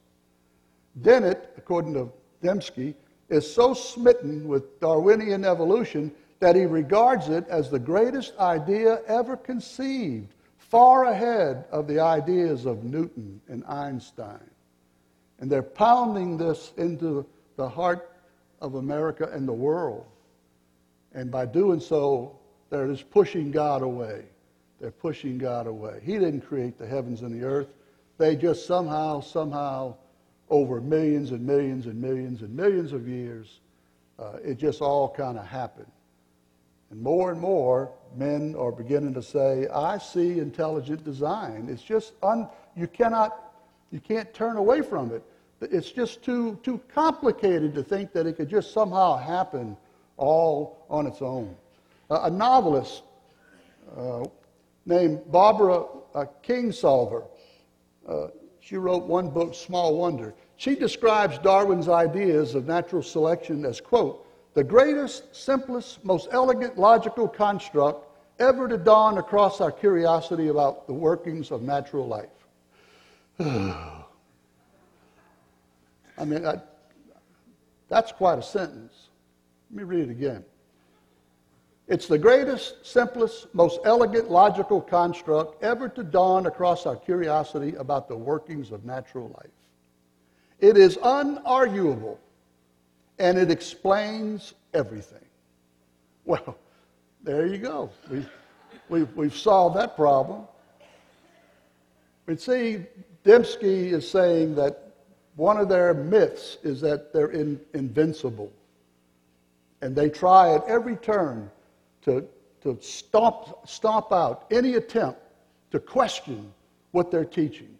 Dennett, 1.01 1.53
according 1.57 1.93
to 1.93 2.11
Dembski, 2.43 2.93
is 3.31 3.51
so 3.51 3.73
smitten 3.73 4.47
with 4.47 4.79
Darwinian 4.81 5.45
evolution 5.45 6.11
that 6.39 6.55
he 6.55 6.65
regards 6.65 7.29
it 7.29 7.47
as 7.47 7.69
the 7.69 7.79
greatest 7.79 8.37
idea 8.37 8.99
ever 9.07 9.37
conceived, 9.37 10.33
far 10.57 11.05
ahead 11.05 11.65
of 11.71 11.87
the 11.87 11.99
ideas 11.99 12.65
of 12.65 12.83
Newton 12.83 13.39
and 13.47 13.63
Einstein. 13.65 14.49
And 15.39 15.49
they're 15.49 15.63
pounding 15.63 16.37
this 16.37 16.73
into 16.77 17.25
the 17.55 17.69
heart 17.69 18.11
of 18.59 18.75
America 18.75 19.29
and 19.31 19.47
the 19.47 19.53
world. 19.53 20.05
And 21.13 21.31
by 21.31 21.45
doing 21.45 21.79
so, 21.79 22.37
they're 22.69 22.87
just 22.87 23.09
pushing 23.11 23.49
God 23.49 23.81
away. 23.81 24.25
They're 24.79 24.91
pushing 24.91 25.37
God 25.37 25.67
away. 25.67 26.01
He 26.03 26.13
didn't 26.13 26.41
create 26.41 26.77
the 26.77 26.87
heavens 26.87 27.21
and 27.21 27.33
the 27.33 27.45
earth. 27.45 27.67
They 28.17 28.35
just 28.35 28.65
somehow, 28.65 29.21
somehow, 29.21 29.95
over 30.51 30.81
millions 30.81 31.31
and 31.31 31.43
millions 31.43 31.87
and 31.87 31.99
millions 31.99 32.41
and 32.41 32.53
millions 32.53 32.91
of 32.93 33.07
years, 33.07 33.61
uh, 34.19 34.33
it 34.43 34.59
just 34.59 34.81
all 34.81 35.09
kind 35.09 35.39
of 35.39 35.47
happened. 35.47 35.91
And 36.91 37.01
more 37.01 37.31
and 37.31 37.39
more, 37.39 37.89
men 38.17 38.53
are 38.59 38.71
beginning 38.71 39.13
to 39.13 39.23
say, 39.23 39.67
I 39.73 39.97
see 39.97 40.39
intelligent 40.39 41.05
design. 41.05 41.67
It's 41.71 41.81
just, 41.81 42.13
un, 42.21 42.49
you 42.75 42.87
cannot, 42.87 43.53
you 43.91 44.01
can't 44.01 44.31
turn 44.33 44.57
away 44.57 44.81
from 44.81 45.11
it. 45.13 45.23
It's 45.61 45.89
just 45.89 46.21
too, 46.21 46.59
too 46.63 46.81
complicated 46.93 47.73
to 47.75 47.83
think 47.83 48.11
that 48.11 48.27
it 48.27 48.33
could 48.33 48.49
just 48.49 48.73
somehow 48.73 49.15
happen 49.15 49.77
all 50.17 50.85
on 50.89 51.07
its 51.07 51.21
own. 51.21 51.55
Uh, 52.09 52.21
a 52.23 52.29
novelist 52.29 53.03
uh, 53.95 54.25
named 54.85 55.21
Barbara 55.31 55.85
uh, 56.13 56.25
Kingsolver, 56.43 57.23
uh, 58.05 58.27
she 58.71 58.77
wrote 58.77 59.03
one 59.03 59.29
book, 59.29 59.53
Small 59.53 59.97
Wonder. 59.97 60.33
She 60.55 60.75
describes 60.75 61.37
Darwin's 61.39 61.89
ideas 61.89 62.55
of 62.55 62.67
natural 62.67 63.03
selection 63.03 63.65
as, 63.65 63.81
quote, 63.81 64.25
the 64.53 64.63
greatest, 64.63 65.35
simplest, 65.35 66.05
most 66.05 66.29
elegant 66.31 66.77
logical 66.77 67.27
construct 67.27 68.07
ever 68.39 68.69
to 68.69 68.77
dawn 68.77 69.17
across 69.17 69.59
our 69.59 69.73
curiosity 69.73 70.47
about 70.47 70.87
the 70.87 70.93
workings 70.93 71.51
of 71.51 71.63
natural 71.63 72.07
life. 72.07 72.29
I 73.41 73.83
mean, 76.25 76.45
I, 76.45 76.61
that's 77.89 78.13
quite 78.13 78.39
a 78.39 78.41
sentence. 78.41 79.09
Let 79.69 79.79
me 79.79 79.83
read 79.83 80.07
it 80.07 80.11
again. 80.11 80.45
It's 81.91 82.07
the 82.07 82.17
greatest, 82.17 82.85
simplest, 82.85 83.53
most 83.53 83.81
elegant 83.83 84.31
logical 84.31 84.79
construct 84.79 85.61
ever 85.61 85.89
to 85.89 86.03
dawn 86.03 86.45
across 86.45 86.85
our 86.85 86.95
curiosity 86.95 87.75
about 87.75 88.07
the 88.07 88.15
workings 88.15 88.71
of 88.71 88.85
natural 88.85 89.27
life. 89.27 89.51
It 90.61 90.77
is 90.77 90.95
unarguable 90.95 92.17
and 93.19 93.37
it 93.37 93.51
explains 93.51 94.53
everything. 94.73 95.25
Well, 96.23 96.55
there 97.23 97.45
you 97.45 97.57
go. 97.57 97.89
We've, 98.09 98.29
we've, 98.87 99.13
we've 99.17 99.35
solved 99.35 99.75
that 99.75 99.97
problem. 99.97 100.43
But 102.25 102.39
see, 102.39 102.85
Dembski 103.25 103.91
is 103.91 104.09
saying 104.09 104.55
that 104.55 104.93
one 105.35 105.57
of 105.57 105.67
their 105.67 105.93
myths 105.93 106.57
is 106.63 106.79
that 106.79 107.11
they're 107.11 107.31
in, 107.31 107.59
invincible. 107.73 108.49
And 109.81 109.93
they 109.93 110.09
try 110.09 110.55
at 110.55 110.63
every 110.69 110.95
turn 110.95 111.51
to, 112.03 112.27
to 112.61 112.77
stomp, 112.81 113.67
stomp 113.67 114.11
out 114.11 114.45
any 114.51 114.75
attempt 114.75 115.19
to 115.71 115.79
question 115.79 116.51
what 116.91 117.11
they're 117.11 117.25
teaching. 117.25 117.77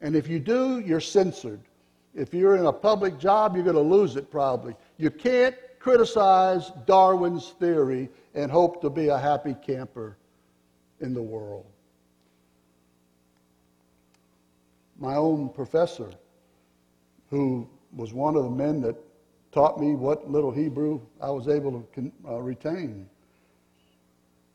And 0.00 0.14
if 0.14 0.28
you 0.28 0.38
do, 0.38 0.80
you're 0.80 1.00
censored. 1.00 1.60
If 2.14 2.32
you're 2.32 2.56
in 2.56 2.66
a 2.66 2.72
public 2.72 3.18
job, 3.18 3.54
you're 3.54 3.64
going 3.64 3.76
to 3.76 3.82
lose 3.82 4.16
it 4.16 4.30
probably. 4.30 4.74
You 4.98 5.10
can't 5.10 5.54
criticize 5.78 6.72
Darwin's 6.86 7.50
theory 7.60 8.08
and 8.34 8.50
hope 8.50 8.80
to 8.82 8.90
be 8.90 9.08
a 9.08 9.18
happy 9.18 9.54
camper 9.66 10.16
in 11.00 11.14
the 11.14 11.22
world. 11.22 11.66
My 14.98 15.14
own 15.14 15.50
professor, 15.50 16.10
who 17.30 17.68
was 17.94 18.12
one 18.12 18.36
of 18.36 18.44
the 18.44 18.50
men 18.50 18.80
that 18.82 18.96
taught 19.52 19.78
me 19.78 19.94
what 19.94 20.30
little 20.30 20.50
Hebrew 20.50 21.00
I 21.20 21.30
was 21.30 21.48
able 21.48 21.86
to 21.94 22.12
uh, 22.26 22.38
retain, 22.38 23.08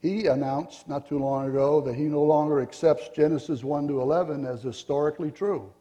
he 0.02 0.28
announced 0.28 0.88
not 0.88 1.08
too 1.08 1.20
long 1.20 1.48
ago 1.48 1.80
that 1.82 1.96
he 1.96 2.04
no 2.04 2.24
longer 2.24 2.60
accepts 2.60 3.10
Genesis 3.10 3.64
1 3.64 3.88
to 3.88 4.02
11 4.02 4.46
as 4.46 4.64
historically 4.64 5.30
true. 5.30 5.72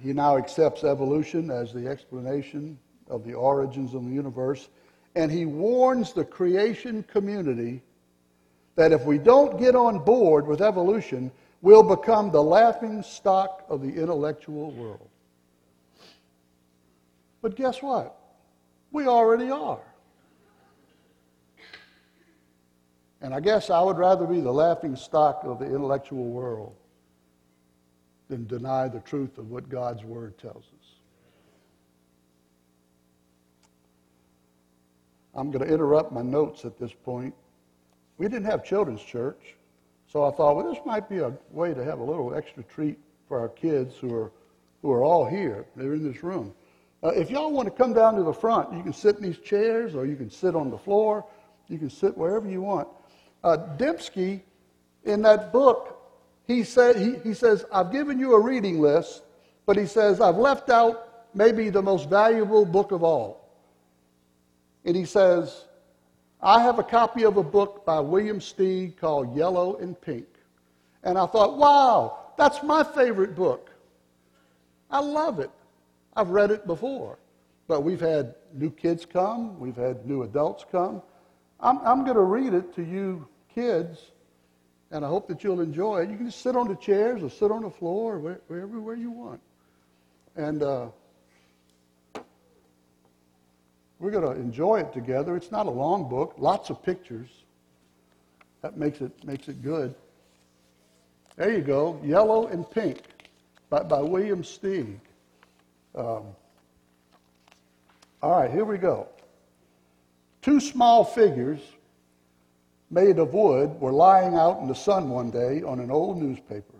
He 0.00 0.12
now 0.12 0.36
accepts 0.36 0.84
evolution 0.84 1.50
as 1.50 1.72
the 1.72 1.88
explanation 1.88 2.78
of 3.08 3.24
the 3.24 3.34
origins 3.34 3.94
of 3.94 4.04
the 4.04 4.10
universe. 4.10 4.68
And 5.16 5.32
he 5.32 5.46
warns 5.46 6.12
the 6.12 6.24
creation 6.24 7.02
community 7.02 7.82
that 8.76 8.92
if 8.92 9.04
we 9.04 9.18
don't 9.18 9.58
get 9.58 9.74
on 9.74 9.98
board 9.98 10.46
with 10.46 10.62
evolution, 10.62 11.32
we'll 11.62 11.82
become 11.82 12.30
the 12.30 12.42
laughing 12.42 13.02
stock 13.02 13.64
of 13.68 13.82
the 13.82 13.88
intellectual 13.88 14.70
world. 14.70 15.08
But 17.42 17.56
guess 17.56 17.82
what? 17.82 18.16
We 18.92 19.08
already 19.08 19.50
are. 19.50 19.80
And 23.20 23.34
I 23.34 23.40
guess 23.40 23.68
I 23.70 23.80
would 23.80 23.98
rather 23.98 24.26
be 24.26 24.40
the 24.40 24.52
laughing 24.52 24.94
stock 24.94 25.40
of 25.42 25.58
the 25.58 25.66
intellectual 25.66 26.24
world 26.24 26.74
than 28.28 28.46
deny 28.46 28.88
the 28.88 29.00
truth 29.00 29.38
of 29.38 29.50
what 29.50 29.68
God's 29.68 30.04
Word 30.04 30.38
tells 30.38 30.64
us. 30.64 30.98
I'm 35.34 35.50
going 35.50 35.66
to 35.66 35.72
interrupt 35.72 36.12
my 36.12 36.22
notes 36.22 36.64
at 36.64 36.78
this 36.78 36.92
point. 36.92 37.34
We 38.18 38.26
didn't 38.26 38.46
have 38.46 38.64
children's 38.64 39.02
church, 39.02 39.54
so 40.12 40.24
I 40.24 40.30
thought, 40.30 40.56
well, 40.56 40.72
this 40.72 40.84
might 40.84 41.08
be 41.08 41.18
a 41.18 41.32
way 41.50 41.74
to 41.74 41.84
have 41.84 42.00
a 42.00 42.04
little 42.04 42.34
extra 42.34 42.62
treat 42.64 42.98
for 43.28 43.38
our 43.38 43.48
kids 43.48 43.96
who 43.96 44.14
are, 44.14 44.32
who 44.82 44.90
are 44.90 45.04
all 45.04 45.24
here. 45.26 45.66
They're 45.76 45.94
in 45.94 46.10
this 46.10 46.22
room. 46.22 46.52
Uh, 47.02 47.08
if 47.10 47.30
y'all 47.30 47.52
want 47.52 47.66
to 47.66 47.70
come 47.70 47.92
down 47.92 48.16
to 48.16 48.24
the 48.24 48.32
front, 48.32 48.72
you 48.72 48.82
can 48.82 48.92
sit 48.92 49.16
in 49.16 49.22
these 49.22 49.38
chairs 49.38 49.94
or 49.94 50.06
you 50.06 50.16
can 50.16 50.30
sit 50.30 50.56
on 50.56 50.70
the 50.70 50.78
floor. 50.78 51.24
You 51.68 51.78
can 51.78 51.90
sit 51.90 52.16
wherever 52.16 52.48
you 52.48 52.62
want. 52.62 52.88
Uh, 53.42 53.56
Dembski, 53.76 54.42
in 55.04 55.22
that 55.22 55.52
book, 55.52 55.98
he, 56.46 56.64
said, 56.64 56.96
he, 56.96 57.16
he 57.22 57.34
says, 57.34 57.64
I've 57.72 57.92
given 57.92 58.18
you 58.18 58.34
a 58.34 58.40
reading 58.40 58.80
list, 58.80 59.22
but 59.66 59.76
he 59.76 59.86
says, 59.86 60.20
I've 60.20 60.36
left 60.36 60.70
out 60.70 61.08
maybe 61.34 61.70
the 61.70 61.82
most 61.82 62.08
valuable 62.08 62.64
book 62.64 62.90
of 62.92 63.02
all. 63.02 63.48
And 64.84 64.96
he 64.96 65.04
says, 65.04 65.64
I 66.40 66.62
have 66.62 66.78
a 66.78 66.82
copy 66.82 67.24
of 67.24 67.36
a 67.36 67.42
book 67.42 67.84
by 67.84 68.00
William 68.00 68.38
Steig 68.38 68.96
called 68.96 69.36
Yellow 69.36 69.76
and 69.76 70.00
Pink. 70.00 70.26
And 71.02 71.18
I 71.18 71.26
thought, 71.26 71.56
wow, 71.58 72.18
that's 72.36 72.62
my 72.62 72.82
favorite 72.82 73.34
book. 73.34 73.70
I 74.90 75.00
love 75.00 75.38
it. 75.40 75.50
I've 76.14 76.30
read 76.30 76.50
it 76.50 76.66
before. 76.66 77.18
But 77.66 77.82
we've 77.82 78.00
had 78.00 78.34
new 78.54 78.70
kids 78.70 79.04
come, 79.04 79.60
we've 79.60 79.76
had 79.76 80.06
new 80.06 80.22
adults 80.22 80.64
come. 80.70 81.02
I'm, 81.60 81.78
I'm 81.78 82.04
going 82.04 82.16
to 82.16 82.22
read 82.22 82.54
it 82.54 82.74
to 82.76 82.82
you 82.82 83.26
kids 83.54 83.98
and 84.90 85.04
I 85.04 85.08
hope 85.08 85.28
that 85.28 85.44
you'll 85.44 85.60
enjoy 85.60 86.02
it. 86.02 86.10
You 86.10 86.16
can 86.16 86.26
just 86.26 86.42
sit 86.42 86.56
on 86.56 86.68
the 86.68 86.76
chairs 86.76 87.22
or 87.22 87.30
sit 87.30 87.50
on 87.50 87.62
the 87.62 87.70
floor 87.70 88.14
or 88.14 88.18
where, 88.18 88.40
wherever 88.46 88.80
where 88.80 88.96
you 88.96 89.10
want. 89.10 89.40
And 90.36 90.62
uh, 90.62 90.86
we're 93.98 94.10
going 94.10 94.24
to 94.24 94.40
enjoy 94.40 94.80
it 94.80 94.92
together. 94.92 95.36
It's 95.36 95.50
not 95.50 95.66
a 95.66 95.70
long 95.70 96.08
book, 96.08 96.34
lots 96.38 96.70
of 96.70 96.82
pictures. 96.82 97.28
That 98.62 98.76
makes 98.76 99.00
it, 99.00 99.12
makes 99.24 99.48
it 99.48 99.62
good. 99.62 99.94
There 101.36 101.52
you 101.52 101.60
go, 101.60 102.00
Yellow 102.04 102.48
and 102.48 102.68
Pink 102.68 103.00
by, 103.70 103.82
by 103.82 104.00
William 104.00 104.42
Steig. 104.42 104.98
Um, 105.94 106.24
all 108.22 108.40
right, 108.40 108.50
here 108.50 108.64
we 108.64 108.78
go. 108.78 109.08
Two 110.48 110.60
small 110.60 111.04
figures 111.04 111.60
made 112.88 113.18
of 113.18 113.34
wood 113.34 113.78
were 113.82 113.92
lying 113.92 114.34
out 114.34 114.60
in 114.60 114.66
the 114.66 114.74
sun 114.74 115.10
one 115.10 115.30
day 115.30 115.60
on 115.62 115.78
an 115.78 115.90
old 115.90 116.16
newspaper. 116.16 116.78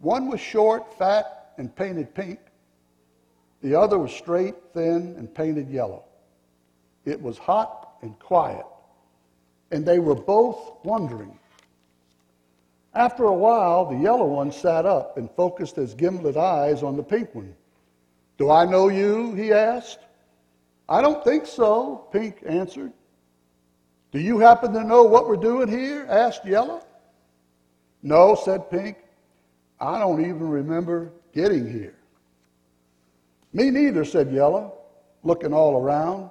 One 0.00 0.28
was 0.28 0.40
short, 0.40 0.98
fat, 0.98 1.52
and 1.58 1.72
painted 1.76 2.12
pink. 2.12 2.40
The 3.62 3.76
other 3.76 4.00
was 4.00 4.10
straight, 4.10 4.56
thin, 4.74 5.14
and 5.16 5.32
painted 5.32 5.70
yellow. 5.70 6.06
It 7.04 7.22
was 7.22 7.38
hot 7.38 7.98
and 8.02 8.18
quiet, 8.18 8.66
and 9.70 9.86
they 9.86 10.00
were 10.00 10.16
both 10.16 10.72
wondering. 10.82 11.38
After 12.94 13.26
a 13.26 13.32
while, 13.32 13.86
the 13.86 14.02
yellow 14.02 14.26
one 14.26 14.50
sat 14.50 14.86
up 14.86 15.16
and 15.16 15.30
focused 15.36 15.76
his 15.76 15.94
gimlet 15.94 16.36
eyes 16.36 16.82
on 16.82 16.96
the 16.96 17.04
pink 17.04 17.32
one. 17.32 17.54
Do 18.38 18.50
I 18.50 18.64
know 18.64 18.88
you? 18.88 19.34
he 19.34 19.52
asked. 19.52 20.00
I 20.88 21.02
don't 21.02 21.22
think 21.22 21.46
so, 21.46 22.06
Pink 22.12 22.42
answered. 22.46 22.92
Do 24.10 24.18
you 24.18 24.38
happen 24.38 24.72
to 24.72 24.84
know 24.84 25.02
what 25.02 25.28
we're 25.28 25.36
doing 25.36 25.68
here? 25.68 26.06
asked 26.08 26.46
Yellow. 26.46 26.82
No, 28.02 28.34
said 28.34 28.70
Pink. 28.70 28.96
I 29.80 29.98
don't 29.98 30.20
even 30.20 30.48
remember 30.48 31.12
getting 31.32 31.70
here. 31.70 31.94
Me 33.52 33.70
neither, 33.70 34.04
said 34.04 34.32
Yellow, 34.32 34.74
looking 35.22 35.52
all 35.52 35.76
around. 35.76 36.30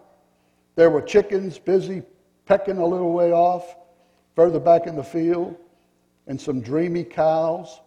There 0.75 0.89
were 0.89 1.01
chickens 1.01 1.59
busy 1.59 2.01
pecking 2.45 2.77
a 2.77 2.85
little 2.85 3.13
way 3.13 3.31
off, 3.31 3.75
further 4.35 4.59
back 4.59 4.87
in 4.87 4.95
the 4.95 5.03
field, 5.03 5.55
and 6.25 6.39
some 6.39 6.61
dreamy 6.61 7.03
cows. 7.03 7.79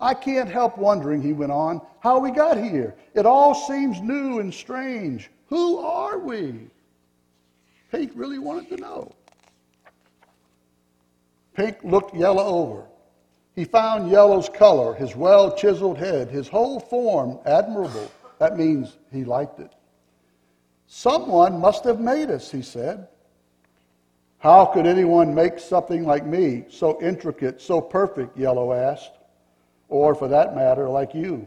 I 0.00 0.14
can't 0.14 0.48
help 0.48 0.78
wondering, 0.78 1.22
he 1.22 1.32
went 1.32 1.52
on, 1.52 1.80
how 2.00 2.18
we 2.18 2.30
got 2.30 2.56
here. 2.56 2.96
It 3.14 3.26
all 3.26 3.54
seems 3.54 4.00
new 4.00 4.40
and 4.40 4.52
strange. 4.52 5.30
Who 5.48 5.78
are 5.78 6.18
we? 6.18 6.68
Pink 7.90 8.12
really 8.14 8.38
wanted 8.38 8.68
to 8.70 8.76
know. 8.76 9.12
Pink 11.54 11.78
looked 11.82 12.14
Yellow 12.14 12.44
over. 12.44 12.84
He 13.54 13.64
found 13.64 14.10
Yellow's 14.10 14.48
color, 14.48 14.94
his 14.94 15.16
well 15.16 15.56
chiseled 15.56 15.98
head, 15.98 16.30
his 16.30 16.46
whole 16.46 16.78
form 16.78 17.40
admirable. 17.44 18.10
That 18.38 18.56
means 18.56 18.96
he 19.10 19.24
liked 19.24 19.58
it. 19.58 19.72
Someone 20.86 21.58
must 21.58 21.84
have 21.84 21.98
made 21.98 22.30
us, 22.30 22.50
he 22.50 22.62
said. 22.62 23.08
How 24.38 24.64
could 24.66 24.86
anyone 24.86 25.34
make 25.34 25.58
something 25.58 26.04
like 26.04 26.24
me, 26.24 26.66
so 26.70 27.02
intricate, 27.02 27.60
so 27.60 27.80
perfect? 27.80 28.38
Yellow 28.38 28.72
asked. 28.72 29.12
Or, 29.88 30.14
for 30.14 30.28
that 30.28 30.54
matter, 30.54 30.88
like 30.88 31.14
you. 31.14 31.46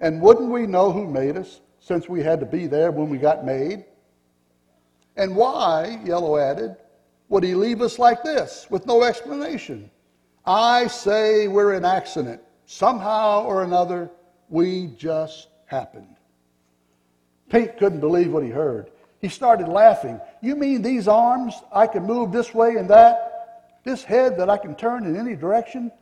And 0.00 0.20
wouldn't 0.20 0.50
we 0.50 0.66
know 0.66 0.90
who 0.90 1.06
made 1.06 1.36
us, 1.36 1.60
since 1.86 2.08
we 2.08 2.20
had 2.20 2.40
to 2.40 2.46
be 2.46 2.66
there 2.66 2.90
when 2.90 3.08
we 3.08 3.16
got 3.16 3.44
made? 3.44 3.84
And 5.16 5.36
why, 5.36 6.00
Yellow 6.04 6.36
added, 6.36 6.74
would 7.28 7.44
he 7.44 7.54
leave 7.54 7.80
us 7.80 7.96
like 8.00 8.24
this, 8.24 8.66
with 8.68 8.86
no 8.86 9.04
explanation? 9.04 9.88
I 10.44 10.88
say 10.88 11.46
we're 11.46 11.74
an 11.74 11.84
accident. 11.84 12.42
Somehow 12.64 13.44
or 13.44 13.62
another, 13.62 14.10
we 14.48 14.88
just 14.98 15.46
happened. 15.66 16.16
Pink 17.50 17.78
couldn't 17.78 18.00
believe 18.00 18.32
what 18.32 18.42
he 18.42 18.50
heard. 18.50 18.90
He 19.20 19.28
started 19.28 19.68
laughing. 19.68 20.20
You 20.42 20.56
mean 20.56 20.82
these 20.82 21.06
arms 21.06 21.54
I 21.72 21.86
can 21.86 22.02
move 22.02 22.32
this 22.32 22.52
way 22.52 22.74
and 22.74 22.90
that? 22.90 23.78
This 23.84 24.02
head 24.02 24.36
that 24.38 24.50
I 24.50 24.56
can 24.56 24.74
turn 24.74 25.06
in 25.06 25.16
any 25.16 25.36
direction? 25.36 25.92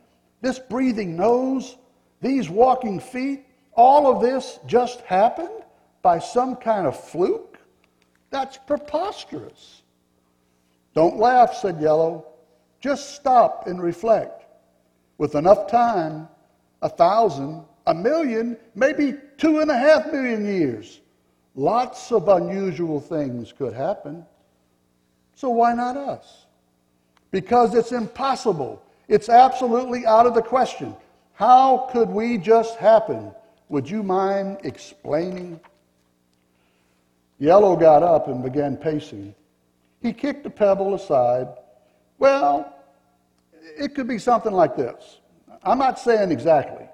This 0.41 0.57
breathing 0.57 1.15
nose? 1.15 1.77
These 2.21 2.49
walking 2.49 2.99
feet? 2.99 3.45
All 3.73 4.11
of 4.11 4.19
this 4.19 4.57
just 4.65 5.01
happened 5.01 5.61
by 6.05 6.19
some 6.19 6.55
kind 6.55 6.85
of 6.85 6.95
fluke? 6.95 7.57
That's 8.29 8.59
preposterous. 8.67 9.81
Don't 10.93 11.17
laugh, 11.17 11.55
said 11.55 11.81
Yellow. 11.81 12.27
Just 12.79 13.15
stop 13.15 13.65
and 13.65 13.81
reflect. 13.81 14.45
With 15.17 15.33
enough 15.33 15.67
time, 15.67 16.27
a 16.83 16.89
thousand, 16.89 17.63
a 17.87 17.95
million, 17.95 18.55
maybe 18.75 19.15
two 19.39 19.61
and 19.61 19.71
a 19.71 19.75
half 19.75 20.05
million 20.13 20.45
years, 20.45 21.01
lots 21.55 22.11
of 22.11 22.29
unusual 22.29 23.01
things 23.01 23.51
could 23.51 23.73
happen. 23.73 24.23
So 25.33 25.49
why 25.49 25.73
not 25.73 25.97
us? 25.97 26.45
Because 27.31 27.73
it's 27.73 27.93
impossible. 27.93 28.79
It's 29.07 29.27
absolutely 29.27 30.05
out 30.05 30.27
of 30.27 30.35
the 30.35 30.43
question. 30.43 30.95
How 31.33 31.89
could 31.91 32.09
we 32.09 32.37
just 32.37 32.77
happen? 32.77 33.31
Would 33.69 33.89
you 33.89 34.03
mind 34.03 34.59
explaining? 34.63 35.59
Yellow 37.39 37.75
got 37.75 38.03
up 38.03 38.27
and 38.27 38.43
began 38.43 38.77
pacing. 38.77 39.35
He 40.01 40.13
kicked 40.13 40.45
a 40.45 40.49
pebble 40.49 40.95
aside. 40.95 41.47
Well, 42.17 42.73
it 43.77 43.95
could 43.95 44.07
be 44.07 44.19
something 44.19 44.53
like 44.53 44.75
this. 44.75 45.19
I'm 45.63 45.79
not 45.79 45.99
saying 45.99 46.31
exactly. 46.31 46.87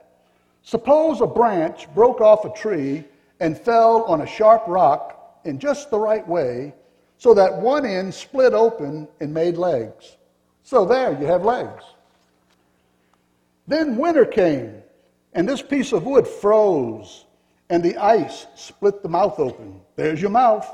Suppose 0.63 1.21
a 1.21 1.27
branch 1.27 1.93
broke 1.93 2.21
off 2.21 2.45
a 2.45 2.53
tree 2.53 3.03
and 3.39 3.57
fell 3.57 4.03
on 4.03 4.21
a 4.21 4.27
sharp 4.27 4.63
rock 4.67 5.39
in 5.43 5.59
just 5.59 5.89
the 5.89 5.99
right 5.99 6.27
way 6.27 6.73
so 7.17 7.33
that 7.33 7.55
one 7.55 7.85
end 7.85 8.13
split 8.13 8.53
open 8.53 9.07
and 9.19 9.33
made 9.33 9.57
legs. 9.57 10.17
So 10.63 10.85
there, 10.85 11.19
you 11.19 11.25
have 11.27 11.43
legs. 11.43 11.83
Then 13.67 13.97
winter 13.97 14.25
came, 14.25 14.81
and 15.33 15.47
this 15.47 15.61
piece 15.61 15.91
of 15.91 16.05
wood 16.05 16.27
froze, 16.27 17.25
and 17.71 17.81
the 17.81 17.95
ice 17.97 18.47
split 18.53 19.01
the 19.01 19.07
mouth 19.07 19.39
open. 19.39 19.79
There's 19.95 20.21
your 20.21 20.29
mouth. 20.29 20.69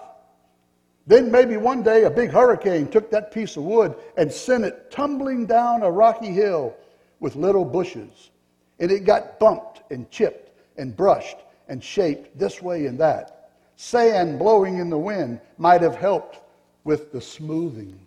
Then 1.06 1.32
maybe 1.32 1.56
one 1.56 1.84
day 1.84 2.04
a 2.04 2.10
big 2.10 2.32
hurricane 2.32 2.88
took 2.88 3.12
that 3.12 3.32
piece 3.32 3.56
of 3.56 3.64
wood 3.64 3.96
and 4.18 4.34
sent 4.34 4.66
it 4.66 4.90
tumbling 4.90 5.46
down 5.46 5.84
a 5.84 5.92
rocky 5.92 6.32
hill 6.32 6.76
with 7.20 7.36
little 7.36 7.64
bushes. 7.64 8.32
And 8.80 8.92
it 8.92 9.06
got 9.06 9.40
bumped 9.40 9.84
and 9.92 10.10
chipped 10.10 10.60
and 10.76 10.98
brushed 10.98 11.38
and 11.70 11.84
shaped 11.84 12.38
this 12.38 12.64
way 12.64 12.88
and 12.88 13.00
that. 13.00 13.52
Sand 13.76 14.40
blowing 14.40 14.80
in 14.80 14.90
the 14.90 14.98
wind 14.98 15.40
might 15.60 15.84
have 15.84 15.96
helped 15.96 16.40
with 16.84 17.12
the 17.12 17.22
smoothing. 17.22 18.00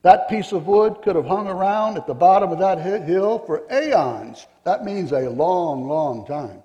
That 0.00 0.30
piece 0.30 0.52
of 0.52 0.66
wood 0.66 1.02
could 1.02 1.16
have 1.16 1.26
hung 1.26 1.48
around 1.48 1.98
at 1.98 2.06
the 2.06 2.14
bottom 2.14 2.50
of 2.50 2.60
that 2.60 2.80
hill 2.80 3.40
for 3.40 3.62
aeons. 3.70 4.46
That 4.64 4.86
means 4.86 5.12
a 5.12 5.28
long, 5.28 5.86
long 5.86 6.26
time. 6.26 6.62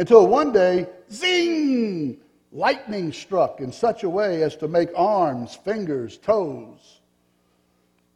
Until 0.00 0.26
one 0.26 0.50
day, 0.50 0.86
zing! 1.12 2.16
lightning 2.52 3.12
struck 3.12 3.60
in 3.60 3.70
such 3.70 4.02
a 4.02 4.08
way 4.08 4.42
as 4.42 4.56
to 4.56 4.66
make 4.66 4.88
arms, 4.96 5.54
fingers, 5.54 6.16
toes. 6.16 7.02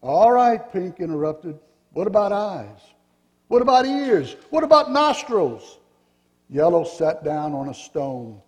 All 0.00 0.32
right, 0.32 0.72
Pink 0.72 0.98
interrupted. 0.98 1.58
What 1.92 2.06
about 2.06 2.32
eyes? 2.32 2.80
What 3.48 3.60
about 3.60 3.84
ears? 3.84 4.34
What 4.48 4.64
about 4.64 4.92
nostrils? 4.92 5.78
Yellow 6.48 6.84
sat 6.84 7.22
down 7.22 7.52
on 7.52 7.68
a 7.68 7.74
stone 7.74 8.40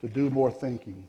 to 0.00 0.08
do 0.08 0.28
more 0.28 0.50
thinking. 0.50 1.06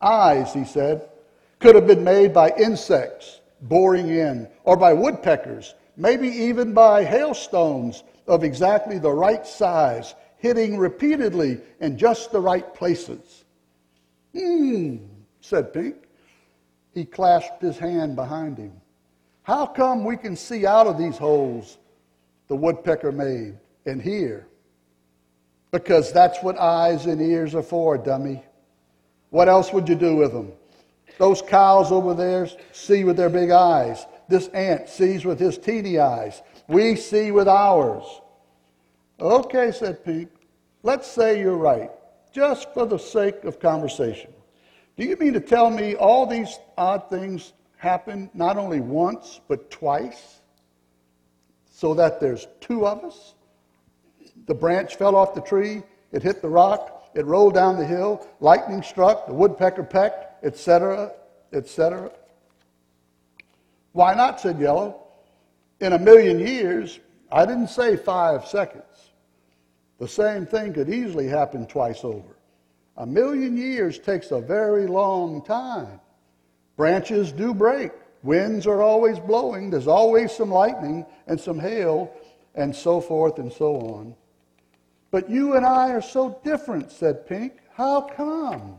Eyes, 0.00 0.54
he 0.54 0.64
said, 0.64 1.10
could 1.58 1.74
have 1.74 1.86
been 1.86 2.04
made 2.04 2.32
by 2.32 2.48
insects 2.56 3.40
boring 3.60 4.08
in, 4.08 4.48
or 4.64 4.78
by 4.78 4.94
woodpeckers, 4.94 5.74
maybe 5.98 6.28
even 6.28 6.72
by 6.72 7.04
hailstones 7.04 8.02
of 8.26 8.44
exactly 8.44 8.98
the 8.98 9.12
right 9.12 9.46
size 9.46 10.14
hitting 10.38 10.76
repeatedly 10.78 11.60
in 11.80 11.98
just 11.98 12.32
the 12.32 12.40
right 12.40 12.74
places. 12.74 13.44
Hmm, 14.36 14.96
said 15.40 15.72
Pink. 15.72 15.96
He 16.94 17.04
clasped 17.04 17.62
his 17.62 17.78
hand 17.78 18.16
behind 18.16 18.58
him. 18.58 18.72
How 19.42 19.66
come 19.66 20.04
we 20.04 20.16
can 20.16 20.34
see 20.34 20.66
out 20.66 20.86
of 20.86 20.98
these 20.98 21.16
holes 21.16 21.78
the 22.48 22.56
woodpecker 22.56 23.12
made 23.12 23.58
and 23.84 24.00
hear? 24.00 24.46
Because 25.70 26.12
that's 26.12 26.42
what 26.42 26.58
eyes 26.58 27.06
and 27.06 27.20
ears 27.20 27.54
are 27.54 27.62
for, 27.62 27.98
dummy. 27.98 28.42
What 29.30 29.48
else 29.48 29.72
would 29.72 29.88
you 29.88 29.94
do 29.94 30.16
with 30.16 30.32
them? 30.32 30.52
Those 31.18 31.42
cows 31.42 31.92
over 31.92 32.14
there 32.14 32.48
see 32.72 33.04
with 33.04 33.16
their 33.16 33.30
big 33.30 33.50
eyes. 33.50 34.06
This 34.28 34.48
ant 34.48 34.88
sees 34.88 35.24
with 35.24 35.38
his 35.38 35.58
teeny 35.58 35.98
eyes. 35.98 36.42
We 36.68 36.96
see 36.96 37.30
with 37.30 37.48
ours. 37.48 38.04
Okay, 39.20 39.72
said 39.72 40.04
Pink. 40.04 40.30
Let's 40.82 41.10
say 41.10 41.40
you're 41.40 41.56
right, 41.56 41.90
just 42.32 42.72
for 42.74 42.86
the 42.86 42.98
sake 42.98 43.44
of 43.44 43.58
conversation. 43.58 44.30
Do 44.96 45.04
you 45.04 45.16
mean 45.16 45.32
to 45.32 45.40
tell 45.40 45.70
me 45.70 45.94
all 45.94 46.26
these 46.26 46.58
odd 46.76 47.08
things 47.08 47.52
happen 47.76 48.30
not 48.34 48.56
only 48.56 48.80
once, 48.80 49.40
but 49.48 49.70
twice? 49.70 50.40
So 51.70 51.94
that 51.94 52.20
there's 52.20 52.46
two 52.60 52.86
of 52.86 53.04
us? 53.04 53.34
The 54.46 54.54
branch 54.54 54.96
fell 54.96 55.16
off 55.16 55.34
the 55.34 55.40
tree, 55.40 55.82
it 56.12 56.22
hit 56.22 56.40
the 56.40 56.48
rock, 56.48 57.10
it 57.14 57.24
rolled 57.24 57.54
down 57.54 57.78
the 57.78 57.86
hill, 57.86 58.26
lightning 58.40 58.82
struck, 58.82 59.26
the 59.26 59.34
woodpecker 59.34 59.82
pecked, 59.82 60.44
etc., 60.44 61.12
etc. 61.52 62.10
Why 63.92 64.14
not? 64.14 64.40
said 64.40 64.58
Yellow. 64.58 65.02
In 65.80 65.94
a 65.94 65.98
million 65.98 66.38
years, 66.38 67.00
I 67.32 67.44
didn't 67.44 67.68
say 67.68 67.96
five 67.96 68.46
seconds. 68.46 69.05
The 69.98 70.08
same 70.08 70.46
thing 70.46 70.74
could 70.74 70.88
easily 70.88 71.26
happen 71.26 71.66
twice 71.66 72.04
over. 72.04 72.36
A 72.98 73.06
million 73.06 73.56
years 73.56 73.98
takes 73.98 74.30
a 74.30 74.40
very 74.40 74.86
long 74.86 75.42
time. 75.44 76.00
Branches 76.76 77.32
do 77.32 77.54
break. 77.54 77.92
Winds 78.22 78.66
are 78.66 78.82
always 78.82 79.18
blowing. 79.18 79.70
There's 79.70 79.86
always 79.86 80.32
some 80.32 80.50
lightning 80.50 81.06
and 81.26 81.40
some 81.40 81.58
hail 81.58 82.12
and 82.54 82.74
so 82.74 83.00
forth 83.00 83.38
and 83.38 83.52
so 83.52 83.76
on. 83.76 84.14
But 85.10 85.30
you 85.30 85.54
and 85.54 85.64
I 85.64 85.90
are 85.90 86.02
so 86.02 86.40
different, 86.42 86.90
said 86.90 87.26
Pink. 87.26 87.54
How 87.72 88.00
come? 88.02 88.76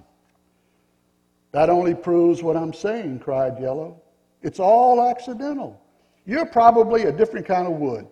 That 1.51 1.70
only 1.70 1.95
proves 1.95 2.43
what 2.43 2.57
I'm 2.57 2.74
saying, 2.74 3.20
cried 3.20 3.59
Yellow. 3.59 4.01
It's 4.41 4.59
all 4.59 5.07
accidental. 5.07 5.82
You're 6.26 6.45
probably 6.45 7.03
a 7.03 7.11
different 7.11 7.47
kind 7.47 7.68
of 7.68 7.74
wood. 7.74 8.07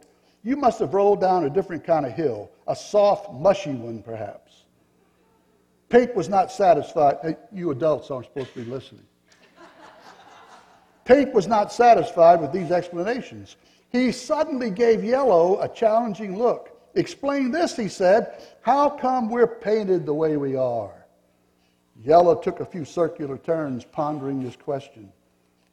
You 0.45 0.55
must 0.55 0.77
have 0.79 0.93
rolled 0.93 1.19
down 1.19 1.43
a 1.43 1.49
different 1.49 1.83
kind 1.83 2.05
of 2.05 2.13
hill, 2.13 2.51
a 2.67 2.75
soft, 2.75 3.33
mushy 3.33 3.73
one, 3.73 4.03
perhaps. 4.03 4.61
Pink 5.89 6.15
was 6.15 6.29
not 6.29 6.51
satisfied. 6.51 7.17
Hey, 7.23 7.35
you 7.51 7.71
adults 7.71 8.11
aren't 8.11 8.27
supposed 8.27 8.53
to 8.53 8.63
be 8.63 8.69
listening. 8.69 9.05
Pink 11.03 11.33
was 11.33 11.47
not 11.47 11.73
satisfied 11.73 12.41
with 12.41 12.51
these 12.51 12.71
explanations. 12.71 13.55
He 13.89 14.11
suddenly 14.11 14.69
gave 14.69 15.03
Yellow 15.03 15.59
a 15.61 15.67
challenging 15.67 16.37
look. 16.37 16.79
Explain 16.93 17.49
this, 17.49 17.75
he 17.75 17.87
said. 17.87 18.43
How 18.61 18.89
come 18.89 19.29
we're 19.29 19.47
painted 19.47 20.05
the 20.05 20.13
way 20.13 20.37
we 20.37 20.55
are? 20.55 20.93
Yellow 22.03 22.35
took 22.35 22.59
a 22.59 22.65
few 22.65 22.85
circular 22.85 23.39
turns, 23.39 23.83
pondering 23.83 24.43
this 24.43 24.55
question. 24.55 25.11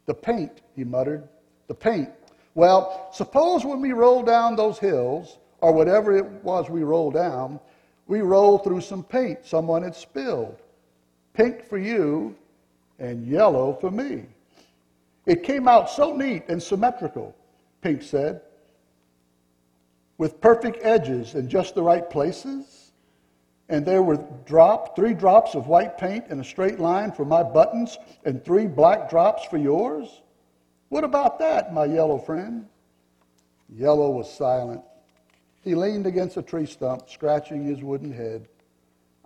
The 0.07 0.15
paint, 0.15 0.63
he 0.75 0.85
muttered. 0.85 1.29
The 1.67 1.75
paint. 1.75 2.11
Well, 2.55 3.09
suppose 3.13 3.65
when 3.65 3.81
we 3.81 3.93
roll 3.93 4.23
down 4.23 4.57
those 4.57 4.79
hills, 4.79 5.39
or 5.61 5.73
whatever 5.73 6.17
it 6.17 6.27
was 6.45 6.69
we 6.69 6.83
rolled 6.83 7.15
down, 7.15 7.61
we 8.07 8.21
rolled 8.21 8.65
through 8.65 8.81
some 8.81 9.05
paint 9.05 9.47
someone 9.47 9.83
had 9.83 9.95
spilled. 9.95 10.61
Pink 11.33 11.65
for 11.65 11.79
you 11.79 12.37
and 12.99 13.27
yellow 13.27 13.73
for 13.81 13.91
me. 13.91 14.27
It 15.25 15.45
came 15.45 15.69
out 15.69 15.89
so 15.89 16.15
neat 16.15 16.45
and 16.49 16.63
symmetrical, 16.63 17.35
Pink 17.81 18.03
said, 18.03 18.43
with 20.19 20.41
perfect 20.41 20.79
edges 20.83 21.35
in 21.35 21.49
just 21.49 21.75
the 21.75 21.83
right 21.83 22.09
places. 22.11 22.93
And 23.69 23.87
there 23.87 24.03
were 24.03 24.19
drop, 24.45 24.95
three 24.95 25.15
drops 25.15 25.55
of 25.55 25.69
white 25.69 25.97
paint 25.97 26.27
in 26.29 26.41
a 26.41 26.45
straight 26.45 26.79
line 26.79 27.13
for 27.13 27.25
my 27.25 27.43
buttons 27.43 27.97
and 28.25 28.45
three 28.45 28.67
black 28.67 29.09
drops 29.09 29.45
for 29.45 29.57
yours. 29.57 30.21
What 30.93 31.05
about 31.05 31.39
that, 31.39 31.73
my 31.73 31.87
yellow 31.87 32.19
friend? 32.19 32.67
Yellow 33.75 34.11
was 34.11 34.31
silent. 34.31 34.83
He 35.65 35.75
leaned 35.75 36.07
against 36.07 36.37
a 36.37 36.43
tree 36.43 36.67
stump, 36.67 37.09
scratching 37.09 37.65
his 37.65 37.83
wooden 37.83 38.13
head. 38.13 38.47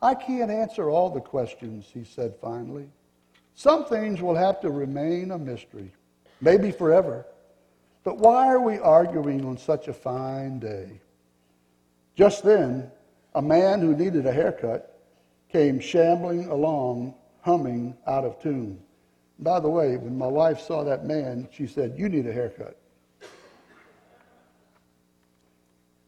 I 0.00 0.14
can't 0.14 0.48
answer 0.48 0.88
all 0.88 1.10
the 1.10 1.20
questions, 1.20 1.90
he 1.92 2.04
said 2.04 2.36
finally. 2.40 2.88
Some 3.56 3.84
things 3.84 4.22
will 4.22 4.36
have 4.36 4.60
to 4.60 4.70
remain 4.70 5.32
a 5.32 5.38
mystery, 5.38 5.90
maybe 6.40 6.70
forever. 6.70 7.26
But 8.04 8.18
why 8.18 8.46
are 8.46 8.60
we 8.60 8.78
arguing 8.78 9.44
on 9.44 9.58
such 9.58 9.88
a 9.88 9.92
fine 9.92 10.60
day? 10.60 11.00
Just 12.14 12.44
then, 12.44 12.92
a 13.34 13.42
man 13.42 13.80
who 13.80 13.96
needed 13.96 14.24
a 14.24 14.32
haircut 14.32 15.00
came 15.50 15.80
shambling 15.80 16.46
along, 16.46 17.14
humming 17.40 17.96
out 18.06 18.24
of 18.24 18.40
tune. 18.40 18.80
By 19.38 19.60
the 19.60 19.68
way, 19.68 19.96
when 19.96 20.16
my 20.16 20.26
wife 20.26 20.60
saw 20.60 20.84
that 20.84 21.04
man, 21.04 21.48
she 21.52 21.66
said, 21.66 21.94
You 21.96 22.08
need 22.08 22.26
a 22.26 22.32
haircut. 22.32 22.76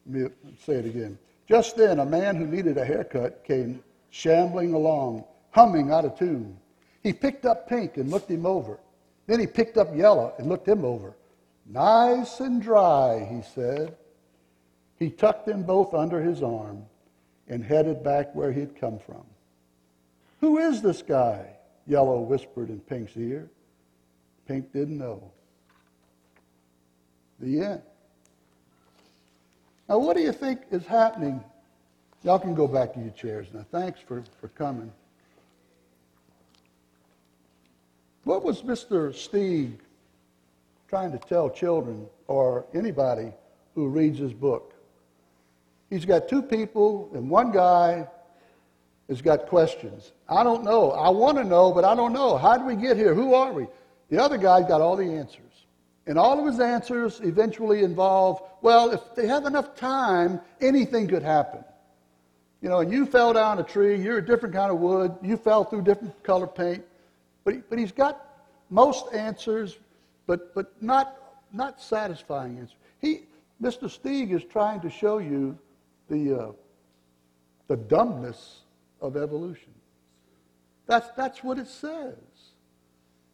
Let 0.06 0.14
me 0.14 0.54
say 0.64 0.74
it 0.74 0.86
again. 0.86 1.18
Just 1.46 1.76
then, 1.76 1.98
a 1.98 2.06
man 2.06 2.36
who 2.36 2.46
needed 2.46 2.78
a 2.78 2.84
haircut 2.84 3.44
came 3.44 3.82
shambling 4.10 4.72
along, 4.72 5.24
humming 5.50 5.90
out 5.90 6.04
of 6.04 6.18
tune. 6.18 6.56
He 7.02 7.12
picked 7.12 7.44
up 7.44 7.68
pink 7.68 7.96
and 7.96 8.10
looked 8.10 8.30
him 8.30 8.46
over. 8.46 8.78
Then 9.26 9.40
he 9.40 9.46
picked 9.46 9.76
up 9.76 9.94
yellow 9.94 10.34
and 10.38 10.48
looked 10.48 10.66
him 10.66 10.84
over. 10.84 11.14
Nice 11.66 12.40
and 12.40 12.62
dry, 12.62 13.28
he 13.30 13.42
said. 13.42 13.94
He 14.98 15.10
tucked 15.10 15.46
them 15.46 15.62
both 15.62 15.92
under 15.92 16.20
his 16.20 16.42
arm 16.42 16.86
and 17.46 17.62
headed 17.62 18.02
back 18.02 18.34
where 18.34 18.52
he'd 18.52 18.80
come 18.80 18.98
from. 18.98 19.24
Who 20.40 20.58
is 20.58 20.80
this 20.80 21.02
guy? 21.02 21.57
Yellow 21.88 22.20
whispered 22.20 22.68
in 22.68 22.80
Pink's 22.80 23.16
ear. 23.16 23.48
Pink 24.46 24.72
didn't 24.72 24.98
know. 24.98 25.30
The 27.40 27.60
end. 27.60 27.82
Now, 29.88 29.98
what 29.98 30.16
do 30.16 30.22
you 30.22 30.32
think 30.32 30.60
is 30.70 30.84
happening? 30.84 31.42
Y'all 32.22 32.38
can 32.38 32.54
go 32.54 32.68
back 32.68 32.92
to 32.92 33.00
your 33.00 33.12
chairs 33.12 33.46
now. 33.54 33.64
Thanks 33.70 34.00
for, 34.00 34.22
for 34.38 34.48
coming. 34.48 34.92
What 38.24 38.44
was 38.44 38.60
Mr. 38.60 39.14
Steig 39.14 39.78
trying 40.88 41.12
to 41.12 41.18
tell 41.18 41.48
children 41.48 42.06
or 42.26 42.66
anybody 42.74 43.32
who 43.74 43.88
reads 43.88 44.18
his 44.18 44.34
book? 44.34 44.74
He's 45.88 46.04
got 46.04 46.28
two 46.28 46.42
people, 46.42 47.10
and 47.14 47.30
one 47.30 47.50
guy 47.50 48.06
has 49.08 49.22
got 49.22 49.46
questions. 49.46 50.12
I 50.28 50.44
don't 50.44 50.64
know. 50.64 50.92
I 50.92 51.08
want 51.08 51.38
to 51.38 51.44
know, 51.44 51.72
but 51.72 51.84
I 51.84 51.94
don't 51.94 52.12
know. 52.12 52.36
How 52.36 52.58
did 52.58 52.66
we 52.66 52.76
get 52.76 52.96
here? 52.96 53.14
Who 53.14 53.34
are 53.34 53.52
we? 53.52 53.66
The 54.10 54.22
other 54.22 54.36
guy's 54.36 54.66
got 54.66 54.80
all 54.80 54.96
the 54.96 55.04
answers. 55.04 55.44
And 56.06 56.18
all 56.18 56.40
of 56.40 56.46
his 56.46 56.60
answers 56.60 57.20
eventually 57.20 57.82
involve 57.82 58.42
well, 58.60 58.90
if 58.90 59.14
they 59.14 59.26
have 59.26 59.44
enough 59.44 59.76
time, 59.76 60.40
anything 60.60 61.06
could 61.06 61.22
happen. 61.22 61.62
You 62.60 62.68
know, 62.68 62.80
and 62.80 62.92
you 62.92 63.06
fell 63.06 63.32
down 63.32 63.60
a 63.60 63.62
tree, 63.62 64.02
you're 64.02 64.18
a 64.18 64.24
different 64.24 64.54
kind 64.54 64.72
of 64.72 64.78
wood, 64.78 65.14
you 65.22 65.36
fell 65.36 65.64
through 65.64 65.82
different 65.82 66.20
color 66.24 66.48
paint. 66.48 66.84
But, 67.44 67.54
he, 67.54 67.60
but 67.68 67.78
he's 67.78 67.92
got 67.92 68.26
most 68.68 69.14
answers, 69.14 69.78
but, 70.26 70.54
but 70.54 70.72
not, 70.82 71.16
not 71.52 71.80
satisfying 71.80 72.58
answers. 72.58 72.76
He, 73.00 73.20
Mr. 73.62 73.84
Steig 73.84 74.32
is 74.32 74.42
trying 74.44 74.80
to 74.80 74.90
show 74.90 75.18
you 75.18 75.56
the, 76.10 76.34
uh, 76.34 76.52
the 77.68 77.76
dumbness 77.76 78.62
of 79.00 79.16
evolution. 79.16 79.72
That's, 80.86 81.08
that's 81.16 81.44
what 81.44 81.58
it 81.58 81.68
says. 81.68 82.16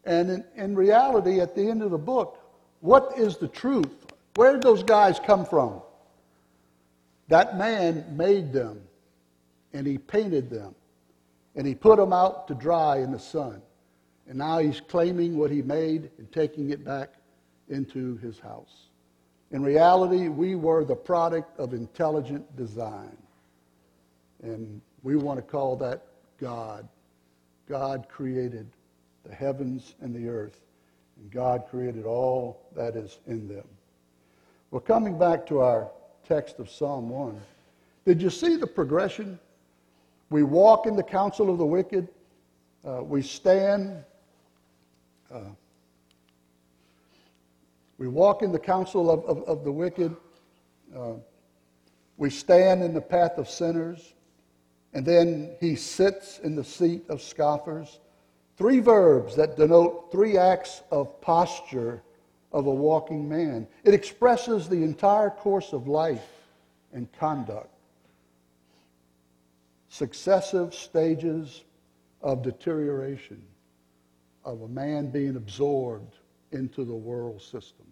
And 0.05 0.31
in, 0.31 0.45
in 0.57 0.75
reality, 0.75 1.41
at 1.41 1.55
the 1.55 1.69
end 1.69 1.83
of 1.83 1.91
the 1.91 1.99
book, 1.99 2.39
what 2.81 3.15
is 3.17 3.39
the 3.39 3.49
truth? 3.49 4.07
Where 4.35 4.53
did 4.53 4.63
those 4.63 4.83
guys 4.83 5.19
come 5.19 5.47
from? 5.47 5.81
That 7.29 7.57
man 7.57 8.05
made 8.17 8.53
them, 8.53 8.83
and 9.73 9.87
he 9.87 9.97
painted 9.97 10.51
them, 10.51 10.75
and 11.55 11.67
he 11.67 11.75
put 11.75 11.97
them 11.97 12.13
out 12.13 12.49
to 12.49 12.55
dry 12.55 12.99
in 12.99 13.13
the 13.13 13.19
sun. 13.19 13.63
And 14.29 14.39
now 14.39 14.59
he's 14.59 14.81
claiming 14.81 15.39
what 15.39 15.51
he 15.51 15.63
made 15.63 16.11
and 16.19 16.31
taking 16.33 16.71
it 16.71 16.85
back 16.85 17.15
into 17.69 18.17
his 18.19 18.39
house. 18.39 18.89
In 19.53 19.63
reality, 19.63 20.29
we 20.29 20.55
were 20.55 20.85
the 20.85 20.97
product 20.97 21.59
of 21.59 21.73
intelligent 21.73 22.57
design. 22.57 23.17
And 24.43 24.81
we 25.05 25.15
want 25.15 25.39
to 25.39 25.43
call 25.43 25.77
that 25.77 26.03
God. 26.41 26.89
God 27.69 28.07
created 28.09 28.67
the 29.25 29.35
heavens 29.35 29.95
and 30.01 30.15
the 30.15 30.29
earth, 30.29 30.59
and 31.21 31.31
God 31.31 31.65
created 31.71 32.05
all 32.05 32.61
that 32.75 32.97
is 32.97 33.19
in 33.27 33.47
them. 33.47 33.65
Well, 34.71 34.81
coming 34.81 35.19
back 35.19 35.47
to 35.47 35.61
our 35.61 35.89
text 36.27 36.59
of 36.59 36.69
Psalm 36.69 37.09
1, 37.11 37.41
did 38.07 38.21
you 38.21 38.31
see 38.31 38.57
the 38.57 38.67
progression? 38.67 39.39
We 40.31 40.43
walk 40.43 40.87
in 40.87 40.97
the 40.97 41.03
counsel 41.03 41.51
of 41.51 41.59
the 41.59 41.67
wicked, 41.67 42.09
uh, 42.87 43.03
we 43.03 43.23
stand. 43.23 44.03
Uh, 45.33 45.41
we 47.99 48.09
walk 48.09 48.43
in 48.43 48.53
the 48.53 48.59
counsel 48.59 49.11
of, 49.11 49.25
of, 49.25 49.43
of 49.45 49.65
the 49.65 49.73
wicked. 49.73 50.15
Uh, 50.95 51.13
we 52.17 52.31
stand 52.31 52.83
in 52.83 52.95
the 52.95 53.01
path 53.01 53.39
of 53.39 53.49
sinners. 53.49 54.14
And 54.95 55.05
then 55.05 55.57
he 55.61 55.75
sits 55.75 56.39
in 56.39 56.55
the 56.55 56.65
seat 56.65 57.05
of 57.09 57.21
scoffers. 57.21 57.99
Three 58.57 58.79
verbs 58.79 59.35
that 59.35 59.57
denote 59.57 60.13
three 60.13 60.39
acts 60.39 60.83
of 60.93 61.21
posture 61.21 62.03
of 62.53 62.67
a 62.67 62.73
walking 62.73 63.29
man. 63.29 63.67
It 63.83 63.93
expresses 63.93 64.69
the 64.69 64.85
entire 64.85 65.31
course 65.31 65.73
of 65.73 65.89
life 65.89 66.25
and 66.93 67.13
conduct. 67.19 67.69
Successive 69.89 70.73
stages 70.73 71.65
of 72.23 72.43
deterioration 72.43 73.43
of 74.45 74.63
a 74.63 74.69
man 74.69 75.11
being 75.11 75.35
absorbed 75.35 76.15
into 76.53 76.85
the 76.85 76.95
world 76.95 77.43
system. 77.43 77.87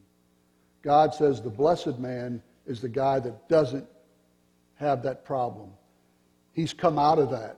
God 0.82 1.12
says 1.14 1.42
the 1.42 1.50
blessed 1.50 1.98
man 1.98 2.40
is 2.66 2.80
the 2.80 2.88
guy 2.88 3.18
that 3.18 3.48
doesn't 3.48 3.86
have 4.76 5.03
that 5.03 5.24
problem. 5.24 5.70
He's 6.53 6.72
come 6.72 6.98
out 6.98 7.18
of 7.18 7.30
that. 7.30 7.57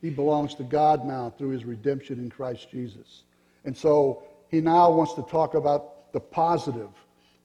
He 0.00 0.10
belongs 0.10 0.54
to 0.56 0.64
God 0.64 1.04
now 1.04 1.32
through 1.36 1.50
his 1.50 1.64
redemption 1.64 2.18
in 2.18 2.30
Christ 2.30 2.70
Jesus. 2.70 3.22
And 3.64 3.76
so 3.76 4.24
he 4.48 4.60
now 4.60 4.90
wants 4.90 5.14
to 5.14 5.22
talk 5.22 5.54
about 5.54 6.12
the 6.12 6.20
positive, 6.20 6.90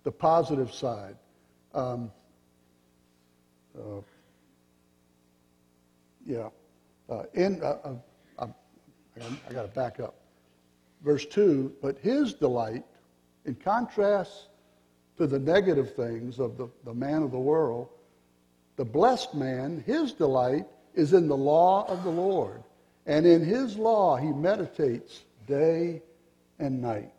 the 0.03 0.11
positive 0.11 0.73
side. 0.73 1.15
Um, 1.73 2.11
uh, 3.77 4.01
yeah. 6.25 6.49
Uh, 7.09 7.23
in, 7.33 7.61
uh, 7.63 7.77
uh 8.39 8.47
um, 9.21 9.39
I 9.49 9.53
got 9.53 9.63
to 9.63 9.67
back 9.69 9.99
up. 9.99 10.15
Verse 11.03 11.25
2 11.25 11.73
But 11.81 11.97
his 11.99 12.33
delight, 12.33 12.83
in 13.45 13.55
contrast 13.55 14.49
to 15.17 15.25
the 15.25 15.39
negative 15.39 15.95
things 15.95 16.39
of 16.39 16.57
the, 16.57 16.69
the 16.85 16.93
man 16.93 17.23
of 17.23 17.31
the 17.31 17.39
world, 17.39 17.89
the 18.77 18.85
blessed 18.85 19.33
man, 19.33 19.83
his 19.85 20.13
delight 20.13 20.65
is 20.93 21.13
in 21.13 21.27
the 21.27 21.35
law 21.35 21.85
of 21.89 22.03
the 22.03 22.09
Lord. 22.09 22.63
And 23.05 23.25
in 23.25 23.43
his 23.43 23.75
law 23.75 24.15
he 24.15 24.27
meditates 24.27 25.23
day 25.47 26.01
and 26.59 26.81
night. 26.81 27.11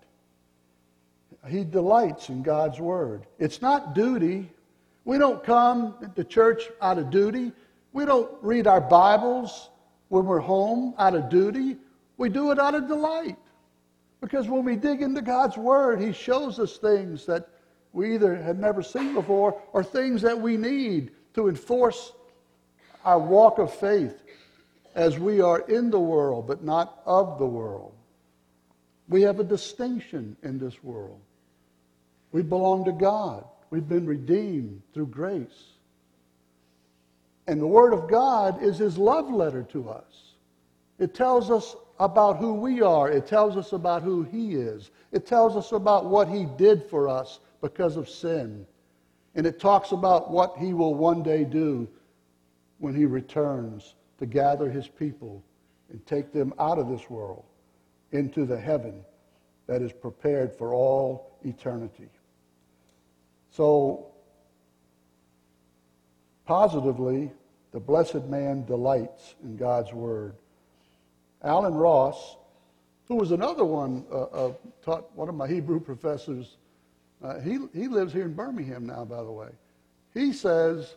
He 1.49 1.65
delights 1.65 2.29
in 2.29 2.43
God's 2.43 2.79
word. 2.79 3.27
It's 3.39 3.61
not 3.61 3.95
duty. 3.95 4.51
We 5.05 5.19
don't 5.19 5.43
come 5.43 5.95
to 6.15 6.25
church 6.25 6.69
out 6.81 6.99
of 6.99 7.11
duty. 7.11 7.53
We 7.93 8.05
don't 8.05 8.31
read 8.43 8.67
our 8.67 8.81
Bibles 8.81 9.71
when 10.09 10.27
we're 10.27 10.41
home 10.41 10.95
out 10.99 11.15
of 11.15 11.29
duty. 11.29 11.77
We 12.19 12.29
do 12.29 12.51
it 12.53 12.59
out 12.59 12.75
of 12.75 12.87
delight. 12.87 13.37
Because 14.21 14.49
when 14.49 14.65
we 14.65 14.77
dig 14.77 15.01
into 15.01 15.23
God's 15.23 15.57
Word, 15.57 16.01
He 16.01 16.13
shows 16.13 16.59
us 16.59 16.77
things 16.77 17.25
that 17.27 17.49
we 17.93 18.15
either 18.15 18.37
had 18.37 18.59
never 18.59 18.83
seen 18.83 19.15
before 19.15 19.61
or 19.73 19.83
things 19.83 20.21
that 20.23 20.39
we 20.39 20.57
need 20.57 21.13
to 21.39 21.49
enforce 21.49 22.11
our 23.05 23.20
walk 23.20 23.61
of 23.61 23.72
faith 23.72 24.24
as 24.97 25.20
we 25.20 25.41
are 25.41 25.61
in 25.61 25.89
the 25.89 26.01
world 26.01 26.49
but 26.49 26.64
not 26.64 27.01
of 27.07 27.39
the 27.39 27.47
world. 27.47 27.95
We 29.09 29.22
have 29.22 29.39
a 29.39 29.45
distinction 29.45 30.36
in 30.43 30.59
this 30.59 30.82
world. 30.82 31.20
We 32.32 32.43
belong 32.43 32.86
to 32.86 32.93
God. 32.93 33.45
We've 33.70 33.89
been 33.89 34.05
redeemed 34.05 34.82
through 34.93 35.07
grace. 35.07 35.74
And 37.47 37.61
the 37.61 37.68
Word 37.68 37.93
of 37.93 38.11
God 38.11 38.61
is 38.61 38.76
His 38.76 38.99
love 38.99 39.30
letter 39.30 39.62
to 39.70 39.91
us. 39.91 40.34
It 40.99 41.14
tells 41.14 41.53
us 41.53 41.76
about 42.01 42.39
who 42.39 42.55
we 42.55 42.82
are, 42.82 43.09
it 43.09 43.28
tells 43.28 43.57
us 43.57 43.72
about 43.72 44.03
who 44.03 44.24
He 44.24 44.57
is, 44.57 44.91
it 45.12 45.24
tells 45.24 45.55
us 45.55 45.70
about 45.70 46.07
what 46.07 46.26
He 46.26 46.47
did 46.57 46.82
for 46.91 47.09
us 47.09 47.39
because 47.61 47.97
of 47.97 48.09
sin. 48.09 48.66
And 49.39 49.47
it 49.47 49.61
talks 49.61 49.93
about 49.93 50.32
what 50.32 50.59
He 50.59 50.72
will 50.72 50.97
one 50.97 51.22
day 51.22 51.45
do 51.45 51.89
when 52.78 52.93
He 52.93 53.07
returns 53.07 53.95
to 54.18 54.26
gather 54.26 54.68
His 54.68 54.89
people 54.89 55.45
and 55.91 56.05
take 56.07 56.32
them 56.32 56.53
out 56.59 56.76
of 56.76 56.89
this 56.89 57.09
world 57.09 57.45
into 58.11 58.45
the 58.45 58.59
heaven 58.59 59.05
that 59.68 59.80
is 59.80 59.93
prepared 59.93 60.53
for 60.53 60.74
all 60.74 61.39
eternity. 61.45 62.09
So, 63.53 64.09
positively, 66.45 67.30
the 67.70 67.78
blessed 67.78 68.24
man 68.24 68.64
delights 68.64 69.36
in 69.45 69.57
God's 69.57 69.93
word. 69.93 70.34
Allen 71.43 71.74
Ross, 71.74 72.36
who 73.07 73.14
was 73.14 73.30
another 73.30 73.64
one, 73.64 74.05
uh, 74.11 74.22
uh, 74.22 74.53
taught 74.82 75.14
one 75.14 75.28
of 75.28 75.36
my 75.36 75.47
Hebrew 75.47 75.78
professors, 75.78 76.57
uh, 77.23 77.41
he, 77.41 77.59
he 77.75 77.89
lives 77.89 78.12
here 78.12 78.25
in 78.25 78.35
Birmingham 78.35 78.87
now, 78.87 79.05
by 79.05 79.23
the 79.23 79.31
way. 79.31 79.49
He 80.14 80.33
says, 80.33 80.95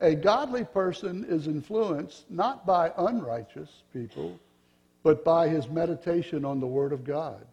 a 0.00 0.14
godly 0.14 0.64
person 0.64 1.24
is 1.28 1.46
influenced 1.46 2.30
not 2.30 2.66
by 2.66 2.92
unrighteous 2.98 3.82
people, 3.92 4.38
but 5.02 5.24
by 5.24 5.48
his 5.48 5.68
meditation 5.68 6.44
on 6.44 6.60
the 6.60 6.66
Word 6.66 6.92
of 6.92 7.04
God. 7.04 7.44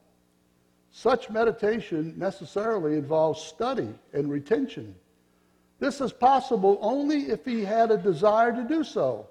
Such 0.91 1.29
meditation 1.29 2.13
necessarily 2.17 2.97
involves 2.97 3.41
study 3.41 3.93
and 4.13 4.29
retention. 4.29 4.93
This 5.79 6.01
is 6.01 6.11
possible 6.11 6.77
only 6.81 7.29
if 7.29 7.45
he 7.45 7.63
had 7.63 7.91
a 7.91 7.97
desire 7.97 8.51
to 8.51 8.63
do 8.63 8.83
so, 8.83 9.27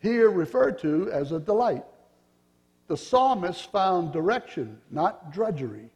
here 0.00 0.30
referred 0.30 0.78
to 0.80 1.10
as 1.10 1.32
a 1.32 1.40
delight. 1.40 1.84
The 2.88 2.96
psalmist 2.96 3.70
found 3.72 4.12
direction, 4.12 4.78
not 4.90 5.32
drudgery, 5.32 5.88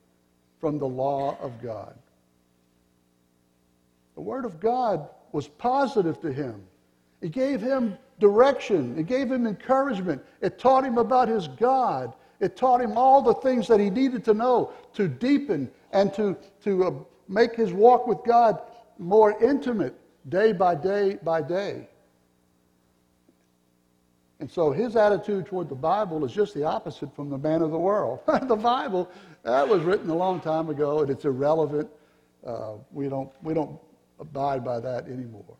from 0.61 0.79
the 0.79 0.89
law 0.89 1.37
of 1.41 1.61
God. 1.63 1.95
The 4.15 4.21
Word 4.21 4.45
of 4.45 4.61
God 4.61 5.09
was 5.33 5.49
positive 5.49 6.21
to 6.21 6.33
him. 6.33 6.63
It 7.21 7.33
gave 7.33 7.61
him 7.61 7.99
direction, 8.21 8.99
it 8.99 9.07
gave 9.07 9.31
him 9.31 9.47
encouragement, 9.47 10.23
it 10.41 10.59
taught 10.59 10.85
him 10.85 10.99
about 10.99 11.29
his 11.29 11.49
God, 11.49 12.15
it 12.39 12.57
taught 12.57 12.81
him 12.81 12.97
all 12.97 13.23
the 13.23 13.35
things 13.35 13.67
that 13.69 13.81
he 13.81 13.91
needed 13.91 14.25
to 14.27 14.35
know 14.35 14.73
to 14.93 15.09
deepen 15.09 15.71
and 15.93 16.13
to, 16.15 16.37
to 16.63 16.85
uh, 16.85 16.91
make 17.29 17.57
his 17.57 17.73
walk 17.73 18.07
with 18.07 18.19
God 18.25 18.61
more 18.99 19.43
intimate 19.43 19.99
day 20.29 20.53
by 20.53 20.75
day 20.75 21.19
by 21.23 21.43
day. 21.43 21.89
And 24.41 24.51
so 24.51 24.73
his 24.73 24.97
attitude 24.97 25.47
toward 25.47 25.69
the 25.69 25.75
Bible 25.75 26.25
is 26.25 26.33
just 26.33 26.55
the 26.55 26.65
opposite 26.65 27.15
from 27.15 27.31
the 27.31 27.39
man 27.39 27.63
of 27.63 27.71
the 27.71 27.79
world. 27.79 28.21
the 28.43 28.57
Bible, 28.57 29.11
that 29.43 29.67
was 29.67 29.83
written 29.83 30.11
a 30.11 30.15
long 30.15 30.41
time 30.41 30.69
ago 30.69 31.01
and 31.01 31.11
it's 31.11 31.25
irrelevant. 31.25 31.89
Uh, 32.47 32.73
we, 32.93 33.09
don't, 33.09 33.31
we 33.43 33.55
don't 33.55 33.79
abide 34.21 34.65
by 34.65 34.81
that 34.81 35.07
anymore. 35.07 35.57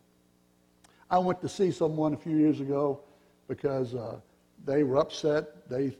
I 1.09 1.19
went 1.19 1.41
to 1.41 1.49
see 1.49 1.71
someone 1.71 2.13
a 2.13 2.17
few 2.17 2.35
years 2.35 2.59
ago 2.61 3.01
because 3.47 3.93
uh, 3.93 4.19
they 4.65 4.83
were 4.83 4.97
upset. 4.97 5.69
They 5.69 5.95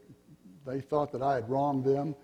they 0.66 0.80
thought 0.80 1.12
that 1.12 1.22
I 1.22 1.34
had 1.34 1.48
wronged 1.48 1.84
them, 1.84 2.14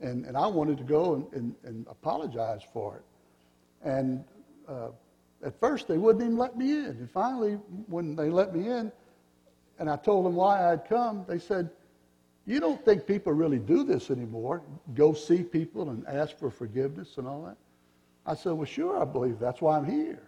and, 0.00 0.26
and 0.26 0.36
I 0.36 0.46
wanted 0.46 0.76
to 0.78 0.84
go 0.84 1.14
and, 1.14 1.32
and, 1.32 1.54
and 1.64 1.86
apologize 1.88 2.62
for 2.72 2.96
it. 2.96 3.02
And 3.88 4.24
uh, 4.68 4.88
at 5.44 5.58
first, 5.58 5.88
they 5.88 5.98
wouldn't 5.98 6.22
even 6.22 6.36
let 6.36 6.56
me 6.56 6.72
in. 6.72 6.86
And 6.86 7.10
finally, 7.10 7.54
when 7.86 8.16
they 8.16 8.28
let 8.28 8.54
me 8.54 8.68
in, 8.68 8.92
and 9.78 9.88
I 9.88 9.96
told 9.96 10.26
them 10.26 10.34
why 10.34 10.72
I'd 10.72 10.88
come, 10.88 11.24
they 11.26 11.38
said, 11.38 11.70
You 12.46 12.60
don't 12.60 12.84
think 12.84 13.06
people 13.06 13.32
really 13.32 13.58
do 13.58 13.84
this 13.84 14.10
anymore? 14.10 14.62
Go 14.94 15.14
see 15.14 15.42
people 15.42 15.90
and 15.90 16.06
ask 16.06 16.36
for 16.38 16.50
forgiveness 16.50 17.16
and 17.16 17.26
all 17.26 17.42
that? 17.44 17.56
I 18.26 18.34
said, 18.34 18.52
Well, 18.52 18.64
sure, 18.64 19.00
I 19.00 19.04
believe 19.04 19.38
that's 19.38 19.60
why 19.60 19.76
I'm 19.76 19.84
here. 19.84 20.22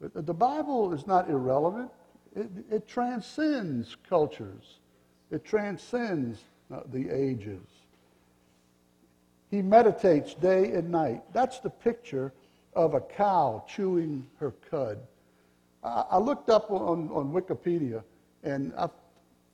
But 0.00 0.26
the 0.26 0.34
Bible 0.34 0.92
is 0.92 1.06
not 1.06 1.30
irrelevant, 1.30 1.90
it, 2.34 2.48
it 2.70 2.88
transcends 2.88 3.96
cultures, 4.08 4.78
it 5.30 5.44
transcends 5.44 6.40
uh, 6.72 6.80
the 6.92 7.08
ages. 7.10 7.66
He 9.50 9.60
meditates 9.60 10.34
day 10.34 10.72
and 10.72 10.90
night. 10.90 11.22
That's 11.34 11.58
the 11.60 11.68
picture 11.68 12.32
of 12.74 12.94
a 12.94 13.00
cow 13.00 13.64
chewing 13.68 14.26
her 14.38 14.52
cud. 14.70 14.98
I, 15.84 16.04
I 16.12 16.18
looked 16.18 16.48
up 16.48 16.70
on, 16.70 17.10
on 17.12 17.32
Wikipedia, 17.32 18.02
and 18.42 18.72
I, 18.78 18.88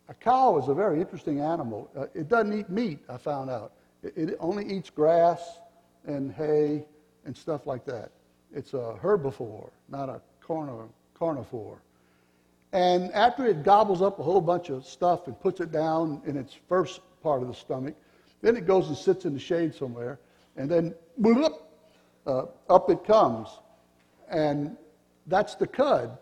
a 0.08 0.14
cow 0.14 0.56
is 0.58 0.68
a 0.68 0.74
very 0.74 1.00
interesting 1.00 1.40
animal. 1.40 1.90
Uh, 1.96 2.06
it 2.14 2.28
doesn't 2.28 2.56
eat 2.56 2.70
meat, 2.70 3.00
I 3.08 3.16
found 3.16 3.50
out. 3.50 3.72
It, 4.02 4.16
it 4.16 4.36
only 4.40 4.64
eats 4.72 4.88
grass 4.88 5.58
and 6.06 6.32
hay 6.32 6.84
and 7.28 7.36
stuff 7.36 7.66
like 7.66 7.84
that. 7.84 8.10
It's 8.54 8.72
a 8.72 8.96
herbivore, 9.02 9.68
not 9.90 10.08
a 10.08 10.22
carnivore. 10.40 11.78
And 12.72 13.12
after 13.12 13.46
it 13.46 13.62
gobbles 13.62 14.00
up 14.00 14.18
a 14.18 14.22
whole 14.22 14.40
bunch 14.40 14.70
of 14.70 14.86
stuff 14.86 15.26
and 15.26 15.38
puts 15.38 15.60
it 15.60 15.70
down 15.70 16.22
in 16.26 16.38
its 16.38 16.56
first 16.70 17.02
part 17.22 17.42
of 17.42 17.48
the 17.48 17.54
stomach. 17.54 17.94
Then 18.40 18.56
it 18.56 18.66
goes 18.66 18.88
and 18.88 18.96
sits 18.96 19.26
in 19.26 19.34
the 19.34 19.40
shade 19.40 19.74
somewhere, 19.74 20.18
and 20.56 20.70
then 20.70 20.94
bloop, 21.20 21.52
uh, 22.26 22.44
up 22.70 22.88
it 22.88 23.04
comes. 23.04 23.48
And 24.30 24.74
that's 25.26 25.54
the 25.54 25.66
cud. 25.66 26.16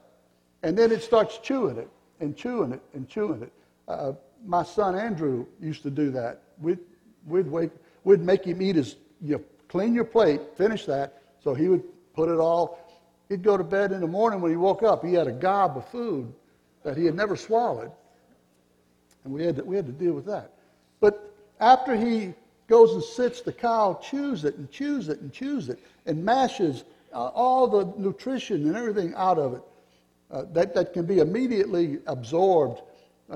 And 0.65 0.77
then 0.77 0.91
it 0.91 1.05
starts 1.05 1.39
chewing 1.39 1.79
it 1.79 1.89
and 2.19 2.37
chewing 2.37 2.73
it 2.73 2.81
and 2.95 3.09
chewing 3.09 3.43
it. 3.43 3.53
Uh, 3.87 4.13
my 4.45 4.65
son 4.65 4.97
Andrew 4.97 5.47
used 5.61 5.85
to 5.85 5.91
do 5.91 6.11
that. 6.11 6.43
We'd, 6.61 6.81
we'd, 7.29 7.47
wake, 7.47 7.71
we'd 8.03 8.23
make 8.23 8.45
him 8.45 8.61
eat 8.61 8.75
his, 8.75 8.97
you 9.23 9.45
clean 9.69 9.95
your 9.95 10.05
plate, 10.05 10.41
finish 10.57 10.87
that. 10.87 11.23
So 11.43 11.55
he 11.55 11.69
would 11.69 11.83
put 12.15 12.29
it 12.29 12.39
all. 12.39 12.79
He'd 13.29 13.43
go 13.43 13.57
to 13.57 13.65
bed 13.65 13.93
in 13.93 14.01
the 14.01 14.07
morning 14.07 14.41
when 14.41 14.51
he 14.51 14.57
woke 14.57 14.83
up. 14.83 15.05
He 15.05 15.15
had 15.15 15.27
a 15.27 15.33
gob 15.33 15.77
of 15.77 15.89
food 15.89 16.33
that 16.83 16.97
he 16.97 17.05
had 17.05 17.15
never 17.15 17.37
swallowed. 17.37 17.91
And 19.25 19.33
we 19.33 19.45
had 19.45 19.57
to, 19.57 19.65
we 19.65 19.77
had 19.77 19.87
to 19.87 19.93
deal 19.93 20.13
with 20.13 20.27
that. 20.27 20.53
But 21.01 21.35
after 21.61 21.97
he 21.97 22.35
goes 22.69 22.95
and 22.95 23.03
sits, 23.03 23.41
the 23.41 23.53
cow 23.53 24.01
chews 24.03 24.45
it 24.45 24.57
and 24.57 24.71
chews 24.71 25.09
it 25.09 25.21
and 25.21 25.33
chews 25.33 25.69
it 25.69 25.81
and 26.07 26.25
mashes 26.25 26.85
uh, 27.13 27.27
all 27.29 27.67
the 27.67 27.93
nutrition 27.97 28.67
and 28.67 28.77
everything 28.77 29.15
out 29.17 29.39
of 29.39 29.55
it 29.55 29.63
uh, 30.31 30.45
that, 30.53 30.75
that 30.75 30.93
can 30.93 31.07
be 31.07 31.19
immediately 31.19 31.99
absorbed 32.07 32.83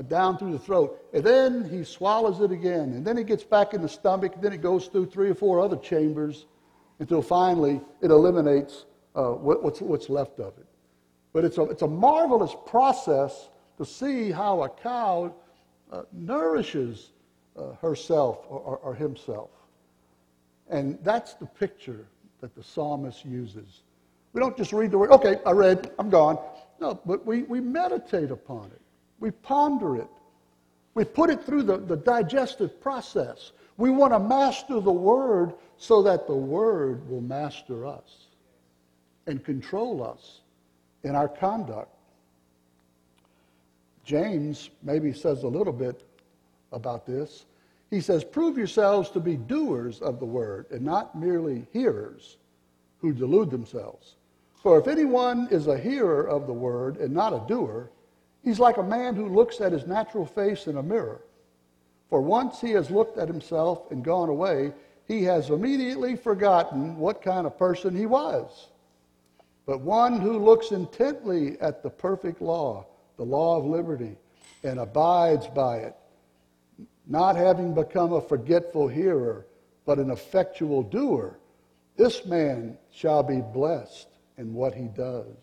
down 0.08 0.38
through 0.38 0.52
the 0.52 0.58
throat. 0.58 1.04
And 1.12 1.24
then 1.24 1.68
he 1.68 1.84
swallows 1.84 2.40
it 2.40 2.52
again. 2.52 2.92
And 2.92 3.04
then 3.04 3.18
it 3.18 3.26
gets 3.26 3.42
back 3.42 3.74
in 3.74 3.82
the 3.82 3.88
stomach. 3.88 4.34
And 4.34 4.42
then 4.42 4.52
it 4.52 4.62
goes 4.62 4.86
through 4.86 5.06
three 5.06 5.30
or 5.30 5.34
four 5.34 5.60
other 5.60 5.76
chambers 5.76 6.46
until 7.00 7.22
finally 7.22 7.80
it 8.00 8.10
eliminates 8.10 8.84
uh, 9.16 9.30
what, 9.30 9.62
what's, 9.62 9.80
what's 9.80 10.08
left 10.08 10.38
of 10.38 10.56
it. 10.58 10.66
But 11.32 11.44
it's 11.44 11.58
a, 11.58 11.62
it's 11.62 11.82
a 11.82 11.88
marvelous 11.88 12.54
process 12.66 13.48
to 13.78 13.84
see 13.84 14.30
how 14.30 14.62
a 14.62 14.68
cow 14.68 15.34
uh, 15.90 16.02
nourishes 16.12 17.10
uh, 17.56 17.72
herself 17.80 18.44
or, 18.48 18.60
or, 18.60 18.76
or 18.78 18.94
himself. 18.94 19.50
And 20.68 20.98
that's 21.02 21.34
the 21.34 21.46
picture 21.46 22.06
that 22.40 22.54
the 22.54 22.62
psalmist 22.62 23.24
uses. 23.24 23.82
We 24.32 24.40
don't 24.40 24.56
just 24.56 24.72
read 24.72 24.92
the 24.92 24.98
word, 24.98 25.10
okay, 25.10 25.38
I 25.44 25.50
read, 25.50 25.90
I'm 25.98 26.10
gone. 26.10 26.38
No, 26.80 27.00
but 27.04 27.26
we, 27.26 27.42
we 27.42 27.60
meditate 27.60 28.30
upon 28.30 28.66
it. 28.66 28.80
We 29.20 29.30
ponder 29.30 29.96
it. 29.96 30.08
We 30.94 31.04
put 31.04 31.30
it 31.30 31.44
through 31.44 31.62
the, 31.62 31.78
the 31.78 31.96
digestive 31.96 32.80
process. 32.80 33.52
We 33.76 33.90
want 33.90 34.12
to 34.12 34.18
master 34.18 34.80
the 34.80 34.92
word 34.92 35.54
so 35.76 36.02
that 36.02 36.26
the 36.26 36.34
word 36.34 37.08
will 37.08 37.20
master 37.20 37.86
us 37.86 38.26
and 39.26 39.44
control 39.44 40.02
us 40.02 40.40
in 41.04 41.14
our 41.14 41.28
conduct. 41.28 41.94
James 44.04 44.70
maybe 44.82 45.12
says 45.12 45.42
a 45.42 45.48
little 45.48 45.72
bit 45.72 46.02
about 46.72 47.06
this. 47.06 47.44
He 47.90 48.00
says, 48.00 48.24
Prove 48.24 48.58
yourselves 48.58 49.10
to 49.10 49.20
be 49.20 49.36
doers 49.36 50.00
of 50.00 50.18
the 50.18 50.26
word 50.26 50.66
and 50.70 50.82
not 50.82 51.18
merely 51.18 51.66
hearers 51.72 52.36
who 53.00 53.12
delude 53.12 53.50
themselves. 53.50 54.16
For 54.62 54.78
if 54.78 54.88
anyone 54.88 55.48
is 55.50 55.66
a 55.66 55.78
hearer 55.78 56.28
of 56.28 56.46
the 56.46 56.52
word 56.52 56.98
and 56.98 57.14
not 57.14 57.32
a 57.32 57.42
doer, 57.48 57.90
he's 58.44 58.58
like 58.58 58.76
a 58.76 58.82
man 58.82 59.14
who 59.14 59.28
looks 59.28 59.60
at 59.60 59.72
his 59.72 59.86
natural 59.86 60.26
face 60.26 60.66
in 60.66 60.76
a 60.76 60.82
mirror. 60.82 61.22
For 62.08 62.20
once 62.20 62.60
he 62.60 62.70
has 62.72 62.90
looked 62.90 63.18
at 63.18 63.28
himself 63.28 63.90
and 63.90 64.04
gone 64.04 64.28
away, 64.28 64.72
he 65.06 65.24
has 65.24 65.50
immediately 65.50 66.16
forgotten 66.16 66.96
what 66.96 67.22
kind 67.22 67.46
of 67.46 67.58
person 67.58 67.96
he 67.96 68.06
was. 68.06 68.68
But 69.66 69.80
one 69.80 70.20
who 70.20 70.38
looks 70.38 70.72
intently 70.72 71.60
at 71.60 71.82
the 71.82 71.90
perfect 71.90 72.42
law, 72.42 72.86
the 73.16 73.24
law 73.24 73.58
of 73.58 73.64
liberty, 73.64 74.16
and 74.64 74.80
abides 74.80 75.46
by 75.48 75.78
it, 75.78 75.96
not 77.06 77.36
having 77.36 77.74
become 77.74 78.12
a 78.12 78.20
forgetful 78.20 78.88
hearer, 78.88 79.46
but 79.84 79.98
an 79.98 80.10
effectual 80.10 80.82
doer, 80.82 81.38
This 81.96 82.24
man 82.24 82.78
shall 82.90 83.22
be 83.22 83.40
blessed 83.40 84.08
in 84.38 84.54
what 84.54 84.74
he 84.74 84.84
does. 84.84 85.36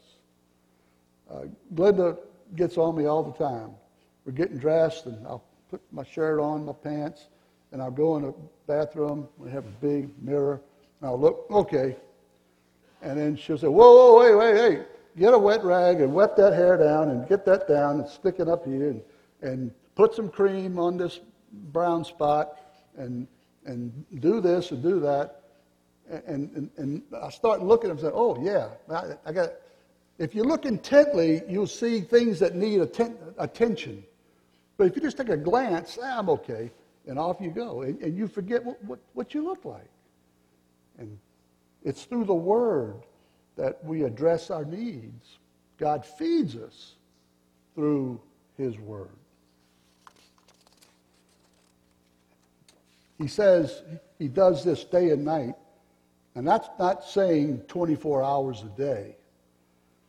Uh, 1.30 1.44
Glenda 1.76 2.18
gets 2.56 2.78
on 2.78 2.96
me 2.96 3.06
all 3.06 3.24
the 3.24 3.38
time. 3.38 3.72
We're 4.26 4.32
getting 4.34 4.58
dressed, 4.58 5.06
and 5.06 5.26
I'll 5.26 5.44
put 5.70 5.82
my 5.92 6.04
shirt 6.04 6.40
on, 6.40 6.66
my 6.66 6.74
pants, 6.74 7.28
and 7.72 7.82
I'll 7.82 7.92
go 7.92 8.18
in 8.18 8.24
the 8.24 8.34
bathroom. 8.68 9.28
We 9.38 9.50
have 9.52 9.66
a 9.66 9.86
big 9.86 10.10
mirror, 10.22 10.62
and 11.00 11.10
I'll 11.10 11.20
look, 11.20 11.46
okay. 11.50 11.96
And 13.02 13.20
then 13.20 13.36
she'll 13.36 13.58
say, 13.58 13.68
whoa, 13.68 13.96
whoa, 13.96 14.20
wait, 14.20 14.36
wait, 14.36 14.56
hey, 14.58 14.86
get 15.18 15.34
a 15.34 15.38
wet 15.38 15.64
rag 15.64 16.02
and 16.02 16.14
wet 16.14 16.36
that 16.38 16.54
hair 16.54 16.78
down 16.78 17.10
and 17.10 17.28
get 17.28 17.46
that 17.46 17.68
down 17.68 18.00
and 18.00 18.10
stick 18.10 18.36
it 18.40 18.48
up 18.48 18.66
here 18.66 18.90
and, 18.90 19.02
and 19.42 19.72
put 19.96 20.14
some 20.14 20.30
cream 20.30 20.80
on 20.80 20.98
this 20.98 21.20
brown 21.72 22.04
spot 22.04 22.60
and, 22.98 23.28
and 23.66 24.06
do 24.20 24.42
this 24.42 24.72
and 24.72 24.82
do 24.82 25.00
that. 25.00 25.42
And, 26.10 26.50
and, 26.56 26.70
and 26.78 27.02
I 27.22 27.30
start 27.30 27.62
looking 27.62 27.92
and 27.92 28.00
say, 28.00 28.10
oh, 28.14 28.42
yeah, 28.42 28.70
I, 28.90 29.16
I 29.26 29.32
got, 29.34 29.52
if 30.20 30.34
you 30.34 30.44
look 30.44 30.66
intently, 30.66 31.42
you'll 31.48 31.68
see 31.68 32.02
things 32.02 32.40
that 32.40 32.56
need 32.56 32.82
atten- 32.82 33.18
attention. 33.38 34.04
But 34.78 34.88
if 34.88 34.96
you 34.96 35.02
just 35.02 35.18
take 35.18 35.30
a 35.30 35.38
glance, 35.38 35.98
ah, 36.02 36.20
I'm 36.20 36.30
okay, 36.30 36.72
and 37.06 37.20
off 37.20 37.38
you 37.40 37.52
go. 37.52 37.82
And, 37.82 38.02
and 38.02 38.18
you 38.18 38.28
forget 38.28 38.64
what, 38.64 38.84
what, 38.84 39.00
what 39.14 39.34
you 39.34 39.44
look 39.44 39.64
like. 39.64 39.90
And 40.98 41.18
it's 41.84 42.04
through 42.04 42.26
the 42.26 42.34
Word 42.34 42.96
that 43.56 43.84
we 43.84 44.04
address 44.04 44.50
our 44.50 44.66
needs. 44.66 45.38
God 45.78 46.06
feeds 46.06 46.56
us 46.56 46.96
through 47.76 48.20
His 48.58 48.78
Word. 48.80 49.10
He 53.20 53.28
says 53.28 53.84
He 54.18 54.28
does 54.28 54.64
this 54.64 54.84
day 54.84 55.12
and 55.12 55.26
night, 55.26 55.56
and 56.36 56.48
that's 56.48 56.70
not 56.80 57.04
saying 57.04 57.62
24 57.68 58.24
hours 58.24 58.64
a 58.64 58.78
day, 58.78 59.16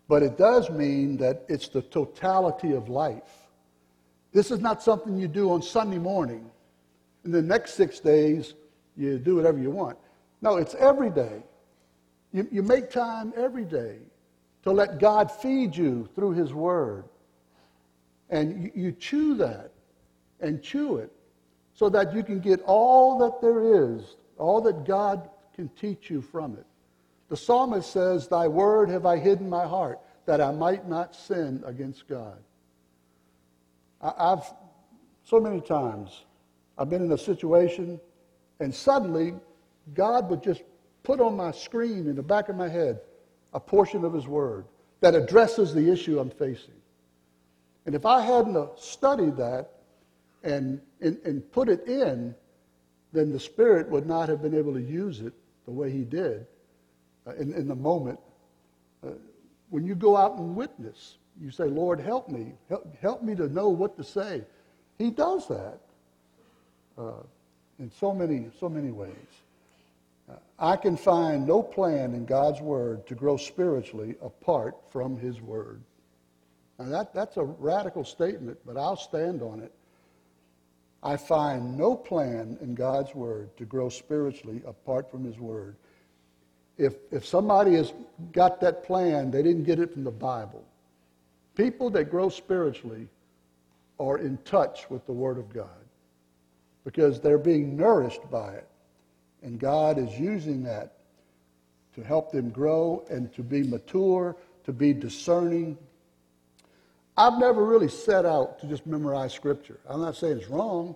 but 0.09 0.23
it 0.23 0.39
does 0.39 0.71
mean 0.71 1.19
that 1.19 1.45
it's 1.49 1.69
the 1.69 1.83
totality 1.83 2.73
of 2.73 2.89
life. 2.89 3.47
This 4.33 4.51
is 4.51 4.61
not 4.61 4.83
something 4.83 5.19
you 5.19 5.29
do 5.29 5.53
on 5.53 5.63
Sunday 5.63 5.99
morning. 5.99 6.51
In 7.25 7.31
the 7.31 7.43
next 7.43 7.75
six 7.75 8.01
days, 8.01 8.55
you 8.97 9.19
do 9.19 9.37
whatever 9.37 9.59
you 9.59 9.71
want. 9.71 9.99
No, 10.41 10.57
it's 10.57 10.75
every 10.75 11.11
day. 11.11 11.43
You, 12.33 12.49
you 12.51 12.63
make 12.63 12.91
time 12.91 13.33
every 13.37 13.65
day 13.65 13.99
to 14.63 14.73
let 14.73 14.99
God 14.99 15.31
feed 15.31 15.77
you 15.77 16.09
through 16.15 16.33
His 16.33 16.53
Word. 16.53 17.05
And 18.31 18.65
you, 18.65 18.71
you 18.75 18.93
chew 18.93 19.35
that 19.37 19.73
and 20.41 20.63
chew 20.63 20.97
it 20.97 21.13
so 21.75 21.89
that 21.91 22.15
you 22.15 22.23
can 22.23 22.41
get 22.41 22.61
all 22.67 23.19
that 23.19 23.41
there 23.41 23.95
is, 23.95 24.17
all 24.37 24.61
that 24.63 24.85
God 24.85 25.29
can 25.55 25.69
teach 25.71 26.11
you 26.11 26.21
from 26.21 26.55
it. 26.55 26.67
The 27.29 27.37
psalmist 27.37 27.91
says, 27.93 28.27
Thy 28.27 28.49
word 28.49 28.89
have 28.89 29.07
I 29.07 29.19
hidden 29.19 29.49
my 29.49 29.67
heart, 29.67 30.01
that 30.27 30.41
I 30.41 30.51
might 30.53 30.89
not 30.89 31.15
sin 31.15 31.63
against 31.67 32.09
God. 32.09 32.39
I, 34.01 34.31
have 34.31 34.55
so 35.25 35.41
many 35.41 35.61
times 35.61 36.25
I've 36.77 36.89
been 36.89 37.03
in 37.03 37.13
a 37.13 37.19
situation, 37.19 38.01
and 38.61 38.75
suddenly 38.75 39.35
God 39.95 40.31
would 40.31 40.43
just 40.43 40.63
put 41.03 41.21
on 41.21 41.37
my 41.37 41.51
screen 41.51 42.07
in 42.07 42.17
the 42.17 42.23
back 42.23 42.49
of 42.49 42.57
my 42.57 42.69
head 42.69 43.01
a 43.53 43.61
portion 43.61 44.05
of 44.05 44.13
His 44.13 44.27
Word 44.27 44.67
that 45.01 45.15
addresses 45.15 45.75
the 45.75 45.91
issue 45.91 46.19
I'm 46.19 46.31
facing. 46.31 46.75
And 47.87 47.95
if 47.95 48.07
I 48.07 48.21
hadn't 48.21 48.79
studied 48.79 49.37
that 49.37 49.71
and, 50.43 50.81
and, 51.01 51.19
and 51.25 51.53
put 51.53 51.69
it 51.69 51.87
in, 51.87 52.35
then 53.13 53.33
the 53.33 53.41
Spirit 53.41 53.89
would 53.89 54.07
not 54.07 54.29
have 54.29 54.43
been 54.43 54.55
able 54.55 54.75
to 54.75 54.81
use 54.81 55.21
it 55.21 55.33
the 55.65 55.71
way 55.71 55.91
He 55.91 56.05
did 56.05 56.47
uh, 57.29 57.35
in, 57.35 57.53
in 57.53 57.69
the 57.69 57.75
moment. 57.75 58.19
Uh, 59.05 59.11
when 59.71 59.85
you 59.85 59.95
go 59.95 60.17
out 60.17 60.39
and 60.39 60.57
witness, 60.57 61.19
you 61.41 61.51
say, 61.51 61.65
Lord, 61.65 62.01
help 62.01 62.29
me. 62.29 62.53
Help, 62.69 62.97
help 63.01 63.23
me 63.23 63.35
to 63.35 63.49
know 63.49 63.69
what 63.69 63.97
to 63.97 64.05
say. 64.05 64.43
He 64.99 65.11
does 65.11 65.47
that 65.49 65.79
uh, 66.97 67.23
in 67.79 67.91
so 67.91 68.13
many, 68.13 68.49
so 68.59 68.69
many 68.69 68.91
ways. 68.91 69.13
Uh, 70.29 70.35
I 70.59 70.77
can 70.77 70.97
find 70.97 71.47
no 71.47 71.63
plan 71.63 72.15
in 72.15 72.25
God's 72.25 72.61
Word 72.61 73.07
to 73.07 73.15
grow 73.15 73.37
spiritually 73.37 74.17
apart 74.23 74.77
from 74.91 75.17
His 75.17 75.41
Word. 75.41 75.83
Now, 76.79 76.87
that, 76.87 77.15
that's 77.15 77.37
a 77.37 77.45
radical 77.45 78.05
statement, 78.05 78.59
but 78.65 78.77
I'll 78.77 78.97
stand 78.97 79.43
on 79.43 79.61
it. 79.61 79.73
I 81.03 81.17
find 81.17 81.79
no 81.79 81.95
plan 81.95 82.59
in 82.61 82.75
God's 82.75 83.15
Word 83.15 83.57
to 83.59 83.65
grow 83.65 83.89
spiritually 83.89 84.63
apart 84.67 85.11
from 85.11 85.25
His 85.25 85.39
Word. 85.39 85.77
If, 86.79 86.95
if 87.11 87.27
somebody 87.27 87.75
has 87.75 87.93
got 88.33 88.61
that 88.61 88.85
plan, 88.85 89.31
they 89.31 89.43
didn't 89.43 89.65
get 89.65 89.81
it 89.81 89.93
from 89.93 90.05
the 90.05 90.11
Bible. 90.11 90.65
People 91.57 91.91
that 91.91 92.05
grow 92.05 92.29
spiritually 92.29 93.09
are 93.99 94.19
in 94.19 94.39
touch 94.45 94.89
with 94.89 95.05
the 95.07 95.13
Word 95.13 95.39
of 95.39 95.53
God 95.53 95.69
because 96.85 97.21
they're 97.21 97.37
being 97.37 97.77
nourished 97.77 98.31
by 98.31 98.55
it. 98.55 98.69
And 99.43 99.59
God 99.59 99.99
is 99.99 100.19
using 100.19 100.63
that 100.65 100.95
to 101.95 102.03
help 102.03 102.31
them 102.31 102.51
grow 102.51 103.05
and 103.11 103.33
to 103.35 103.43
be 103.43 103.65
mature, 103.65 104.37
to 104.65 104.73
be 104.73 104.93
discerning. 104.93 105.77
I've 107.17 107.39
never 107.39 107.65
really 107.65 107.89
set 107.89 108.25
out 108.25 108.61
to 108.61 108.67
just 108.67 108.87
memorize 108.87 109.33
Scripture. 109.33 109.81
I'm 109.89 110.01
not 110.01 110.17
saying 110.17 110.39
it's 110.39 110.49
wrong, 110.49 110.95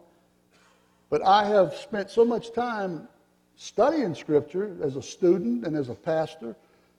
but 1.10 1.26
I 1.26 1.44
have 1.46 1.74
spent 1.74 2.10
so 2.10 2.24
much 2.24 2.52
time 2.52 3.08
studying 3.56 4.14
Scripture 4.14 4.76
as 4.82 4.96
a 4.96 5.02
student 5.02 5.66
and 5.66 5.76
as 5.76 5.88
a 5.88 5.94
pastor. 5.94 6.56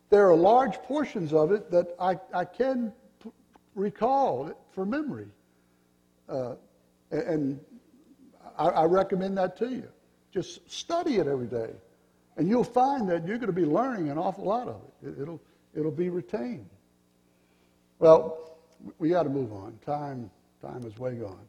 There 0.10 0.30
are 0.30 0.36
large 0.36 0.76
portions 0.84 1.34
of 1.34 1.52
it 1.52 1.72
that 1.72 1.96
I, 2.00 2.18
I 2.34 2.46
can 2.46 2.94
recall 3.76 4.52
for 4.72 4.86
memory. 4.86 5.28
Uh, 6.30 6.56
and 7.12 7.60
I, 8.58 8.68
I 8.68 8.84
recommend 8.86 9.38
that 9.38 9.58
to 9.58 9.70
you. 9.70 9.88
Just 10.32 10.70
study 10.72 11.18
it 11.18 11.28
every 11.28 11.48
day. 11.48 11.72
And 12.38 12.48
you'll 12.48 12.64
find 12.64 13.08
that 13.10 13.28
you're 13.28 13.38
going 13.38 13.48
to 13.48 13.54
be 13.54 13.66
learning 13.66 14.10
an 14.10 14.18
awful 14.18 14.46
lot 14.46 14.68
of 14.68 14.82
it. 15.04 15.20
it 15.20 15.28
will 15.28 15.42
it'll 15.76 15.92
be 15.92 16.10
retained. 16.10 16.70
Well, 18.00 18.58
we 19.00 19.10
got 19.10 19.24
to 19.24 19.30
move 19.30 19.52
on. 19.54 19.78
Time, 19.86 20.30
time 20.62 20.84
is 20.86 20.98
way 20.98 21.16
gone. 21.16 21.48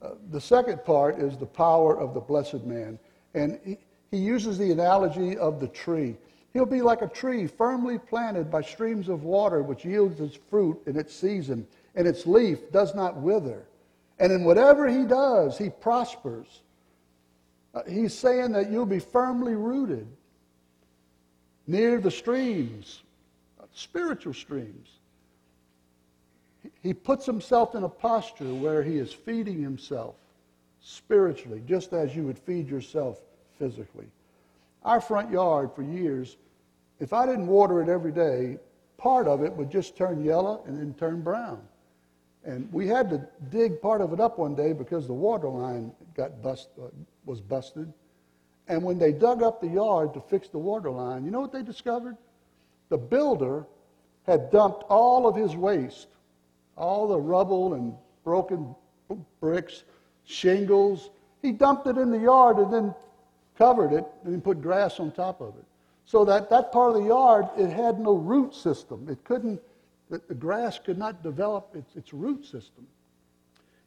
Uh, 0.00 0.10
the 0.30 0.40
second 0.40 0.84
part 0.84 1.18
is 1.18 1.36
the 1.36 1.46
power 1.46 1.98
of 1.98 2.14
the 2.14 2.20
blessed 2.20 2.64
man. 2.64 2.98
And 3.34 3.76
he 4.14 4.20
uses 4.20 4.58
the 4.58 4.70
analogy 4.70 5.36
of 5.36 5.58
the 5.58 5.66
tree. 5.66 6.16
He'll 6.52 6.66
be 6.66 6.82
like 6.82 7.02
a 7.02 7.08
tree 7.08 7.48
firmly 7.48 7.98
planted 7.98 8.48
by 8.48 8.62
streams 8.62 9.08
of 9.08 9.24
water, 9.24 9.60
which 9.60 9.84
yields 9.84 10.20
its 10.20 10.38
fruit 10.50 10.80
in 10.86 10.96
its 10.96 11.12
season, 11.12 11.66
and 11.96 12.06
its 12.06 12.24
leaf 12.24 12.70
does 12.70 12.94
not 12.94 13.16
wither. 13.16 13.64
And 14.20 14.32
in 14.32 14.44
whatever 14.44 14.88
he 14.88 15.04
does, 15.04 15.58
he 15.58 15.68
prospers. 15.68 16.46
Uh, 17.74 17.82
he's 17.88 18.14
saying 18.14 18.52
that 18.52 18.70
you'll 18.70 18.86
be 18.86 19.00
firmly 19.00 19.56
rooted 19.56 20.06
near 21.66 21.98
the 21.98 22.10
streams, 22.10 23.02
spiritual 23.72 24.32
streams. 24.32 24.90
He 26.84 26.94
puts 26.94 27.26
himself 27.26 27.74
in 27.74 27.82
a 27.82 27.88
posture 27.88 28.54
where 28.54 28.84
he 28.84 28.96
is 28.96 29.12
feeding 29.12 29.60
himself 29.60 30.14
spiritually, 30.80 31.64
just 31.66 31.92
as 31.92 32.14
you 32.14 32.22
would 32.22 32.38
feed 32.38 32.68
yourself 32.68 33.18
physically. 33.58 34.06
Our 34.84 35.00
front 35.00 35.30
yard 35.30 35.70
for 35.74 35.82
years 35.82 36.36
if 37.00 37.12
I 37.12 37.26
didn't 37.26 37.46
water 37.46 37.82
it 37.82 37.88
every 37.88 38.12
day, 38.12 38.58
part 38.96 39.26
of 39.26 39.42
it 39.42 39.52
would 39.52 39.70
just 39.70 39.96
turn 39.96 40.24
yellow 40.24 40.62
and 40.66 40.78
then 40.78 40.94
turn 40.94 41.22
brown. 41.22 41.60
And 42.44 42.70
we 42.72 42.86
had 42.86 43.08
to 43.10 43.26
dig 43.50 43.80
part 43.80 44.00
of 44.00 44.12
it 44.12 44.20
up 44.20 44.38
one 44.38 44.54
day 44.54 44.72
because 44.72 45.06
the 45.06 45.14
water 45.14 45.48
line 45.48 45.92
got 46.14 46.42
bust, 46.42 46.68
uh, 46.80 46.86
was 47.24 47.40
busted. 47.40 47.92
And 48.68 48.82
when 48.82 48.98
they 48.98 49.12
dug 49.12 49.42
up 49.42 49.60
the 49.60 49.68
yard 49.68 50.14
to 50.14 50.20
fix 50.20 50.48
the 50.48 50.58
water 50.58 50.90
line, 50.90 51.24
you 51.24 51.30
know 51.30 51.40
what 51.40 51.52
they 51.52 51.62
discovered? 51.62 52.16
The 52.90 52.98
builder 52.98 53.66
had 54.26 54.50
dumped 54.50 54.84
all 54.88 55.26
of 55.26 55.36
his 55.36 55.56
waste, 55.56 56.08
all 56.76 57.08
the 57.08 57.18
rubble 57.18 57.74
and 57.74 57.94
broken 58.24 58.74
bricks, 59.40 59.84
shingles. 60.24 61.10
He 61.42 61.52
dumped 61.52 61.86
it 61.86 61.98
in 61.98 62.10
the 62.10 62.18
yard 62.18 62.58
and 62.58 62.72
then 62.72 62.94
covered 63.56 63.92
it 63.92 64.04
and 64.24 64.42
put 64.42 64.60
grass 64.60 65.00
on 65.00 65.12
top 65.12 65.40
of 65.40 65.56
it. 65.56 65.64
So 66.04 66.24
that, 66.26 66.50
that 66.50 66.72
part 66.72 66.94
of 66.94 67.02
the 67.02 67.08
yard, 67.08 67.46
it 67.56 67.70
had 67.70 67.98
no 67.98 68.14
root 68.14 68.54
system. 68.54 69.08
It 69.08 69.24
couldn't, 69.24 69.60
the, 70.10 70.34
grass 70.34 70.78
could 70.78 70.98
not 70.98 71.22
develop 71.22 71.74
its, 71.74 71.96
its 71.96 72.12
root 72.12 72.44
system. 72.44 72.86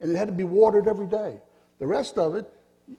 And 0.01 0.11
it 0.11 0.15
had 0.15 0.27
to 0.27 0.33
be 0.33 0.43
watered 0.43 0.87
every 0.87 1.07
day. 1.07 1.39
The 1.79 1.87
rest 1.87 2.17
of 2.17 2.35
it, 2.35 2.51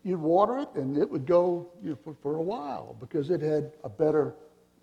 you'd 0.04 0.20
water 0.20 0.58
it 0.58 0.68
and 0.74 0.96
it 0.96 1.08
would 1.08 1.26
go 1.26 1.68
you 1.82 1.90
know, 1.90 1.98
for, 2.04 2.14
for 2.22 2.36
a 2.36 2.42
while 2.42 2.96
because 3.00 3.30
it 3.30 3.40
had 3.40 3.72
a 3.84 3.88
better 3.88 4.34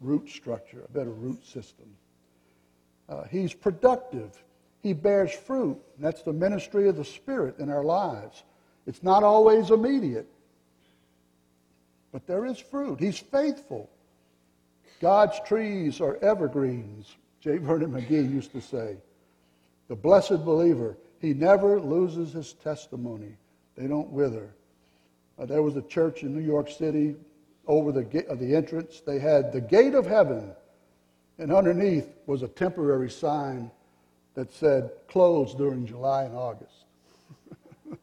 root 0.02 0.30
structure, 0.30 0.84
a 0.88 0.92
better 0.92 1.12
root 1.12 1.46
system. 1.46 1.86
Uh, 3.08 3.24
he's 3.30 3.54
productive. 3.54 4.44
He 4.82 4.94
bears 4.94 5.32
fruit. 5.32 5.80
That's 6.00 6.24
the 6.24 6.34
ministry 6.34 6.90
of 6.90 6.98
the 6.98 7.06
Spirit 7.06 7.60
in 7.60 7.70
our 7.70 7.84
lives. 7.84 8.44
It's 8.88 9.04
not 9.04 9.24
always 9.24 9.72
immediate, 9.72 10.28
but 12.16 12.26
there 12.28 12.46
is 12.46 12.58
fruit. 12.58 12.98
He's 12.98 13.20
faithful. 13.20 13.90
God's 15.02 15.38
trees 15.46 16.00
are 16.00 16.16
evergreens, 16.24 17.14
J. 17.42 17.58
Vernon 17.58 17.92
McGee 17.92 18.32
used 18.32 18.54
to 18.54 18.62
say. 18.62 18.96
The 19.90 19.98
blessed 19.98 20.46
believer, 20.46 20.96
he 21.20 21.34
never 21.34 21.78
loses 21.78 22.32
his 22.32 22.54
testimony. 22.54 23.36
They 23.76 23.88
don't 23.88 24.10
wither. 24.12 24.50
Uh, 25.38 25.46
there 25.46 25.62
was 25.62 25.76
a 25.76 25.82
church 25.82 26.24
in 26.24 26.34
New 26.34 26.42
York 26.42 26.70
City 26.70 27.18
over 27.68 27.92
the, 27.92 28.04
ga- 28.06 28.28
uh, 28.30 28.36
the 28.36 28.56
entrance. 28.56 29.02
They 29.06 29.20
had 29.20 29.52
the 29.52 29.60
gate 29.60 29.94
of 29.94 30.06
heaven, 30.06 30.54
and 31.38 31.52
underneath 31.52 32.08
was 32.28 32.44
a 32.44 32.48
temporary 32.48 33.12
sign 33.12 33.70
that 34.36 34.54
said 34.54 34.90
closed 35.10 35.58
during 35.58 35.86
July 35.86 36.24
and 36.24 36.36
August. 36.38 36.86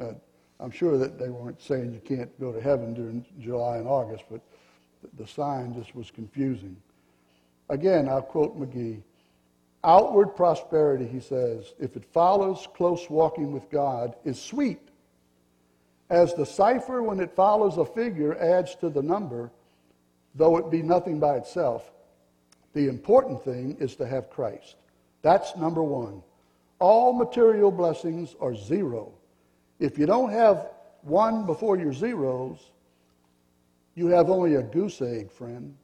uh, 0.00 0.12
I'm 0.60 0.70
sure 0.70 0.98
that 0.98 1.18
they 1.18 1.28
weren't 1.28 1.62
saying 1.62 1.92
you 1.92 2.00
can't 2.00 2.38
go 2.40 2.52
to 2.52 2.60
heaven 2.60 2.94
during 2.94 3.24
July 3.40 3.76
and 3.76 3.86
August, 3.86 4.24
but 4.30 4.40
the 5.16 5.26
sign 5.26 5.74
just 5.74 5.94
was 5.94 6.10
confusing. 6.10 6.76
Again, 7.68 8.08
I'll 8.08 8.22
quote 8.22 8.58
McGee. 8.58 9.02
Outward 9.84 10.34
prosperity, 10.34 11.06
he 11.06 11.20
says, 11.20 11.74
if 11.78 11.96
it 11.96 12.04
follows 12.04 12.66
close 12.74 13.08
walking 13.08 13.52
with 13.52 13.70
God, 13.70 14.16
is 14.24 14.40
sweet. 14.40 14.80
As 16.10 16.34
the 16.34 16.46
cipher, 16.46 17.02
when 17.02 17.20
it 17.20 17.36
follows 17.36 17.76
a 17.76 17.84
figure, 17.84 18.36
adds 18.36 18.74
to 18.76 18.88
the 18.88 19.02
number, 19.02 19.52
though 20.34 20.56
it 20.56 20.70
be 20.70 20.82
nothing 20.82 21.20
by 21.20 21.36
itself. 21.36 21.92
The 22.72 22.88
important 22.88 23.44
thing 23.44 23.76
is 23.78 23.94
to 23.96 24.06
have 24.06 24.30
Christ. 24.30 24.76
That's 25.22 25.56
number 25.56 25.82
one. 25.82 26.22
All 26.80 27.12
material 27.12 27.70
blessings 27.70 28.34
are 28.40 28.54
zero. 28.54 29.12
If 29.78 29.98
you 29.98 30.06
don't 30.06 30.30
have 30.30 30.70
one 31.02 31.46
before 31.46 31.78
your 31.78 31.92
zeros, 31.92 32.58
you 33.94 34.08
have 34.08 34.30
only 34.30 34.56
a 34.56 34.62
goose 34.62 35.00
egg, 35.00 35.30
friend. 35.30 35.74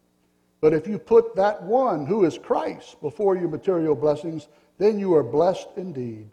But 0.60 0.72
if 0.72 0.86
you 0.86 0.98
put 0.98 1.36
that 1.36 1.62
one, 1.62 2.06
who 2.06 2.24
is 2.24 2.38
Christ, 2.38 3.00
before 3.00 3.36
your 3.36 3.48
material 3.48 3.94
blessings, 3.94 4.48
then 4.78 4.98
you 4.98 5.14
are 5.14 5.22
blessed 5.22 5.68
indeed. 5.76 6.30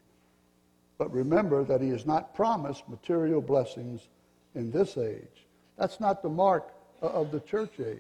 But 0.98 1.12
remember 1.12 1.64
that 1.64 1.82
he 1.82 1.90
has 1.90 2.06
not 2.06 2.34
promised 2.34 2.88
material 2.88 3.42
blessings 3.42 4.08
in 4.56 4.72
this 4.72 4.98
age. 4.98 5.48
That's 5.78 6.00
not 6.00 6.22
the 6.22 6.30
mark 6.30 6.74
of 7.02 7.32
the 7.32 7.40
church 7.40 7.80
age. 7.80 7.98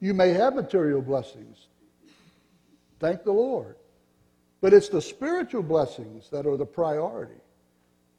You 0.00 0.14
may 0.14 0.30
have 0.30 0.54
material 0.54 1.02
blessings. 1.02 1.66
Thank 2.98 3.24
the 3.24 3.32
Lord. 3.32 3.76
But 4.60 4.74
it's 4.74 4.88
the 4.88 5.00
spiritual 5.00 5.62
blessings 5.62 6.28
that 6.30 6.46
are 6.46 6.56
the 6.56 6.66
priority. 6.66 7.40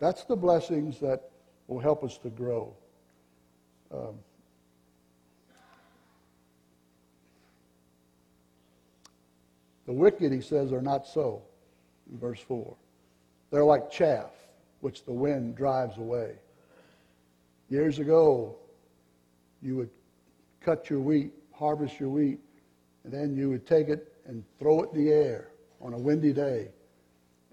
That's 0.01 0.23
the 0.23 0.35
blessings 0.35 0.99
that 1.01 1.29
will 1.67 1.79
help 1.79 2.03
us 2.03 2.17
to 2.23 2.29
grow. 2.31 2.73
Um, 3.93 4.15
the 9.85 9.93
wicked, 9.93 10.31
he 10.31 10.41
says, 10.41 10.73
are 10.73 10.81
not 10.81 11.05
so, 11.05 11.43
in 12.11 12.17
verse 12.17 12.39
4. 12.39 12.75
They're 13.51 13.63
like 13.63 13.91
chaff, 13.91 14.31
which 14.79 15.05
the 15.05 15.13
wind 15.13 15.55
drives 15.55 15.99
away. 15.99 16.33
Years 17.69 17.99
ago, 17.99 18.55
you 19.61 19.75
would 19.75 19.91
cut 20.61 20.89
your 20.89 20.99
wheat, 20.99 21.31
harvest 21.53 21.99
your 21.99 22.09
wheat, 22.09 22.39
and 23.03 23.13
then 23.13 23.35
you 23.35 23.51
would 23.51 23.67
take 23.67 23.87
it 23.87 24.11
and 24.25 24.43
throw 24.57 24.81
it 24.81 24.89
in 24.95 25.05
the 25.05 25.11
air 25.11 25.49
on 25.79 25.93
a 25.93 25.97
windy 25.97 26.33
day. 26.33 26.69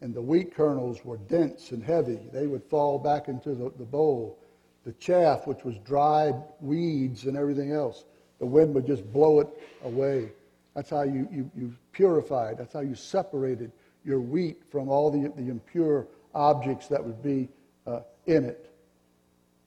And 0.00 0.14
the 0.14 0.22
wheat 0.22 0.54
kernels 0.54 1.04
were 1.04 1.16
dense 1.16 1.72
and 1.72 1.82
heavy. 1.82 2.20
They 2.32 2.46
would 2.46 2.62
fall 2.64 2.98
back 2.98 3.28
into 3.28 3.54
the, 3.54 3.72
the 3.78 3.84
bowl. 3.84 4.38
The 4.84 4.92
chaff, 4.92 5.46
which 5.46 5.64
was 5.64 5.76
dried 5.78 6.34
weeds 6.60 7.24
and 7.24 7.36
everything 7.36 7.72
else, 7.72 8.04
the 8.38 8.46
wind 8.46 8.74
would 8.74 8.86
just 8.86 9.10
blow 9.12 9.40
it 9.40 9.48
away. 9.82 10.30
That's 10.74 10.90
how 10.90 11.02
you, 11.02 11.28
you, 11.32 11.50
you 11.56 11.74
purified, 11.92 12.58
that's 12.58 12.72
how 12.72 12.80
you 12.80 12.94
separated 12.94 13.72
your 14.04 14.20
wheat 14.20 14.62
from 14.70 14.88
all 14.88 15.10
the, 15.10 15.28
the 15.30 15.50
impure 15.50 16.06
objects 16.34 16.86
that 16.88 17.04
would 17.04 17.22
be 17.22 17.48
uh, 17.86 18.00
in 18.26 18.44
it. 18.44 18.72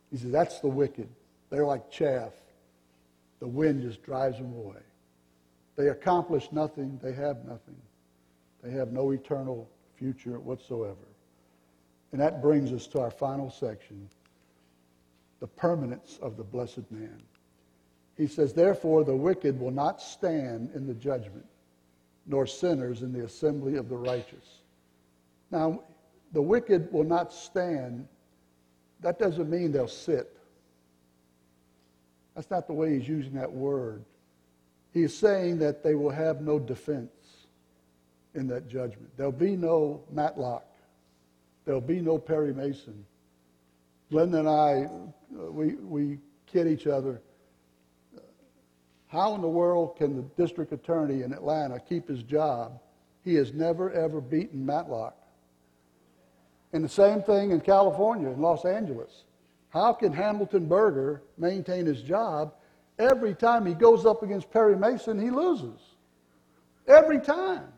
He 0.10 0.18
says, 0.18 0.32
That's 0.32 0.60
the 0.60 0.70
wicked. 0.70 1.10
They're 1.50 1.66
like 1.66 1.92
chaff. 1.92 2.32
The 3.40 3.48
wind 3.48 3.82
just 3.82 4.04
drives 4.04 4.38
them 4.38 4.54
away. 4.54 4.80
They 5.76 5.90
accomplish 5.90 6.52
nothing, 6.52 7.00
they 7.04 7.14
have 7.14 7.44
nothing. 7.46 7.76
They 8.64 8.72
have 8.72 8.92
no 8.92 9.12
eternal 9.12 9.70
future 10.02 10.40
whatsoever. 10.40 11.08
And 12.12 12.20
that 12.20 12.42
brings 12.42 12.74
us 12.74 12.88
to 12.88 13.00
our 13.00 13.12
final 13.12 13.50
section 13.50 14.10
the 15.40 15.48
permanence 15.48 16.20
of 16.22 16.38
the 16.38 16.44
blessed 16.44 16.90
man. 16.92 17.22
He 18.18 18.28
says, 18.28 18.54
Therefore, 18.54 19.04
the 19.04 19.16
wicked 19.16 19.60
will 19.60 19.72
not 19.72 20.02
stand 20.02 20.70
in 20.76 20.86
the 20.86 20.94
judgment, 20.94 21.46
nor 22.28 22.46
sinners 22.46 23.02
in 23.02 23.14
the 23.14 23.26
assembly 23.26 23.76
of 23.76 23.90
the 23.90 23.98
righteous. 23.98 24.62
Now, 25.50 25.84
the 26.34 26.42
wicked 26.42 26.92
will 26.92 27.04
not 27.04 27.34
stand. 27.34 28.08
That 29.00 29.18
doesn't 29.18 29.50
mean 29.50 29.72
they'll 29.72 29.88
sit. 29.88 30.38
That's 32.36 32.52
not 32.52 32.68
the 32.68 32.74
way 32.74 32.98
he's 32.98 33.08
using 33.08 33.34
that 33.34 33.52
word. 33.52 34.04
He's 34.94 35.18
saying 35.18 35.60
that 35.60 35.84
they 35.84 35.96
will 35.96 36.12
have 36.12 36.42
no 36.42 36.60
defense 36.60 37.12
in 38.36 38.48
that 38.48 38.68
judgment. 38.68 39.10
There'll 39.18 39.32
be 39.32 39.56
no 39.56 40.04
Matlock. 40.12 40.66
There'll 41.66 41.82
be 41.82 42.02
no 42.02 42.18
Perry 42.18 42.54
Mason. 42.54 43.06
Glenda 44.12 44.40
and 44.40 44.50
I, 44.50 44.90
uh, 45.40 45.52
we, 45.52 45.76
we 45.76 46.20
kid 46.48 46.68
each 46.68 46.88
other. 46.88 47.22
How 49.08 49.36
in 49.36 49.42
the 49.42 49.48
world 49.48 49.98
can 49.98 50.16
the 50.16 50.24
district 50.42 50.72
attorney 50.72 51.24
in 51.24 51.34
Atlanta 51.34 51.80
keep 51.80 52.08
his 52.08 52.24
job? 52.24 52.80
He 53.24 53.36
has 53.36 53.54
never, 53.54 53.92
ever 53.92 54.22
beaten 54.22 54.66
Matlock. 54.66 55.16
And 56.74 56.84
the 56.84 56.90
same 56.90 57.22
thing 57.22 57.52
in 57.52 57.60
California, 57.60 58.30
in 58.30 58.42
Los 58.42 58.66
Angeles. 58.66 59.26
How 59.70 59.94
can 59.94 60.14
Hamilton 60.14 60.68
Berger 60.68 61.22
maintain 61.38 61.86
his 61.86 62.02
job? 62.02 62.54
Every 62.98 63.34
time 63.34 63.66
he 63.66 63.74
goes 63.74 64.06
up 64.06 64.24
against 64.24 64.52
Perry 64.52 64.78
Mason, 64.78 65.22
he 65.22 65.30
loses. 65.30 65.80
Every 66.88 67.20
time. 67.20 67.71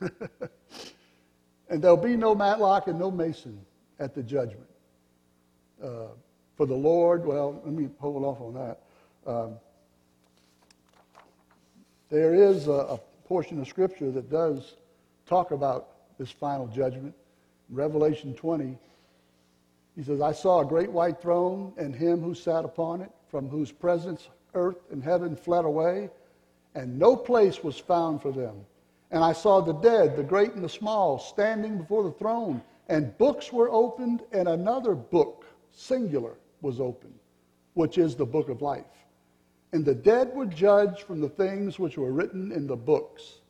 and 1.68 1.82
there'll 1.82 1.96
be 1.96 2.16
no 2.16 2.34
Matlock 2.34 2.88
and 2.88 2.98
no 2.98 3.10
Mason 3.10 3.60
at 3.98 4.14
the 4.14 4.22
judgment. 4.22 4.68
Uh, 5.82 6.08
for 6.56 6.66
the 6.66 6.74
Lord, 6.74 7.24
well, 7.24 7.60
let 7.64 7.72
me 7.72 7.88
hold 7.98 8.24
off 8.24 8.40
on 8.40 8.54
that. 8.54 8.80
Um, 9.26 9.54
there 12.10 12.34
is 12.34 12.66
a, 12.66 12.72
a 12.72 12.98
portion 13.24 13.60
of 13.60 13.68
Scripture 13.68 14.10
that 14.10 14.30
does 14.30 14.74
talk 15.26 15.52
about 15.52 15.88
this 16.18 16.30
final 16.30 16.66
judgment. 16.66 17.14
Revelation 17.70 18.34
20, 18.34 18.76
he 19.96 20.02
says, 20.02 20.20
I 20.20 20.32
saw 20.32 20.60
a 20.60 20.64
great 20.64 20.90
white 20.90 21.22
throne 21.22 21.72
and 21.78 21.94
him 21.94 22.20
who 22.20 22.34
sat 22.34 22.64
upon 22.64 23.00
it, 23.00 23.10
from 23.30 23.48
whose 23.48 23.70
presence 23.70 24.28
earth 24.54 24.78
and 24.90 25.02
heaven 25.02 25.36
fled 25.36 25.64
away, 25.64 26.10
and 26.74 26.98
no 26.98 27.14
place 27.16 27.62
was 27.62 27.78
found 27.78 28.20
for 28.20 28.32
them. 28.32 28.66
And 29.10 29.24
I 29.24 29.32
saw 29.32 29.60
the 29.60 29.72
dead, 29.72 30.16
the 30.16 30.22
great 30.22 30.52
and 30.52 30.62
the 30.62 30.68
small, 30.68 31.18
standing 31.18 31.78
before 31.78 32.04
the 32.04 32.12
throne, 32.12 32.62
and 32.88 33.16
books 33.18 33.52
were 33.52 33.70
opened, 33.70 34.22
and 34.32 34.48
another 34.48 34.94
book, 34.94 35.46
singular, 35.72 36.34
was 36.60 36.80
opened, 36.80 37.18
which 37.74 37.98
is 37.98 38.14
the 38.14 38.26
book 38.26 38.48
of 38.48 38.62
life. 38.62 38.84
And 39.72 39.84
the 39.84 39.94
dead 39.94 40.34
were 40.34 40.46
judged 40.46 41.02
from 41.02 41.20
the 41.20 41.28
things 41.28 41.78
which 41.78 41.96
were 41.96 42.12
written 42.12 42.52
in 42.52 42.66
the 42.66 42.76
books. 42.76 43.40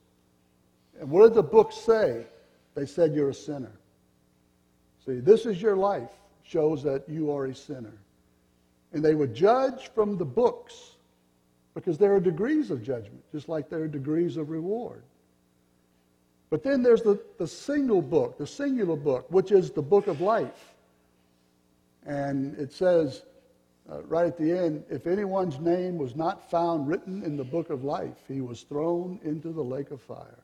And 0.98 1.10
what 1.10 1.24
did 1.24 1.34
the 1.34 1.42
books 1.42 1.76
say? 1.76 2.26
They 2.74 2.86
said 2.86 3.14
you're 3.14 3.30
a 3.30 3.34
sinner. 3.34 3.72
See, 5.04 5.20
this 5.20 5.46
is 5.46 5.60
your 5.60 5.76
life, 5.76 6.10
shows 6.42 6.82
that 6.82 7.08
you 7.08 7.32
are 7.32 7.46
a 7.46 7.54
sinner. 7.54 7.94
And 8.92 9.04
they 9.04 9.14
were 9.14 9.26
judged 9.26 9.88
from 9.94 10.18
the 10.18 10.24
books 10.24 10.96
because 11.74 11.96
there 11.96 12.14
are 12.14 12.20
degrees 12.20 12.70
of 12.70 12.82
judgment, 12.82 13.22
just 13.32 13.48
like 13.48 13.70
there 13.70 13.82
are 13.82 13.88
degrees 13.88 14.36
of 14.36 14.50
reward. 14.50 15.02
But 16.50 16.64
then 16.64 16.82
there's 16.82 17.02
the, 17.02 17.20
the 17.38 17.46
single 17.46 18.02
book, 18.02 18.36
the 18.36 18.46
singular 18.46 18.96
book, 18.96 19.26
which 19.30 19.52
is 19.52 19.70
the 19.70 19.82
book 19.82 20.08
of 20.08 20.20
life. 20.20 20.74
And 22.04 22.58
it 22.58 22.72
says 22.72 23.22
uh, 23.90 24.02
right 24.02 24.26
at 24.26 24.36
the 24.36 24.56
end 24.56 24.84
if 24.90 25.06
anyone's 25.06 25.60
name 25.60 25.96
was 25.96 26.16
not 26.16 26.50
found 26.50 26.88
written 26.88 27.22
in 27.22 27.36
the 27.36 27.44
book 27.44 27.70
of 27.70 27.84
life, 27.84 28.18
he 28.26 28.40
was 28.40 28.62
thrown 28.62 29.20
into 29.22 29.52
the 29.52 29.62
lake 29.62 29.92
of 29.92 30.00
fire. 30.00 30.38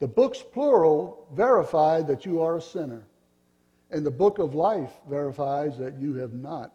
The 0.00 0.08
books, 0.08 0.42
plural, 0.52 1.26
verify 1.34 2.02
that 2.02 2.24
you 2.24 2.40
are 2.40 2.56
a 2.56 2.62
sinner. 2.62 3.02
And 3.90 4.04
the 4.04 4.10
book 4.10 4.38
of 4.38 4.54
life 4.54 4.92
verifies 5.08 5.76
that 5.78 5.98
you 5.98 6.14
have 6.14 6.32
not 6.32 6.72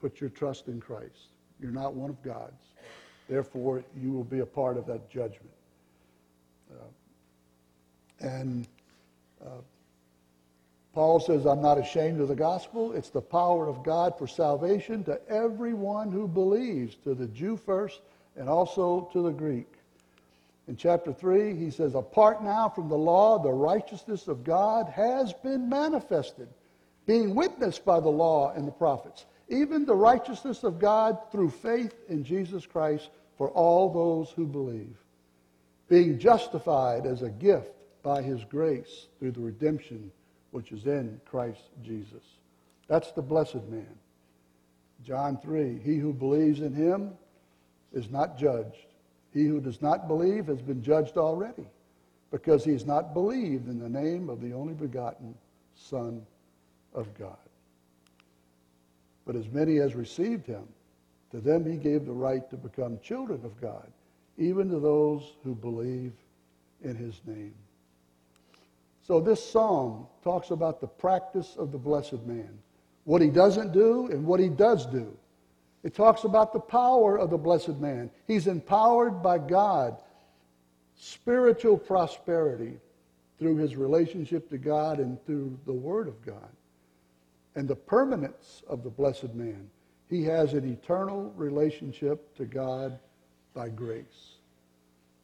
put 0.00 0.20
your 0.20 0.30
trust 0.30 0.68
in 0.68 0.80
Christ. 0.80 1.28
You're 1.60 1.72
not 1.72 1.94
one 1.94 2.10
of 2.10 2.22
God's. 2.22 2.64
Therefore, 3.28 3.84
you 4.00 4.12
will 4.12 4.24
be 4.24 4.38
a 4.38 4.46
part 4.46 4.76
of 4.76 4.86
that 4.86 5.10
judgment. 5.10 5.50
Uh, 6.70 6.84
and 8.20 8.66
uh, 9.44 9.60
Paul 10.98 11.20
says, 11.20 11.46
I'm 11.46 11.62
not 11.62 11.78
ashamed 11.78 12.20
of 12.20 12.28
the 12.28 12.34
gospel. 12.34 12.92
It's 12.92 13.10
the 13.10 13.20
power 13.20 13.68
of 13.68 13.84
God 13.84 14.18
for 14.18 14.26
salvation 14.26 15.04
to 15.04 15.20
everyone 15.28 16.10
who 16.10 16.26
believes, 16.26 16.96
to 17.04 17.14
the 17.14 17.28
Jew 17.28 17.56
first 17.56 18.00
and 18.36 18.48
also 18.48 19.08
to 19.12 19.22
the 19.22 19.30
Greek. 19.30 19.72
In 20.66 20.76
chapter 20.76 21.12
3, 21.12 21.54
he 21.54 21.70
says, 21.70 21.94
Apart 21.94 22.42
now 22.42 22.68
from 22.68 22.88
the 22.88 22.96
law, 22.96 23.38
the 23.38 23.52
righteousness 23.52 24.28
of 24.28 24.44
God 24.44 24.88
has 24.88 25.32
been 25.32 25.68
manifested, 25.68 26.48
being 27.06 27.34
witnessed 27.34 27.84
by 27.84 28.00
the 28.00 28.08
law 28.08 28.52
and 28.52 28.66
the 28.66 28.72
prophets, 28.72 29.24
even 29.48 29.86
the 29.86 29.94
righteousness 29.94 30.64
of 30.64 30.78
God 30.78 31.16
through 31.30 31.50
faith 31.50 31.94
in 32.08 32.24
Jesus 32.24 32.66
Christ 32.66 33.08
for 33.36 33.50
all 33.50 33.92
those 33.92 34.30
who 34.30 34.46
believe, 34.46 34.96
being 35.88 36.18
justified 36.18 37.06
as 37.06 37.22
a 37.22 37.30
gift 37.30 37.72
by 38.02 38.22
his 38.22 38.44
grace 38.44 39.08
through 39.18 39.32
the 39.32 39.40
redemption 39.40 40.10
which 40.50 40.72
is 40.72 40.86
in 40.86 41.20
Christ 41.24 41.62
Jesus. 41.82 42.24
That's 42.88 43.12
the 43.12 43.22
blessed 43.22 43.64
man. 43.68 43.94
John 45.04 45.38
3 45.38 45.80
He 45.84 45.96
who 45.96 46.12
believes 46.12 46.60
in 46.60 46.72
him 46.72 47.12
is 47.92 48.10
not 48.10 48.38
judged. 48.38 48.86
He 49.32 49.44
who 49.44 49.60
does 49.60 49.82
not 49.82 50.08
believe 50.08 50.46
has 50.46 50.62
been 50.62 50.82
judged 50.82 51.16
already, 51.16 51.66
because 52.30 52.64
he 52.64 52.72
has 52.72 52.86
not 52.86 53.14
believed 53.14 53.68
in 53.68 53.78
the 53.78 53.88
name 53.88 54.30
of 54.30 54.40
the 54.40 54.52
only 54.52 54.74
begotten 54.74 55.34
Son 55.74 56.24
of 56.94 57.12
God. 57.18 57.36
But 59.26 59.36
as 59.36 59.48
many 59.48 59.78
as 59.78 59.94
received 59.94 60.46
him, 60.46 60.66
to 61.30 61.40
them 61.40 61.70
he 61.70 61.76
gave 61.76 62.06
the 62.06 62.12
right 62.12 62.48
to 62.50 62.56
become 62.56 62.98
children 63.00 63.44
of 63.44 63.60
God, 63.60 63.86
even 64.38 64.70
to 64.70 64.80
those 64.80 65.34
who 65.44 65.54
believe 65.54 66.12
in 66.82 66.96
his 66.96 67.20
name. 67.26 67.54
So 69.08 69.20
this 69.20 69.42
psalm 69.42 70.06
talks 70.22 70.50
about 70.50 70.82
the 70.82 70.86
practice 70.86 71.56
of 71.56 71.72
the 71.72 71.78
blessed 71.78 72.26
man, 72.26 72.50
what 73.04 73.22
he 73.22 73.30
doesn't 73.30 73.72
do 73.72 74.08
and 74.08 74.26
what 74.26 74.38
he 74.38 74.50
does 74.50 74.84
do. 74.84 75.16
It 75.82 75.94
talks 75.94 76.24
about 76.24 76.52
the 76.52 76.60
power 76.60 77.18
of 77.18 77.30
the 77.30 77.38
blessed 77.38 77.78
man. 77.78 78.10
He's 78.26 78.46
empowered 78.46 79.22
by 79.22 79.38
God, 79.38 79.96
spiritual 80.94 81.78
prosperity 81.78 82.78
through 83.38 83.56
his 83.56 83.76
relationship 83.76 84.50
to 84.50 84.58
God 84.58 84.98
and 84.98 85.24
through 85.24 85.58
the 85.64 85.72
Word 85.72 86.06
of 86.06 86.20
God. 86.26 86.50
And 87.54 87.66
the 87.66 87.76
permanence 87.76 88.62
of 88.68 88.84
the 88.84 88.90
blessed 88.90 89.34
man. 89.34 89.70
He 90.10 90.22
has 90.24 90.52
an 90.52 90.70
eternal 90.70 91.32
relationship 91.34 92.36
to 92.36 92.44
God 92.44 92.98
by 93.54 93.70
grace. 93.70 94.36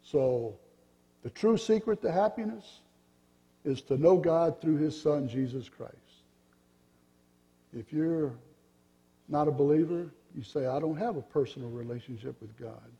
So, 0.03 0.55
the 1.23 1.31
true 1.31 1.59
secret 1.59 2.01
to 2.01 2.11
happiness 2.11 2.81
is 3.65 3.81
to 3.83 3.97
know 3.97 4.17
God 4.17 4.61
through 4.61 4.77
his 4.77 5.01
Son, 5.01 5.29
Jesus 5.29 5.69
Christ. 5.69 5.95
If 7.77 7.93
you're 7.93 8.33
not 9.29 9.49
a 9.49 9.51
believer, 9.51 10.11
you 10.37 10.43
say, 10.43 10.67
I 10.67 10.79
don't 10.81 10.97
have 10.97 11.17
a 11.17 11.23
personal 11.23 11.71
relationship 11.71 12.41
with 12.41 12.57
God. 12.59 12.91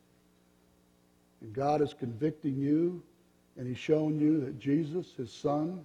And 1.41 1.53
God 1.53 1.81
is 1.81 1.93
convicting 1.93 2.57
you, 2.57 3.03
and 3.57 3.67
He's 3.67 3.77
shown 3.77 4.19
you 4.19 4.39
that 4.41 4.59
Jesus, 4.59 5.13
His 5.15 5.31
Son, 5.31 5.81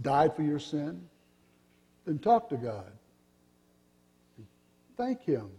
died 0.00 0.34
for 0.34 0.42
your 0.42 0.58
sin. 0.58 1.02
Then 2.06 2.18
talk 2.18 2.48
to 2.50 2.56
God. 2.56 2.90
Thank 4.96 5.22
Him 5.22 5.50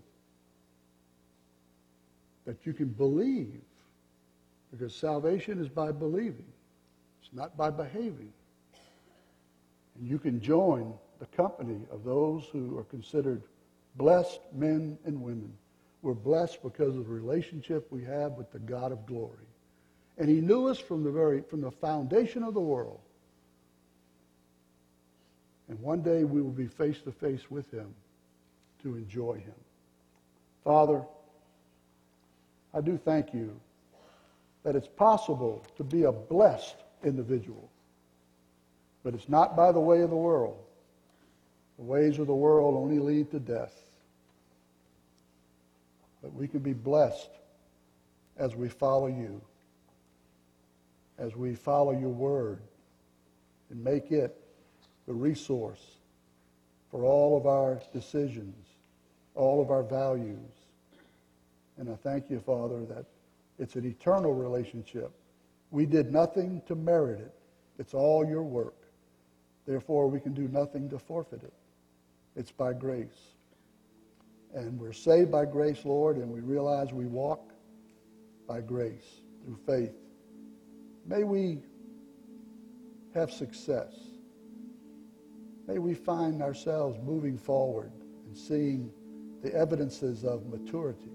that 2.45 2.65
you 2.65 2.73
can 2.73 2.87
believe, 2.87 3.61
because 4.71 4.95
salvation 4.95 5.59
is 5.59 5.67
by 5.67 5.91
believing, 5.91 6.45
not 7.35 7.57
by 7.57 7.69
behaving. 7.69 8.31
And 9.97 10.07
you 10.07 10.17
can 10.17 10.39
join 10.39 10.93
the 11.19 11.25
company 11.27 11.81
of 11.91 12.03
those 12.03 12.45
who 12.51 12.77
are 12.77 12.83
considered 12.85 13.43
blessed 13.95 14.39
men 14.53 14.97
and 15.05 15.21
women. 15.21 15.53
We're 16.01 16.13
blessed 16.13 16.63
because 16.63 16.95
of 16.95 17.05
the 17.05 17.11
relationship 17.11 17.87
we 17.91 18.03
have 18.05 18.33
with 18.33 18.51
the 18.51 18.59
God 18.59 18.91
of 18.91 19.05
glory. 19.05 19.47
And 20.17 20.29
he 20.29 20.39
knew 20.39 20.67
us 20.67 20.79
from 20.79 21.03
the 21.03 21.11
very 21.11 21.41
from 21.41 21.61
the 21.61 21.71
foundation 21.71 22.43
of 22.43 22.53
the 22.53 22.61
world. 22.61 22.99
And 25.67 25.79
one 25.79 26.01
day 26.01 26.23
we 26.23 26.41
will 26.41 26.51
be 26.51 26.67
face 26.67 27.01
to 27.01 27.11
face 27.11 27.49
with 27.49 27.69
him 27.71 27.93
to 28.83 28.95
enjoy 28.95 29.35
him. 29.35 29.55
Father, 30.63 31.03
I 32.73 32.81
do 32.81 32.97
thank 32.97 33.33
you 33.33 33.59
that 34.63 34.75
it's 34.75 34.87
possible 34.87 35.65
to 35.77 35.83
be 35.83 36.03
a 36.03 36.11
blessed 36.11 36.75
individual. 37.05 37.69
But 39.03 39.13
it's 39.13 39.29
not 39.29 39.55
by 39.55 39.71
the 39.71 39.79
way 39.79 40.01
of 40.01 40.09
the 40.09 40.15
world. 40.15 40.57
The 41.77 41.83
ways 41.83 42.19
of 42.19 42.27
the 42.27 42.35
world 42.35 42.75
only 42.75 42.99
lead 42.99 43.31
to 43.31 43.39
death. 43.39 43.73
But 46.21 46.33
we 46.33 46.47
can 46.47 46.59
be 46.59 46.73
blessed 46.73 47.29
as 48.37 48.55
we 48.55 48.67
follow 48.67 49.07
you, 49.07 49.41
as 51.17 51.35
we 51.35 51.55
follow 51.55 51.91
your 51.91 52.09
word, 52.09 52.59
and 53.69 53.83
make 53.83 54.11
it 54.11 54.35
the 55.07 55.13
resource 55.13 55.83
for 56.89 57.03
all 57.03 57.37
of 57.37 57.45
our 57.45 57.79
decisions, 57.93 58.65
all 59.35 59.61
of 59.61 59.69
our 59.69 59.83
values. 59.83 60.51
And 61.77 61.89
I 61.89 61.95
thank 61.95 62.29
you, 62.29 62.39
Father, 62.39 62.85
that 62.85 63.05
it's 63.59 63.75
an 63.75 63.85
eternal 63.85 64.33
relationship. 64.33 65.11
We 65.75 65.85
did 65.85 66.09
nothing 66.09 66.61
to 66.67 66.75
merit 66.75 67.19
it. 67.19 67.33
It's 67.79 67.93
all 67.93 68.25
your 68.25 68.43
work. 68.43 68.77
Therefore, 69.67 70.07
we 70.07 70.21
can 70.21 70.33
do 70.33 70.47
nothing 70.47 70.89
to 70.89 70.97
forfeit 70.97 71.43
it. 71.43 71.51
It's 72.37 72.49
by 72.49 72.71
grace. 72.71 73.33
And 74.53 74.79
we're 74.79 74.93
saved 74.93 75.29
by 75.29 75.43
grace, 75.43 75.83
Lord, 75.83 76.15
and 76.15 76.31
we 76.31 76.39
realize 76.39 76.93
we 76.93 77.07
walk 77.07 77.51
by 78.47 78.61
grace 78.61 79.19
through 79.43 79.57
faith. 79.67 79.91
May 81.05 81.25
we 81.25 81.59
have 83.13 83.29
success. 83.29 83.91
May 85.67 85.79
we 85.79 85.93
find 85.93 86.41
ourselves 86.41 86.97
moving 87.03 87.37
forward 87.37 87.91
and 88.25 88.37
seeing 88.37 88.89
the 89.43 89.53
evidences 89.53 90.23
of 90.23 90.45
maturity 90.45 91.11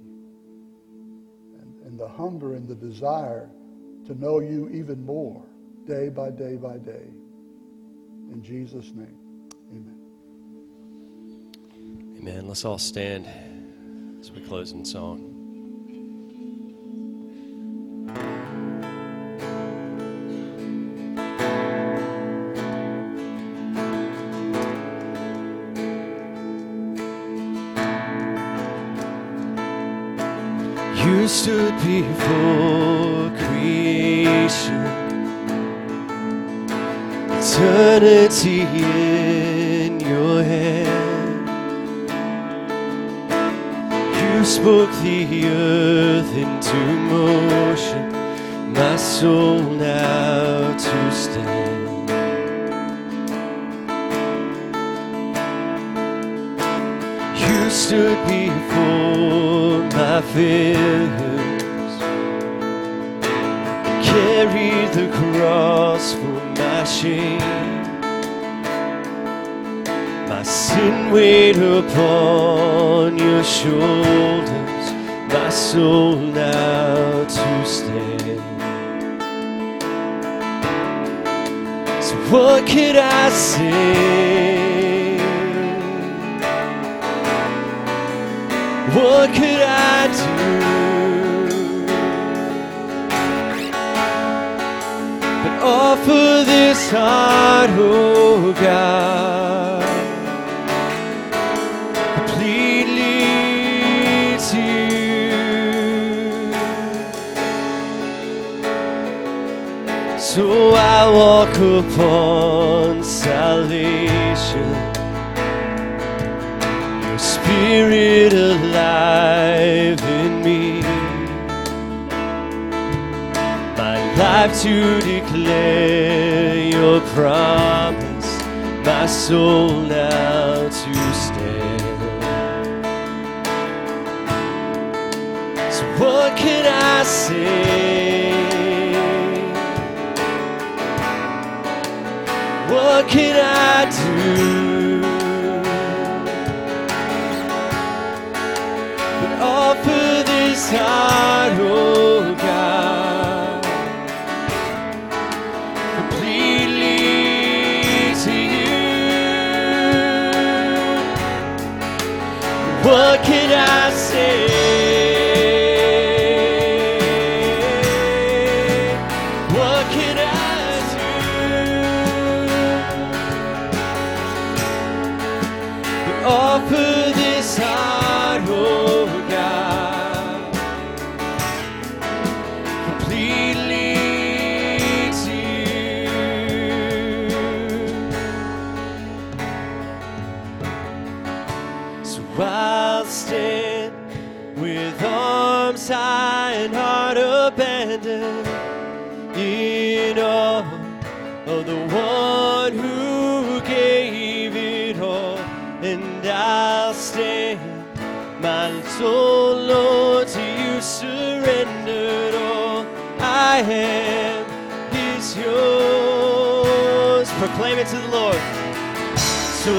and, 1.63 1.81
and 1.87 1.99
the 1.99 2.09
hunger 2.09 2.53
and 2.53 2.69
the 2.69 2.75
desire 2.75 3.49
to 4.11 4.21
know 4.21 4.41
you 4.41 4.69
even 4.71 5.07
more 5.07 5.41
day 5.87 6.09
by 6.09 6.31
day 6.31 6.57
by 6.57 6.77
day. 6.79 7.07
In 8.33 8.43
Jesus' 8.43 8.91
name, 8.93 9.17
amen. 9.71 10.01
Amen. 12.19 12.49
Let's 12.49 12.65
all 12.65 12.77
stand 12.77 13.29
as 14.19 14.33
we 14.33 14.41
close 14.41 14.73
in 14.73 14.85
song. 14.85 15.37
You 30.97 31.29
stood 31.29 31.77
before 31.77 32.50
eternity 38.31 38.61
in 39.87 40.01
your 40.01 40.43
hand. 40.45 41.49
You 44.15 44.45
spoke 44.45 44.91
the 45.03 45.47
earth 45.47 46.33
into 46.37 47.00
sin 71.53 71.61
weighed 71.61 71.85
upon 71.85 73.19
your 73.19 73.45
shoulders, 73.45 74.93
my 75.33 75.49
soul 75.51 76.17
now 76.17 77.25
to 77.25 77.67
stand. 77.67 78.41
So 82.03 82.17
what 82.31 82.67
could 82.67 82.97
I 82.97 83.31
say? 83.31 84.20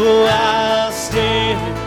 Oh, 0.03 0.25
I'll 0.25 0.91
stand 0.91 1.77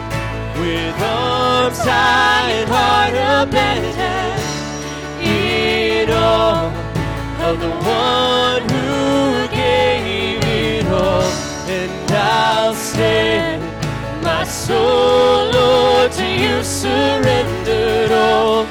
with 0.61 0.95
arms 1.03 1.81
high 1.81 2.51
and 2.61 2.71
heart 2.71 3.15
abandoned 3.49 4.41
in 5.21 6.11
all 6.11 6.71
of 7.43 7.59
the 7.59 7.71
one 7.71 8.63
who 8.71 9.49
gave 9.49 10.45
it 10.45 10.87
all. 10.87 11.23
And 11.69 12.13
I'll 12.13 12.75
stand, 12.75 13.65
my 14.23 14.45
soul, 14.45 15.51
Lord, 15.51 16.13
to 16.13 16.25
you 16.25 16.63
surrendered 16.63 18.13
all. 18.13 18.64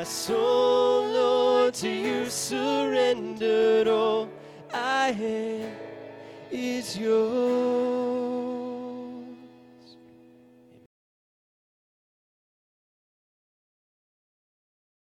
My 0.00 0.04
soul, 0.04 1.12
Lord, 1.12 1.74
to 1.74 1.88
you 1.90 2.24
surrendered 2.30 3.86
all 3.86 4.30
I 4.72 5.10
am 5.10 5.76
is 6.50 6.96
yours. 6.96 7.89